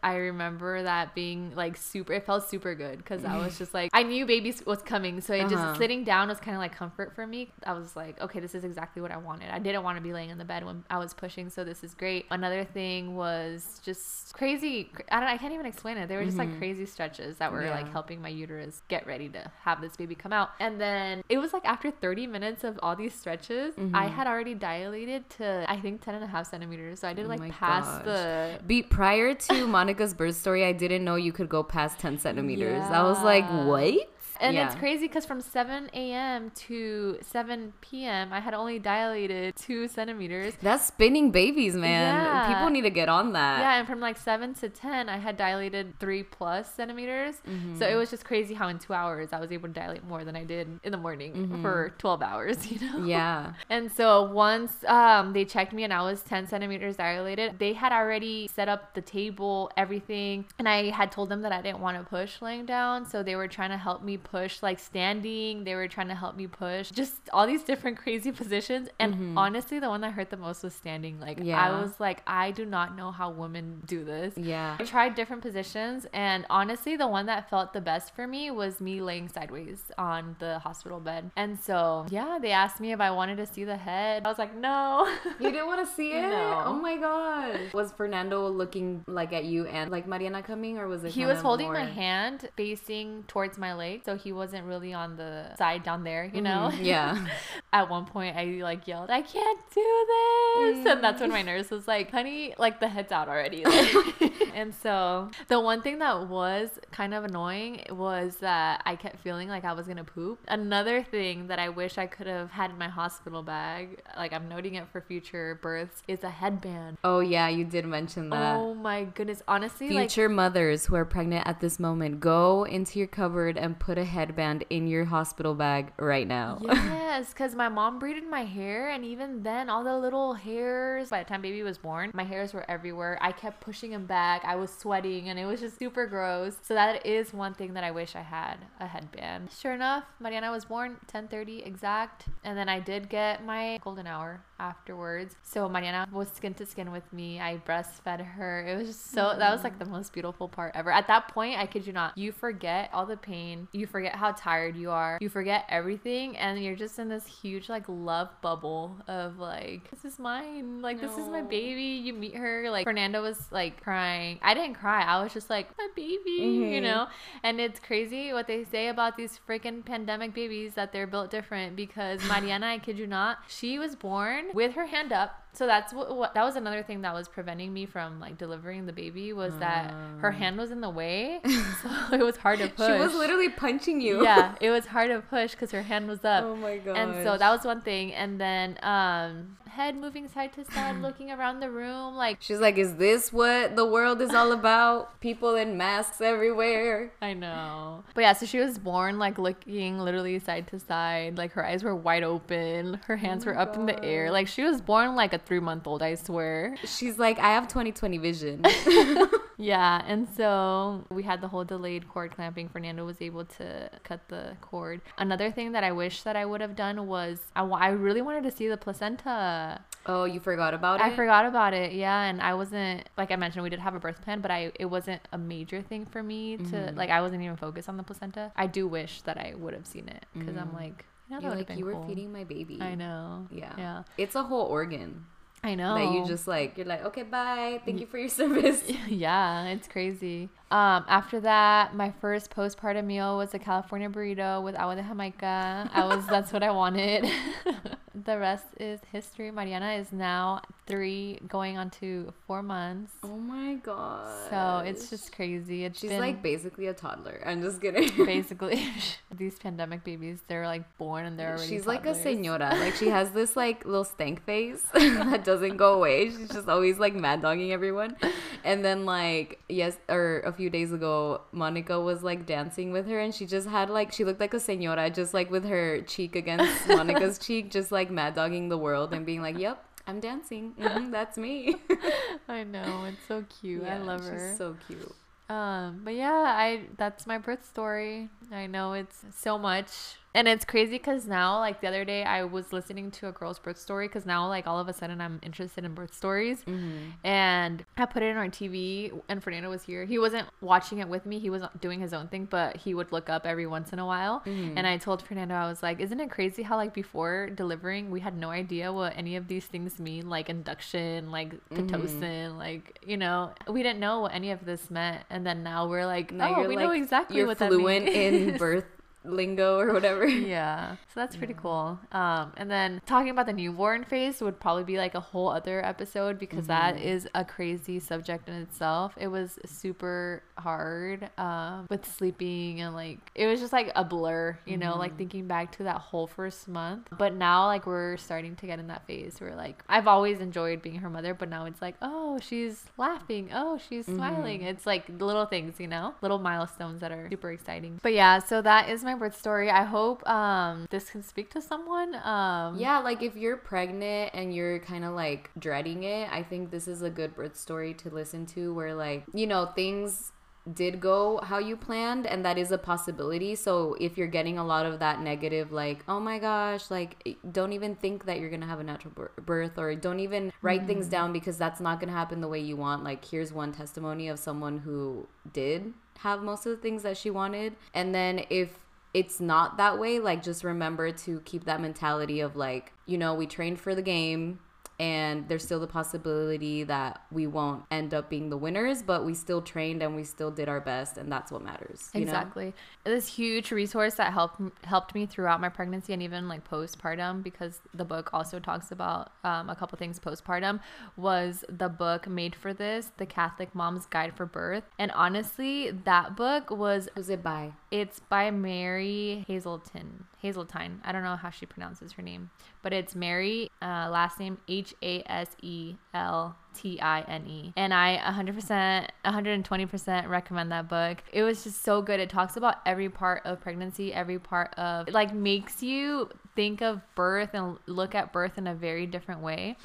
I 0.02 0.16
remember 0.16 0.82
that 0.82 1.14
being 1.14 1.54
like 1.54 1.76
super 1.76 2.12
it 2.14 2.24
felt 2.26 2.48
super 2.48 2.74
good 2.74 2.98
because 2.98 3.24
I 3.24 3.36
was 3.38 3.58
just 3.62 3.74
like 3.74 3.90
I 3.92 4.02
knew 4.02 4.26
baby 4.26 4.54
was 4.66 4.82
coming. 4.82 5.20
So 5.20 5.32
it 5.34 5.40
Uh-huh. 5.40 5.48
just 5.50 5.78
sitting 5.78 6.04
down 6.04 6.28
was 6.28 6.38
kind 6.40 6.54
of 6.56 6.60
like 6.60 6.74
comfort 6.74 7.14
for 7.14 7.26
me. 7.26 7.50
I 7.64 7.72
was 7.72 7.96
like 7.96 8.20
okay 8.20 8.40
this 8.40 8.54
is 8.54 8.64
exactly 8.64 9.00
what 9.02 9.10
I 9.10 9.16
wanted. 9.16 9.50
I 9.50 9.58
didn't 9.58 9.82
want 9.82 9.96
to 9.96 10.02
be 10.02 10.12
laying 10.12 10.30
in 10.30 10.38
the 10.38 10.44
bed 10.44 10.64
when 10.64 10.84
I 10.90 10.98
was 10.98 11.14
pushing 11.14 11.50
so 11.50 11.64
this 11.64 11.82
is 11.84 11.94
great. 11.94 12.26
Another 12.30 12.64
thing 12.64 13.14
was 13.16 13.80
just 13.84 14.34
crazy 14.34 14.90
I 15.10 15.20
don't 15.20 15.28
I 15.28 15.36
can't 15.36 15.52
even 15.54 15.66
explain 15.66 15.96
it. 15.98 16.08
They 16.08 16.16
were 16.16 16.24
just 16.24 16.38
like 16.38 16.56
crazy 16.58 16.86
stretches 16.86 17.36
that 17.38 17.50
were 17.52 17.64
Yeah. 17.64 17.70
like 17.78 17.90
helping 17.92 18.20
my 18.20 18.28
uterus 18.28 18.82
get 18.88 19.06
ready 19.06 19.28
to 19.30 19.50
have 19.62 19.80
this 19.80 19.96
baby 19.96 20.14
come 20.14 20.32
out. 20.32 20.50
And 20.60 20.80
then 20.80 21.22
it 21.28 21.38
was 21.38 21.52
like 21.52 21.64
after 21.64 21.90
30 21.90 22.26
minutes 22.26 22.64
of 22.64 22.78
all 22.82 22.96
these 22.96 23.14
stretches 23.14 23.74
I 23.94 24.06
had 24.08 24.26
already 24.26 24.54
dilated 24.54 25.28
to 25.38 25.64
I 25.68 25.76
think 25.80 26.00
10 26.02 26.14
and 26.16 26.24
a 26.24 26.26
half 26.26 26.46
centimeters. 26.50 27.00
So 27.00 27.08
I 27.08 27.12
did 27.12 27.26
Oh 27.26 27.28
like 27.28 27.40
my 27.40 27.50
past 27.50 27.86
gosh. 27.86 28.04
the 28.04 28.60
beat 28.66 28.90
prior 28.90 29.34
to 29.40 29.66
Monica's 29.66 30.14
birth 30.14 30.36
story, 30.36 30.64
I 30.64 30.72
didn't 30.72 31.04
know 31.04 31.16
you 31.16 31.32
could 31.32 31.48
go 31.48 31.62
past 31.62 31.98
10 31.98 32.18
centimeters. 32.18 32.82
I 32.82 33.02
was 33.02 33.22
like, 33.22 33.44
Yeah. 33.44 33.64
what? 33.66 34.10
And 34.40 34.54
Yeah. 34.54 34.66
it's 34.66 34.74
crazy 34.76 35.06
because 35.08 35.26
from 35.26 35.40
7 35.40 35.90
a.m. 35.94 36.50
to 36.66 37.18
7 37.22 37.72
p.m., 37.80 38.32
I 38.32 38.40
had 38.40 38.54
only 38.54 38.78
dilated 38.78 39.56
two 39.56 39.88
centimeters. 39.88 40.54
That's 40.62 40.86
spinning 40.86 41.30
babies, 41.30 41.74
man. 41.74 42.14
Yeah. 42.14 42.54
People 42.54 42.70
need 42.70 42.82
to 42.82 42.90
get 42.90 43.08
on 43.08 43.32
that. 43.32 43.60
Yeah, 43.60 43.78
and 43.78 43.86
from 43.86 44.00
like 44.00 44.16
7 44.16 44.54
to 44.54 44.68
10, 44.68 45.08
I 45.08 45.16
had 45.18 45.36
dilated 45.36 45.98
three 45.98 46.22
plus 46.22 46.72
centimeters. 46.74 47.36
So 47.78 47.86
it 47.88 47.94
was 47.94 48.10
just 48.10 48.24
crazy 48.24 48.54
how 48.54 48.68
in 48.68 48.78
two 48.78 48.92
hours 48.92 49.32
I 49.32 49.40
was 49.40 49.50
able 49.52 49.68
to 49.68 49.74
dilate 49.74 50.04
more 50.04 50.24
than 50.24 50.36
I 50.36 50.44
did 50.44 50.80
in 50.82 50.92
the 50.92 50.98
morning 50.98 51.58
for 51.62 51.94
12 51.98 52.22
hours, 52.22 52.66
you 52.70 52.78
know? 52.80 53.04
Yeah. 53.04 53.52
And 53.70 53.90
so 53.90 54.22
once 54.30 54.72
um, 54.86 55.32
they 55.32 55.44
checked 55.44 55.72
me 55.72 55.84
and 55.84 55.92
I 55.92 56.02
was 56.02 56.22
10 56.22 56.46
centimeters 56.48 56.96
dilated, 56.96 57.58
they 57.58 57.72
had 57.72 57.92
already 57.92 58.48
set 58.54 58.68
up 58.68 58.94
the 58.94 59.00
table, 59.00 59.70
everything. 59.76 60.44
And 60.58 60.68
I 60.68 60.90
had 60.90 61.10
told 61.12 61.28
them 61.28 61.42
that 61.42 61.52
I 61.52 61.62
didn't 61.62 61.80
want 61.80 61.98
to 61.98 62.04
push 62.04 62.40
laying 62.42 62.66
down. 62.66 63.06
So 63.06 63.22
they 63.22 63.36
were 63.36 63.48
trying 63.48 63.70
to 63.70 63.76
help 63.78 64.02
me 64.02 64.16
push 64.30 64.62
like 64.62 64.78
standing. 64.78 65.64
They 65.64 65.74
were 65.74 65.88
trying 65.88 66.08
to 66.08 66.14
help 66.14 66.36
me 66.36 66.46
push 66.46 66.90
just 66.90 67.14
all 67.32 67.46
these 67.46 67.62
different 67.62 67.98
crazy 68.02 68.32
positions. 68.32 68.88
And 68.98 69.14
mm-hmm. 69.14 69.38
honestly, 69.38 69.78
the 69.78 69.88
one 69.88 70.00
that 70.02 70.12
hurt 70.12 70.30
the 70.30 70.36
most 70.36 70.62
was 70.62 70.74
standing. 70.74 71.20
Like, 71.20 71.40
I 71.40 71.70
was 71.80 71.98
like, 71.98 72.22
I 72.26 72.50
do 72.50 72.64
not 72.64 72.96
know 72.96 73.10
how 73.10 73.30
women 73.30 73.82
do 73.86 74.04
this. 74.04 74.34
Yeah. 74.36 74.76
I 74.78 74.84
tried 74.84 75.14
different 75.14 75.42
positions, 75.42 76.06
and 76.12 76.46
honestly, 76.50 76.96
the 76.96 77.06
one 77.06 77.26
that 77.26 77.50
felt 77.50 77.72
the 77.72 77.80
best 77.80 78.14
for 78.14 78.26
me 78.26 78.50
was 78.50 78.80
me 78.80 79.00
laying 79.00 79.28
sideways 79.28 79.82
on 79.96 80.36
the 80.38 80.58
hospital 80.58 81.00
bed. 81.00 81.30
And 81.36 81.58
so, 81.58 82.06
yeah, 82.10 82.38
they 82.40 82.50
asked 82.50 82.80
me 82.80 82.92
if 82.92 83.00
I 83.00 83.10
wanted 83.10 83.36
to 83.36 83.46
see 83.46 83.64
the 83.64 83.76
head. 83.76 84.22
I 84.24 84.28
was 84.28 84.38
like, 84.38 84.54
no. 84.56 85.06
You 85.40 85.52
didn't 85.52 85.66
want 85.66 85.86
to 85.86 85.94
see 85.94 86.12
it? 86.12 86.22
No. 86.22 86.62
Oh 86.66 86.72
my 86.74 86.96
god. 86.96 87.72
Was 87.72 87.92
Fernando 87.92 88.48
looking 88.48 89.04
like 89.06 89.32
at 89.32 89.44
you 89.44 89.66
and 89.66 89.90
like 89.90 90.06
Mariana 90.06 90.42
coming 90.42 90.78
or 90.78 90.88
was 90.88 91.04
it 91.04 91.12
he 91.12 91.24
was 91.24 91.40
holding 91.40 91.72
my 91.72 91.84
hand 91.84 92.48
facing 92.56 93.24
towards 93.28 93.56
my 93.56 93.74
leg, 93.74 94.02
so 94.04 94.16
he 94.18 94.32
wasn't 94.32 94.64
really 94.66 94.92
on 94.92 95.16
the 95.16 95.54
side 95.56 95.82
down 95.82 96.04
there, 96.04 96.24
you 96.32 96.40
know? 96.40 96.70
Mhm, 96.72 96.84
Yeah. 96.84 97.26
At 97.72 97.88
one 97.90 98.04
point, 98.06 98.36
I 98.36 98.44
like 98.62 98.86
yelled, 98.88 99.10
I 99.10 99.22
can't 99.22 99.58
do 99.74 100.06
this. 100.08 100.86
And 100.86 101.02
that's 101.04 101.20
when 101.20 101.30
my 101.30 101.42
nurse 101.42 101.70
was 101.70 101.86
like, 101.86 102.10
honey, 102.10 102.54
like 102.58 102.80
the 102.80 102.88
head's 102.88 103.12
out 103.12 103.28
already. 103.28 103.64
Like- 103.64 103.94
and 104.58 104.74
so 104.74 105.30
the 105.46 105.60
one 105.60 105.82
thing 105.82 106.00
that 106.00 106.28
was 106.28 106.68
kind 106.90 107.14
of 107.14 107.22
annoying 107.22 107.84
was 107.90 108.36
that 108.36 108.82
I 108.84 108.96
kept 108.96 109.20
feeling 109.20 109.48
like 109.48 109.64
I 109.64 109.72
was 109.72 109.86
to 109.86 110.04
poop. 110.04 110.40
Another 110.48 111.02
thing 111.02 111.46
that 111.46 111.60
I 111.60 111.68
wish 111.68 111.96
I 111.96 112.06
could 112.06 112.26
have 112.26 112.50
had 112.50 112.70
in 112.70 112.78
my 112.78 112.88
hospital 112.88 113.42
bag, 113.42 114.00
like 114.16 114.32
I'm 114.32 114.48
noting 114.48 114.74
it 114.74 114.88
for 114.90 115.00
future 115.00 115.58
births, 115.62 116.02
is 116.08 116.24
a 116.24 116.30
headband. 116.30 116.98
Oh 117.04 117.20
yeah, 117.20 117.48
you 117.48 117.64
did 117.64 117.86
mention 117.86 118.30
that. 118.30 118.56
oh 118.56 118.74
my 118.74 119.04
goodness. 119.04 119.42
Honestly, 119.46 119.90
like 119.90 120.10
Future 120.10 120.28
mothers 120.28 120.86
who 120.86 120.96
are 120.96 121.04
pregnant 121.04 121.46
at 121.46 121.60
this 121.60 121.78
moment, 121.78 122.18
go 122.18 122.64
into 122.64 122.98
your 122.98 123.08
cupboard 123.08 123.56
and 123.56 123.78
put 123.78 123.96
a 123.96 124.04
headband 124.04 124.64
in 124.70 124.88
your 124.88 125.04
hospital 125.04 125.54
bag 125.54 125.92
right 125.98 126.26
now. 126.26 126.58
Yes, 127.08 127.30
because 127.32 127.54
my 127.54 127.68
mom 127.68 127.98
braided 127.98 128.28
my 128.28 128.44
hair, 128.44 128.90
and 128.90 129.04
even 129.04 129.42
then, 129.42 129.70
all 129.70 129.82
the 129.82 129.96
little 129.96 130.34
hairs. 130.34 131.08
By 131.08 131.22
the 131.22 131.28
time 131.28 131.42
baby 131.42 131.62
was 131.62 131.78
born, 131.78 132.10
my 132.14 132.22
hairs 132.22 132.52
were 132.52 132.64
everywhere. 132.70 133.18
I 133.20 133.32
kept 133.32 133.60
pushing 133.60 133.90
them 133.90 134.06
back. 134.06 134.44
I 134.48 134.56
was 134.56 134.72
sweating, 134.72 135.28
and 135.28 135.38
it 135.38 135.44
was 135.44 135.60
just 135.60 135.78
super 135.78 136.06
gross. 136.06 136.56
So 136.62 136.72
that 136.72 137.04
is 137.04 137.34
one 137.34 137.52
thing 137.52 137.74
that 137.74 137.84
I 137.84 137.90
wish 137.90 138.16
I 138.16 138.22
had 138.22 138.56
a 138.80 138.86
headband. 138.86 139.50
Sure 139.52 139.74
enough, 139.74 140.04
Mariana 140.20 140.50
was 140.50 140.64
born 140.64 140.96
10:30 141.06 141.66
exact, 141.66 142.24
and 142.44 142.56
then 142.56 142.66
I 142.66 142.80
did 142.80 143.10
get 143.10 143.44
my 143.44 143.78
golden 143.84 144.06
hour 144.06 144.42
afterwards. 144.58 145.36
So 145.42 145.68
Mariana 145.68 146.08
was 146.10 146.28
skin 146.32 146.54
to 146.54 146.66
skin 146.66 146.90
with 146.90 147.12
me. 147.12 147.38
I 147.40 147.58
breastfed 147.58 148.24
her. 148.24 148.66
It 148.66 148.76
was 148.76 148.86
just 148.88 149.10
so 149.12 149.34
that 149.38 149.52
was 149.52 149.62
like 149.64 149.78
the 149.78 149.84
most 149.84 150.12
beautiful 150.12 150.48
part 150.48 150.72
ever. 150.74 150.90
At 150.90 151.06
that 151.08 151.28
point, 151.28 151.58
I 151.58 151.66
kid 151.66 151.86
you 151.86 151.92
not, 151.92 152.16
you 152.16 152.32
forget 152.32 152.90
all 152.92 153.06
the 153.06 153.18
pain, 153.18 153.68
you 153.72 153.86
forget 153.86 154.16
how 154.16 154.32
tired 154.32 154.76
you 154.76 154.90
are, 154.90 155.18
you 155.20 155.28
forget 155.28 155.64
everything, 155.68 156.36
and 156.38 156.62
you're 156.62 156.74
just 156.74 156.98
in 156.98 157.08
this 157.08 157.26
huge 157.26 157.68
like 157.68 157.84
love 157.86 158.30
bubble 158.40 158.96
of 159.06 159.38
like 159.38 159.90
this 159.90 160.04
is 160.04 160.18
mine, 160.18 160.80
like 160.80 161.00
this 161.00 161.16
is 161.18 161.28
my 161.28 161.42
baby. 161.42 162.00
You 162.06 162.14
meet 162.14 162.34
her, 162.34 162.70
like 162.70 162.84
Fernando 162.84 163.22
was 163.22 163.40
like 163.52 163.82
crying. 163.82 164.27
I 164.42 164.54
didn't 164.54 164.74
cry. 164.74 165.02
I 165.02 165.22
was 165.22 165.32
just 165.32 165.48
like 165.48 165.68
my 165.78 165.88
baby, 165.96 166.30
you 166.72 166.80
Mhm. 166.80 166.82
know. 166.82 167.06
And 167.42 167.60
it's 167.60 167.80
crazy 167.80 168.32
what 168.32 168.46
they 168.46 168.64
say 168.64 168.88
about 168.88 169.16
these 169.16 169.40
freaking 169.48 169.84
pandemic 169.84 170.34
babies 170.34 170.74
that 170.74 170.92
they're 170.92 171.06
built 171.06 171.30
different 171.30 171.76
because 171.76 172.22
Mariana, 172.28 172.66
I 172.66 172.78
kid 172.78 172.98
you 172.98 173.06
not, 173.06 173.38
she 173.48 173.78
was 173.78 173.96
born 173.96 174.46
with 174.54 174.74
her 174.74 174.86
hand 174.86 175.12
up. 175.12 175.42
So 175.58 175.66
that's 175.66 175.92
what, 175.92 176.16
what 176.16 176.34
that 176.34 176.44
was 176.44 176.54
another 176.54 176.84
thing 176.84 177.00
that 177.00 177.12
was 177.12 177.26
preventing 177.26 177.72
me 177.72 177.84
from 177.84 178.20
like 178.20 178.38
delivering 178.38 178.86
the 178.86 178.92
baby 178.92 179.32
was 179.32 179.52
that 179.58 179.92
her 180.20 180.30
hand 180.30 180.56
was 180.56 180.70
in 180.70 180.80
the 180.80 180.88
way. 180.88 181.40
So 181.82 182.14
it 182.14 182.22
was 182.22 182.36
hard 182.36 182.58
to 182.60 182.68
push. 182.68 182.86
She 182.86 182.92
was 182.92 183.14
literally 183.14 183.48
punching 183.50 184.00
you. 184.00 184.22
yeah, 184.22 184.54
it 184.60 184.70
was 184.70 184.86
hard 184.86 185.10
to 185.10 185.20
push 185.20 185.52
because 185.52 185.70
her 185.72 185.82
hand 185.82 186.08
was 186.08 186.24
up. 186.24 186.44
Oh 186.44 186.56
my 186.56 186.78
god. 186.78 186.96
And 186.96 187.24
so 187.24 187.36
that 187.36 187.50
was 187.50 187.64
one 187.64 187.82
thing. 187.82 188.14
And 188.14 188.40
then 188.40 188.78
um 188.82 189.56
head 189.78 189.96
moving 189.96 190.26
side 190.26 190.52
to 190.52 190.64
side, 190.64 191.00
looking 191.02 191.30
around 191.30 191.60
the 191.60 191.70
room, 191.70 192.16
like 192.16 192.38
She's 192.40 192.58
like, 192.58 192.78
is 192.78 192.96
this 192.96 193.32
what 193.32 193.76
the 193.76 193.84
world 193.84 194.20
is 194.20 194.34
all 194.34 194.50
about? 194.50 195.20
People 195.20 195.54
in 195.54 195.76
masks 195.76 196.20
everywhere. 196.20 197.12
I 197.22 197.34
know. 197.34 198.02
But 198.14 198.22
yeah, 198.22 198.32
so 198.32 198.44
she 198.44 198.58
was 198.58 198.78
born 198.78 199.18
like 199.18 199.38
looking 199.38 199.98
literally 199.98 200.38
side 200.40 200.66
to 200.68 200.80
side. 200.80 201.38
Like 201.38 201.52
her 201.52 201.64
eyes 201.64 201.84
were 201.84 201.94
wide 201.94 202.24
open. 202.24 203.00
Her 203.06 203.16
hands 203.16 203.46
my 203.46 203.52
were 203.52 203.58
up 203.58 203.76
in 203.76 203.86
the 203.86 204.04
air. 204.04 204.32
Like 204.32 204.48
she 204.48 204.64
was 204.64 204.80
born 204.80 205.14
like 205.14 205.32
a 205.32 205.38
three 205.48 205.58
month 205.60 205.86
old, 205.86 206.02
I 206.02 206.14
swear. 206.14 206.76
She's 206.84 207.18
like, 207.18 207.38
I 207.40 207.50
have 207.56 207.66
2020 207.66 208.18
vision. 208.18 208.62
Yeah. 209.60 210.02
And 210.06 210.28
so 210.36 211.04
we 211.10 211.24
had 211.24 211.40
the 211.40 211.48
whole 211.48 211.64
delayed 211.64 212.08
cord 212.08 212.30
clamping. 212.30 212.68
Fernando 212.68 213.04
was 213.04 213.20
able 213.20 213.44
to 213.58 213.90
cut 214.04 214.20
the 214.28 214.56
cord. 214.60 215.00
Another 215.18 215.50
thing 215.50 215.72
that 215.72 215.82
I 215.82 215.90
wish 215.90 216.22
that 216.22 216.36
I 216.36 216.44
would 216.44 216.60
have 216.60 216.76
done 216.76 217.08
was 217.08 217.40
I, 217.56 217.64
I 217.64 217.88
really 217.88 218.22
wanted 218.22 218.44
to 218.44 218.52
see 218.52 218.68
the 218.68 218.76
placenta. 218.76 219.80
oh, 220.06 220.24
you 220.26 220.38
forgot 220.38 220.74
about 220.74 221.00
it? 221.00 221.06
I 221.06 221.16
forgot 221.16 221.44
about 221.44 221.74
it. 221.74 221.90
Yeah, 221.92 222.22
and 222.22 222.40
I 222.40 222.54
wasn't 222.54 223.08
like 223.16 223.32
I 223.32 223.36
mentioned 223.36 223.64
we 223.64 223.68
did 223.70 223.80
have 223.80 223.96
a 223.96 223.98
birth 223.98 224.22
plan, 224.22 224.40
but 224.40 224.52
I 224.52 224.70
it 224.78 224.84
wasn't 224.86 225.22
a 225.32 225.38
major 225.38 225.82
thing 225.82 226.06
for 226.06 226.22
me 226.22 226.56
to 226.56 226.62
Mhm. 226.64 226.96
like 226.96 227.10
I 227.10 227.20
wasn't 227.20 227.42
even 227.42 227.56
focused 227.56 227.88
on 227.88 227.96
the 227.96 228.04
placenta. 228.04 228.52
I 228.54 228.68
do 228.68 228.86
wish 228.86 229.22
that 229.22 229.38
I 229.38 229.54
would 229.56 229.74
have 229.74 229.86
seen 229.88 230.06
it 230.08 230.24
because 230.34 230.56
I'm 230.56 230.68
Mm. 230.68 230.74
like, 230.84 231.04
you 231.28 231.34
know, 231.34 231.40
that 231.40 231.42
You're 231.48 231.56
would 231.56 231.68
like, 231.68 231.78
you 231.80 231.84
were 231.84 231.92
cool. 231.94 232.06
feeding 232.06 232.30
my 232.32 232.44
baby. 232.44 232.78
I 232.80 232.94
know. 232.94 233.48
Yeah. 233.50 233.74
Yeah. 233.76 234.02
It's 234.16 234.36
a 234.36 234.44
whole 234.44 234.66
organ 234.66 235.26
I 235.62 235.74
know. 235.74 235.94
that 235.94 236.12
you 236.12 236.26
just 236.26 236.46
like, 236.46 236.76
you're 236.76 236.86
like, 236.86 237.04
okay, 237.06 237.22
bye. 237.22 237.80
Thank 237.84 238.00
you 238.00 238.06
for 238.06 238.18
your 238.18 238.28
service. 238.40 238.82
yeah, 239.08 239.64
it's 239.64 239.88
crazy. 239.88 240.48
Um, 240.70 241.04
after 241.08 241.40
that, 241.40 241.94
my 241.94 242.12
first 242.20 242.50
postpartum 242.50 243.06
meal 243.06 243.38
was 243.38 243.54
a 243.54 243.58
California 243.58 244.10
burrito 244.10 244.62
with 244.62 244.76
agua 244.76 244.96
de 244.96 245.02
Jamaica. 245.02 245.90
I 245.92 246.04
was 246.06 246.26
that's 246.26 246.52
what 246.52 246.62
I 246.62 246.70
wanted. 246.70 247.30
the 248.24 248.38
rest 248.38 248.66
is 248.78 249.00
history. 249.10 249.50
Mariana 249.50 249.92
is 249.92 250.12
now 250.12 250.62
three, 250.86 251.38
going 251.46 251.76
on 251.76 251.90
to 251.90 252.32
four 252.46 252.62
months. 252.62 253.12
Oh 253.22 253.36
my 253.36 253.74
god. 253.74 254.50
So 254.50 254.88
it's 254.88 255.10
just 255.10 255.32
crazy. 255.32 255.84
It's 255.84 256.00
She's 256.00 256.10
been 256.10 256.20
like 256.20 256.42
basically 256.42 256.86
a 256.86 256.94
toddler. 256.94 257.40
I'm 257.44 257.62
just 257.62 257.80
kidding. 257.80 258.10
basically 258.26 258.90
these 259.36 259.58
pandemic 259.58 260.04
babies. 260.04 260.40
They're 260.48 260.66
like 260.66 260.96
born 260.98 261.26
and 261.26 261.38
they're 261.38 261.50
already. 261.50 261.68
She's 261.68 261.86
like 261.86 262.06
a 262.06 262.14
senora. 262.14 262.74
Like 262.78 262.94
she 262.94 263.08
has 263.08 263.30
this 263.30 263.56
like 263.56 263.84
little 263.84 264.04
stank 264.04 264.44
face 264.44 264.82
that 264.92 265.44
doesn't 265.44 265.76
go 265.76 265.94
away. 265.94 266.30
She's 266.30 266.48
just 266.48 266.68
always 266.68 266.98
like 266.98 267.14
mad 267.14 267.42
dogging 267.42 267.72
everyone. 267.72 268.16
And 268.64 268.84
then 268.84 269.04
like 269.04 269.60
yes 269.68 269.96
or 270.08 270.42
few 270.58 270.68
days 270.70 270.92
ago, 270.92 271.42
Monica 271.52 272.00
was 272.00 272.22
like 272.22 272.44
dancing 272.46 272.92
with 272.92 273.06
her 273.08 273.18
and 273.18 273.34
she 273.34 273.46
just 273.46 273.68
had 273.68 273.88
like 273.90 274.12
she 274.12 274.24
looked 274.24 274.40
like 274.40 274.54
a 274.54 274.60
senora 274.60 275.08
just 275.10 275.32
like 275.34 275.50
with 275.50 275.64
her 275.64 276.02
cheek 276.02 276.36
against 276.36 276.86
Monica's 276.98 277.38
cheek, 277.38 277.70
just 277.70 277.90
like 277.92 278.10
mad 278.10 278.34
dogging 278.34 278.68
the 278.68 278.78
world 278.78 279.14
and 279.14 279.24
being 279.24 279.42
like, 279.42 279.58
Yep, 279.58 279.84
I'm 280.06 280.20
dancing. 280.20 280.74
Mhm, 280.78 281.10
that's 281.12 281.36
me. 281.38 281.76
I 282.48 282.64
know 282.64 283.04
it's 283.04 283.26
so 283.26 283.44
cute. 283.60 283.84
I 283.84 283.98
Yeah, 283.98 284.02
love 284.10 284.20
she's 284.22 284.30
her. 284.30 284.54
so 284.56 284.76
cute. 284.86 285.14
Um, 285.48 286.02
but 286.04 286.14
yeah, 286.14 286.44
I 286.66 286.82
that's 286.96 287.26
my 287.26 287.38
birth 287.38 287.64
story. 287.64 288.28
I 288.52 288.66
know 288.66 288.92
it's 288.92 289.24
so 289.34 289.58
much. 289.58 290.16
And 290.34 290.46
it's 290.46 290.64
crazy 290.64 290.92
because 290.92 291.26
now, 291.26 291.58
like 291.58 291.80
the 291.80 291.88
other 291.88 292.04
day, 292.04 292.22
I 292.22 292.44
was 292.44 292.72
listening 292.72 293.10
to 293.12 293.28
a 293.28 293.32
girl's 293.32 293.58
birth 293.58 293.78
story 293.78 294.08
because 294.08 294.26
now, 294.26 294.46
like, 294.46 294.66
all 294.66 294.78
of 294.78 294.88
a 294.88 294.92
sudden, 294.92 295.20
I'm 295.20 295.40
interested 295.42 295.84
in 295.84 295.94
birth 295.94 296.14
stories. 296.14 296.62
Mm-hmm. 296.64 297.26
And 297.26 297.84
I 297.96 298.04
put 298.06 298.22
it 298.22 298.30
on 298.30 298.36
our 298.36 298.48
TV, 298.48 299.18
and 299.28 299.42
Fernando 299.42 299.70
was 299.70 299.82
here. 299.82 300.04
He 300.04 300.18
wasn't 300.18 300.46
watching 300.60 300.98
it 300.98 301.08
with 301.08 301.26
me, 301.26 301.38
he 301.38 301.50
was 301.50 301.62
doing 301.80 302.00
his 302.00 302.12
own 302.12 302.28
thing, 302.28 302.46
but 302.48 302.76
he 302.76 302.94
would 302.94 303.10
look 303.10 303.28
up 303.28 303.46
every 303.46 303.66
once 303.66 303.92
in 303.92 303.98
a 303.98 304.06
while. 304.06 304.40
Mm-hmm. 304.40 304.76
And 304.76 304.86
I 304.86 304.96
told 304.98 305.22
Fernando, 305.22 305.54
I 305.54 305.68
was 305.68 305.82
like, 305.82 306.00
Isn't 306.00 306.20
it 306.20 306.30
crazy 306.30 306.62
how, 306.62 306.76
like, 306.76 306.94
before 306.94 307.50
delivering, 307.50 308.10
we 308.10 308.20
had 308.20 308.36
no 308.36 308.50
idea 308.50 308.92
what 308.92 309.14
any 309.16 309.36
of 309.36 309.48
these 309.48 309.66
things 309.66 309.98
mean, 309.98 310.28
like 310.28 310.48
induction, 310.48 311.30
like 311.30 311.54
Mm-hmm. 311.70 312.58
Like, 312.58 312.98
you 313.06 313.16
know, 313.16 313.52
we 313.68 313.82
didn't 313.82 314.00
know 314.00 314.20
what 314.20 314.34
any 314.34 314.50
of 314.50 314.64
this 314.64 314.90
meant. 314.90 315.22
And 315.30 315.46
then 315.46 315.62
now 315.62 315.88
we're 315.88 316.06
like, 316.06 316.32
Now 316.32 316.56
Oh, 316.56 316.68
we 316.68 316.76
know 316.76 316.90
exactly 316.90 317.44
what 317.44 317.58
fluent 317.58 318.06
that 318.06 318.12
means. 318.14 318.52
in 318.52 318.56
birth 318.58 318.84
lingo 319.24 319.78
or 319.78 319.92
whatever. 319.92 320.26
yeah 320.28 320.92
so 321.12 321.20
that's 321.20 321.36
pretty 321.36 321.54
cool 321.54 321.98
um 322.12 322.52
and 322.56 322.70
then 322.70 323.00
talking 323.04 323.30
about 323.30 323.46
the 323.46 323.52
newborn 323.52 324.04
phase 324.04 324.40
would 324.40 324.58
probably 324.60 324.84
be 324.84 324.96
like 324.96 325.14
a 325.14 325.20
whole 325.20 325.48
other 325.48 325.84
episode 325.84 326.38
because 326.38 326.66
that 326.66 326.94
Mm-hmm. 326.94 327.08
is 327.08 327.28
a 327.34 327.44
crazy 327.44 327.98
subject 327.98 328.48
in 328.48 328.54
itself 328.54 329.14
it 329.18 329.26
was 329.28 329.58
super 329.66 330.42
hard 330.56 331.28
um 331.38 331.86
with 331.90 332.04
sleeping 332.06 332.80
and 332.80 332.94
like 332.94 333.18
it 333.34 333.46
was 333.46 333.60
just 333.60 333.72
like 333.72 333.90
a 333.96 334.04
blur 334.04 334.56
you 334.64 334.76
know 334.76 334.90
Mm-hmm. 334.92 334.98
like 335.00 335.18
thinking 335.18 335.46
back 335.46 335.72
to 335.76 335.82
that 335.84 335.98
whole 335.98 336.26
first 336.26 336.68
month 336.68 337.08
but 337.18 337.34
now 337.34 337.66
like 337.66 337.86
we're 337.86 338.16
starting 338.16 338.54
to 338.56 338.66
get 338.66 338.78
in 338.78 338.86
that 338.86 339.06
phase 339.06 339.40
where 339.40 339.54
like 339.56 339.82
i've 339.88 340.06
always 340.06 340.40
enjoyed 340.40 340.80
being 340.82 340.96
her 340.96 341.10
mother 341.10 341.34
but 341.34 341.48
now 341.48 341.64
it's 341.66 341.82
like 341.82 341.94
oh 342.02 342.38
she's 342.40 342.84
laughing 342.96 343.50
oh 343.52 343.78
she's 343.78 344.06
Mm-hmm. 344.06 344.16
smiling 344.16 344.62
it's 344.62 344.86
like 344.86 345.04
little 345.18 345.44
things 345.46 345.74
you 345.78 345.88
know 345.88 346.14
little 346.22 346.38
milestones 346.38 347.00
that 347.00 347.10
are 347.12 347.26
super 347.30 347.50
exciting 347.50 347.98
but 348.02 348.12
yeah 348.12 348.38
so 348.38 348.62
that 348.62 348.88
is 348.88 349.02
my 349.04 349.07
birth 349.14 349.36
story 349.38 349.70
i 349.70 349.84
hope 349.84 350.26
um 350.28 350.86
this 350.90 351.10
can 351.10 351.22
speak 351.22 351.50
to 351.50 351.60
someone 351.60 352.14
um 352.24 352.76
Yeah, 352.78 352.98
like 352.98 353.22
if 353.22 353.36
you're 353.36 353.56
pregnant 353.56 354.30
and 354.34 354.54
you're 354.54 354.78
kind 354.80 355.04
of 355.04 355.14
like 355.14 355.50
dreading 355.58 356.04
it, 356.04 356.28
I 356.32 356.42
think 356.42 356.70
this 356.70 356.86
is 356.88 357.02
a 357.02 357.10
good 357.10 357.34
birth 357.34 357.56
story 357.56 357.94
to 357.94 358.10
listen 358.10 358.46
to 358.46 358.74
where 358.74 358.94
like, 358.94 359.24
you 359.32 359.46
know, 359.46 359.66
things 359.66 360.32
did 360.74 361.00
go 361.00 361.40
how 361.42 361.58
you 361.58 361.76
planned 361.76 362.26
and 362.26 362.44
that 362.44 362.58
is 362.58 362.70
a 362.72 362.78
possibility. 362.78 363.54
So 363.54 363.96
if 364.00 364.18
you're 364.18 364.26
getting 364.26 364.58
a 364.58 364.64
lot 364.64 364.84
of 364.84 364.98
that 364.98 365.20
negative 365.20 365.72
like, 365.72 366.04
"Oh 366.06 366.20
my 366.20 366.38
gosh, 366.38 366.90
like 366.90 367.36
don't 367.50 367.72
even 367.72 367.94
think 367.96 368.26
that 368.26 368.38
you're 368.38 368.50
going 368.50 368.60
to 368.60 368.66
have 368.66 368.80
a 368.80 368.84
natural 368.84 369.14
birth 369.44 369.78
or 369.78 369.94
don't 369.94 370.20
even 370.20 370.52
write 370.60 370.86
things 370.86 371.06
down 371.08 371.32
because 371.32 371.56
that's 371.56 371.80
not 371.80 372.00
going 372.00 372.10
to 372.12 372.14
happen 372.16 372.40
the 372.40 372.48
way 372.48 372.60
you 372.60 372.76
want." 372.76 373.02
Like 373.02 373.24
here's 373.24 373.52
one 373.52 373.72
testimony 373.72 374.28
of 374.28 374.38
someone 374.38 374.78
who 374.78 375.26
did 375.52 375.94
have 376.18 376.42
most 376.42 376.66
of 376.66 376.72
the 376.76 376.82
things 376.82 377.02
that 377.02 377.16
she 377.16 377.30
wanted. 377.30 377.74
And 377.94 378.14
then 378.14 378.44
if 378.50 378.78
it's 379.14 379.40
not 379.40 379.76
that 379.76 379.98
way. 379.98 380.18
Like 380.18 380.42
just 380.42 380.64
remember 380.64 381.12
to 381.12 381.40
keep 381.40 381.64
that 381.64 381.80
mentality 381.80 382.40
of 382.40 382.56
like 382.56 382.92
you 383.06 383.18
know 383.18 383.34
we 383.34 383.46
trained 383.46 383.80
for 383.80 383.94
the 383.94 384.02
game 384.02 384.60
and 384.98 385.48
there's 385.48 385.64
still 385.64 385.80
the 385.80 385.86
possibility 385.86 386.84
that 386.84 387.22
we 387.30 387.46
won't 387.46 387.84
end 387.90 388.12
up 388.12 388.28
being 388.28 388.50
the 388.50 388.56
winners 388.56 389.02
but 389.02 389.24
we 389.24 389.34
still 389.34 389.62
trained 389.62 390.02
and 390.02 390.16
we 390.16 390.24
still 390.24 390.50
did 390.50 390.68
our 390.68 390.80
best 390.80 391.16
and 391.16 391.30
that's 391.30 391.52
what 391.52 391.62
matters 391.62 392.10
you 392.14 392.20
know? 392.20 392.26
Exactly. 392.26 392.74
This 393.04 393.26
huge 393.26 393.70
resource 393.70 394.14
that 394.14 394.32
helped 394.32 394.60
helped 394.84 395.14
me 395.14 395.26
throughout 395.26 395.60
my 395.60 395.68
pregnancy 395.68 396.12
and 396.12 396.22
even 396.22 396.48
like 396.48 396.68
postpartum 396.68 397.42
because 397.42 397.80
the 397.94 398.04
book 398.04 398.30
also 398.32 398.58
talks 398.58 398.90
about 398.90 399.32
um, 399.44 399.70
a 399.70 399.76
couple 399.76 399.98
things 399.98 400.18
postpartum 400.18 400.80
was 401.16 401.64
the 401.68 401.88
book 401.88 402.28
Made 402.28 402.54
for 402.54 402.72
This: 402.72 403.12
The 403.16 403.26
Catholic 403.26 403.74
Mom's 403.74 404.06
Guide 404.06 404.34
for 404.34 404.46
Birth. 404.46 404.84
And 404.98 405.10
honestly, 405.12 405.90
that 405.90 406.36
book 406.36 406.70
was 406.70 407.08
who's 407.14 407.30
it 407.30 407.42
by 407.42 407.72
it's 407.90 408.20
by 408.20 408.50
Mary 408.50 409.44
Hazelton. 409.46 410.26
Haseltine. 410.42 410.98
I 411.04 411.12
don't 411.12 411.24
know 411.24 411.36
how 411.36 411.50
she 411.50 411.66
pronounces 411.66 412.12
her 412.12 412.22
name, 412.22 412.50
but 412.82 412.92
it's 412.92 413.14
Mary, 413.14 413.70
uh, 413.82 414.08
last 414.10 414.38
name 414.38 414.58
H 414.68 414.94
A 415.02 415.22
S 415.30 415.48
E 415.62 415.96
L 416.14 416.56
T 416.74 417.00
I 417.00 417.22
N 417.22 417.46
E. 417.46 417.72
And 417.76 417.92
I 417.92 418.18
100%, 418.18 419.08
120% 419.24 420.28
recommend 420.28 420.70
that 420.72 420.88
book. 420.88 421.22
It 421.32 421.42
was 421.42 421.64
just 421.64 421.82
so 421.82 422.02
good. 422.02 422.20
It 422.20 422.30
talks 422.30 422.56
about 422.56 422.76
every 422.86 423.08
part 423.08 423.42
of 423.44 423.60
pregnancy, 423.60 424.12
every 424.12 424.38
part 424.38 424.74
of, 424.78 425.08
it 425.08 425.14
like 425.14 425.34
makes 425.34 425.82
you 425.82 426.28
think 426.54 426.82
of 426.82 427.00
birth 427.14 427.50
and 427.52 427.78
look 427.86 428.14
at 428.14 428.32
birth 428.32 428.58
in 428.58 428.66
a 428.66 428.74
very 428.74 429.06
different 429.06 429.40
way. 429.40 429.76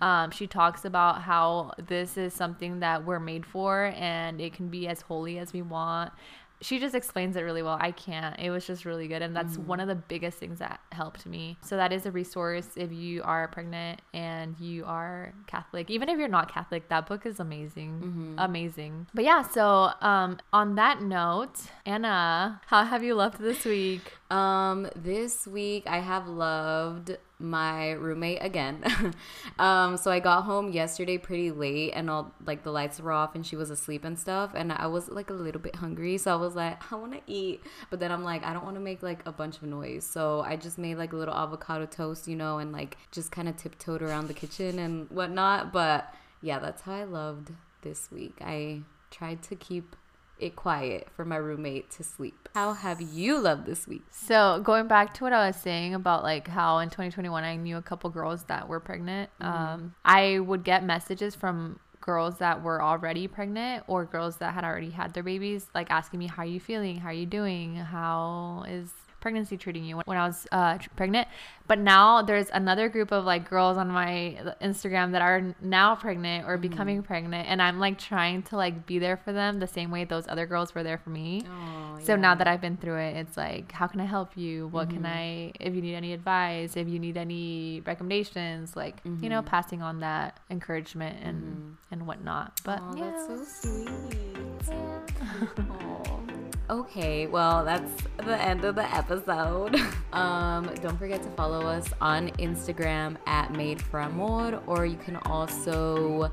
Um, 0.00 0.30
she 0.30 0.46
talks 0.46 0.84
about 0.84 1.22
how 1.22 1.72
this 1.86 2.16
is 2.16 2.34
something 2.34 2.80
that 2.80 3.04
we're 3.04 3.20
made 3.20 3.46
for 3.46 3.92
and 3.96 4.40
it 4.40 4.52
can 4.52 4.68
be 4.68 4.88
as 4.88 5.00
holy 5.02 5.38
as 5.38 5.52
we 5.52 5.62
want 5.62 6.12
she 6.60 6.78
just 6.78 6.94
explains 6.94 7.36
it 7.36 7.42
really 7.42 7.62
well. 7.62 7.76
I 7.80 7.90
can't. 7.90 8.38
It 8.38 8.50
was 8.50 8.66
just 8.66 8.84
really 8.84 9.08
good. 9.08 9.22
And 9.22 9.36
that's 9.36 9.58
one 9.58 9.80
of 9.80 9.88
the 9.88 9.94
biggest 9.94 10.38
things 10.38 10.58
that 10.58 10.80
helped 10.92 11.26
me. 11.26 11.58
So 11.60 11.76
that 11.76 11.92
is 11.92 12.06
a 12.06 12.10
resource 12.10 12.68
if 12.76 12.92
you 12.92 13.22
are 13.24 13.48
pregnant 13.48 14.00
and 14.14 14.58
you 14.58 14.84
are 14.86 15.32
Catholic. 15.46 15.90
Even 15.90 16.08
if 16.08 16.18
you're 16.18 16.28
not 16.28 16.52
Catholic, 16.52 16.88
that 16.88 17.06
book 17.06 17.26
is 17.26 17.40
amazing. 17.40 18.34
Amazing. 18.38 19.06
But 19.14 19.24
yeah, 19.24 19.42
so 19.42 19.90
um 20.00 20.38
on 20.52 20.76
that 20.76 21.02
note, 21.02 21.60
Anna, 21.84 22.60
how 22.66 22.84
have 22.84 23.02
you 23.02 23.14
loved 23.14 23.38
this 23.40 23.64
week? 23.64 24.12
Um, 24.30 24.88
this 24.96 25.46
week 25.46 25.84
I 25.86 25.98
have 25.98 26.26
loved 26.26 27.16
my 27.38 27.92
roommate 27.92 28.38
again. 28.40 28.82
um, 29.58 29.96
so 29.96 30.10
I 30.10 30.18
got 30.18 30.42
home 30.42 30.72
yesterday 30.72 31.16
pretty 31.16 31.50
late 31.50 31.92
and 31.92 32.10
all 32.10 32.32
like 32.44 32.64
the 32.64 32.72
lights 32.72 33.00
were 33.00 33.12
off 33.12 33.34
and 33.34 33.46
she 33.46 33.54
was 33.54 33.70
asleep 33.70 34.04
and 34.04 34.18
stuff 34.18 34.52
and 34.54 34.72
I 34.72 34.86
was 34.86 35.08
like 35.08 35.30
a 35.30 35.34
little 35.34 35.60
bit 35.60 35.76
hungry, 35.76 36.18
so 36.18 36.32
I 36.32 36.36
was 36.36 36.56
like, 36.56 36.92
I 36.92 36.96
wanna 36.96 37.20
eat. 37.26 37.62
But 37.90 38.00
then 38.00 38.10
I'm 38.10 38.24
like, 38.24 38.44
I 38.44 38.52
don't 38.52 38.64
wanna 38.64 38.80
make 38.80 39.02
like 39.02 39.20
a 39.26 39.32
bunch 39.32 39.58
of 39.58 39.64
noise. 39.64 40.04
So 40.04 40.40
I 40.40 40.56
just 40.56 40.76
made 40.78 40.96
like 40.96 41.12
a 41.12 41.16
little 41.16 41.34
avocado 41.34 41.86
toast, 41.86 42.26
you 42.26 42.36
know, 42.36 42.58
and 42.58 42.72
like 42.72 42.96
just 43.12 43.30
kinda 43.30 43.52
tiptoed 43.52 44.02
around 44.02 44.26
the 44.26 44.34
kitchen 44.34 44.78
and 44.80 45.08
whatnot. 45.10 45.72
But 45.72 46.12
yeah, 46.42 46.58
that's 46.58 46.82
how 46.82 46.94
I 46.94 47.04
loved 47.04 47.52
this 47.82 48.10
week. 48.10 48.38
I 48.40 48.82
tried 49.10 49.42
to 49.44 49.54
keep 49.54 49.94
it 50.38 50.56
quiet 50.56 51.08
for 51.14 51.24
my 51.24 51.36
roommate 51.36 51.90
to 51.92 52.04
sleep. 52.04 52.48
How 52.54 52.72
have 52.72 53.00
you 53.00 53.38
loved 53.38 53.66
this 53.66 53.86
week? 53.86 54.02
So 54.10 54.60
going 54.62 54.86
back 54.86 55.14
to 55.14 55.24
what 55.24 55.32
I 55.32 55.46
was 55.46 55.56
saying 55.56 55.94
about 55.94 56.22
like 56.22 56.48
how 56.48 56.78
in 56.78 56.88
2021 56.90 57.44
I 57.44 57.56
knew 57.56 57.76
a 57.76 57.82
couple 57.82 58.10
girls 58.10 58.44
that 58.44 58.68
were 58.68 58.80
pregnant. 58.80 59.30
Um, 59.40 59.94
I 60.04 60.38
would 60.38 60.64
get 60.64 60.84
messages 60.84 61.34
from 61.34 61.80
girls 62.00 62.38
that 62.38 62.62
were 62.62 62.82
already 62.82 63.26
pregnant 63.26 63.84
or 63.88 64.04
girls 64.04 64.36
that 64.36 64.54
had 64.54 64.64
already 64.64 64.90
had 64.90 65.12
their 65.12 65.22
babies, 65.22 65.66
like 65.74 65.90
asking 65.90 66.20
me 66.20 66.26
how 66.26 66.42
are 66.42 66.46
you 66.46 66.60
feeling, 66.60 66.98
how 66.98 67.08
are 67.08 67.12
you 67.12 67.26
doing, 67.26 67.74
how 67.76 68.64
is 68.68 68.92
pregnancy 69.26 69.56
treating 69.56 69.84
you 69.84 69.96
when 70.04 70.16
I 70.16 70.24
was 70.24 70.46
uh, 70.52 70.78
pregnant. 70.94 71.26
But 71.66 71.80
now 71.80 72.22
there's 72.22 72.48
another 72.50 72.88
group 72.88 73.10
of 73.10 73.24
like 73.24 73.50
girls 73.50 73.76
on 73.76 73.88
my 73.88 74.38
Instagram 74.62 75.10
that 75.10 75.20
are 75.20 75.52
now 75.60 75.96
pregnant 75.96 76.46
or 76.46 76.52
mm-hmm. 76.52 76.68
becoming 76.68 77.02
pregnant, 77.02 77.48
and 77.48 77.60
I'm 77.60 77.80
like 77.80 77.98
trying 77.98 78.44
to 78.44 78.56
like 78.56 78.86
be 78.86 79.00
there 79.00 79.16
for 79.16 79.32
them 79.32 79.58
the 79.58 79.66
same 79.66 79.90
way 79.90 80.04
those 80.04 80.28
other 80.28 80.46
girls 80.46 80.76
were 80.76 80.84
there 80.84 80.98
for 80.98 81.10
me. 81.10 81.42
Oh, 81.44 81.98
So 82.04 82.14
now 82.14 82.36
that 82.36 82.46
I've 82.46 82.60
been 82.60 82.76
through 82.76 82.98
it, 82.98 83.16
it's 83.16 83.36
like, 83.36 83.72
how 83.72 83.88
can 83.88 84.00
I 84.00 84.04
help 84.04 84.36
you? 84.36 84.68
What 84.68 84.90
can 84.90 85.02
mm-hmm. 85.02 85.06
I, 85.06 85.52
if 85.58 85.74
you 85.74 85.82
need 85.82 85.96
any 85.96 86.12
advice, 86.12 86.76
if 86.76 86.86
you 86.86 87.00
need 87.00 87.16
any 87.16 87.82
recommendations, 87.84 88.76
like, 88.76 89.00
you 89.04 89.28
know, 89.28 89.40
mm-hmm. 89.40 89.48
passing 89.48 89.82
on 89.82 89.98
that 90.00 90.38
encouragement 90.50 91.18
and, 91.20 91.76
and 91.90 92.06
whatnot. 92.06 92.60
But 92.62 92.78
Oh, 92.80 92.94
yeah. 92.96 93.10
that's 93.10 93.26
so 93.26 93.82
sweet. 93.82 94.70
Aw. 95.70 96.15
Okay, 96.68 97.26
well, 97.28 97.64
that's 97.64 97.92
the 98.16 98.40
end 98.40 98.64
of 98.64 98.74
the 98.74 98.94
episode. 98.94 99.76
Um, 100.12 100.70
don't 100.80 100.96
forget 100.98 101.22
to 101.24 101.28
follow 101.30 101.66
us 101.66 101.86
on 102.00 102.30
Instagram 102.38 103.18
at 103.26 103.52
Made 103.52 103.82
for 103.82 104.00
Amor, 104.00 104.62
or 104.66 104.86
you 104.86 104.96
can 104.96 105.16
also 105.26 106.30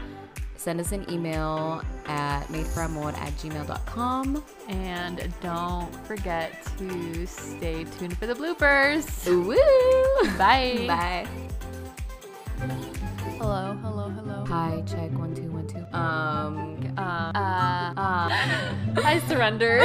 send 0.55 0.79
us 0.79 0.93
an 0.93 1.05
email 1.11 1.83
at 2.05 2.43
madeforamor 2.47 3.13
at 3.17 3.33
gmail.com. 3.33 4.41
And 4.69 5.33
don't 5.41 5.93
forget 6.05 6.65
to 6.77 7.25
stay 7.25 7.83
tuned 7.83 8.17
for 8.17 8.25
the 8.25 8.35
bloopers. 8.35 9.27
Woo! 9.27 10.37
Bye. 10.37 10.85
Bye. 10.87 11.27
Hello, 13.37 13.77
hello, 13.81 14.09
hello. 14.09 14.45
Hi, 14.47 14.81
check 14.85 15.11
one, 15.11 15.35
two, 15.35 15.51
one, 15.51 15.67
two. 15.67 15.83
Um, 15.97 16.82
Um, 16.97 17.35
uh, 17.35 17.93
um, 17.97 18.31
I 19.03 19.21
surrender. 19.27 19.79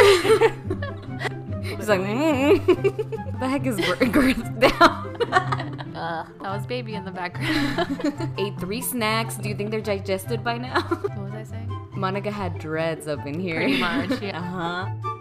he's 1.62 1.88
like, 1.88 2.00
mm. 2.00 3.40
the 3.40 3.48
heck 3.48 3.66
is 3.66 3.76
girth 4.10 4.58
down? 4.58 5.22
uh, 5.96 6.26
that 6.42 6.56
was 6.56 6.66
baby 6.66 6.94
in 6.94 7.04
the 7.04 7.10
background. 7.10 8.34
Ate 8.38 8.58
three 8.60 8.82
snacks. 8.82 9.36
Do 9.36 9.48
you 9.48 9.54
think 9.54 9.70
they're 9.70 9.80
digested 9.80 10.44
by 10.44 10.58
now? 10.58 10.82
what 10.82 11.18
was 11.18 11.32
I 11.32 11.44
saying? 11.44 11.88
Monica 11.92 12.30
had 12.30 12.58
dreads 12.58 13.08
up 13.08 13.26
in 13.26 13.40
here. 13.40 13.56
Pretty 13.56 13.78
much, 13.78 14.20
yeah. 14.20 14.38
Uh 14.38 14.42
huh. 14.42 15.14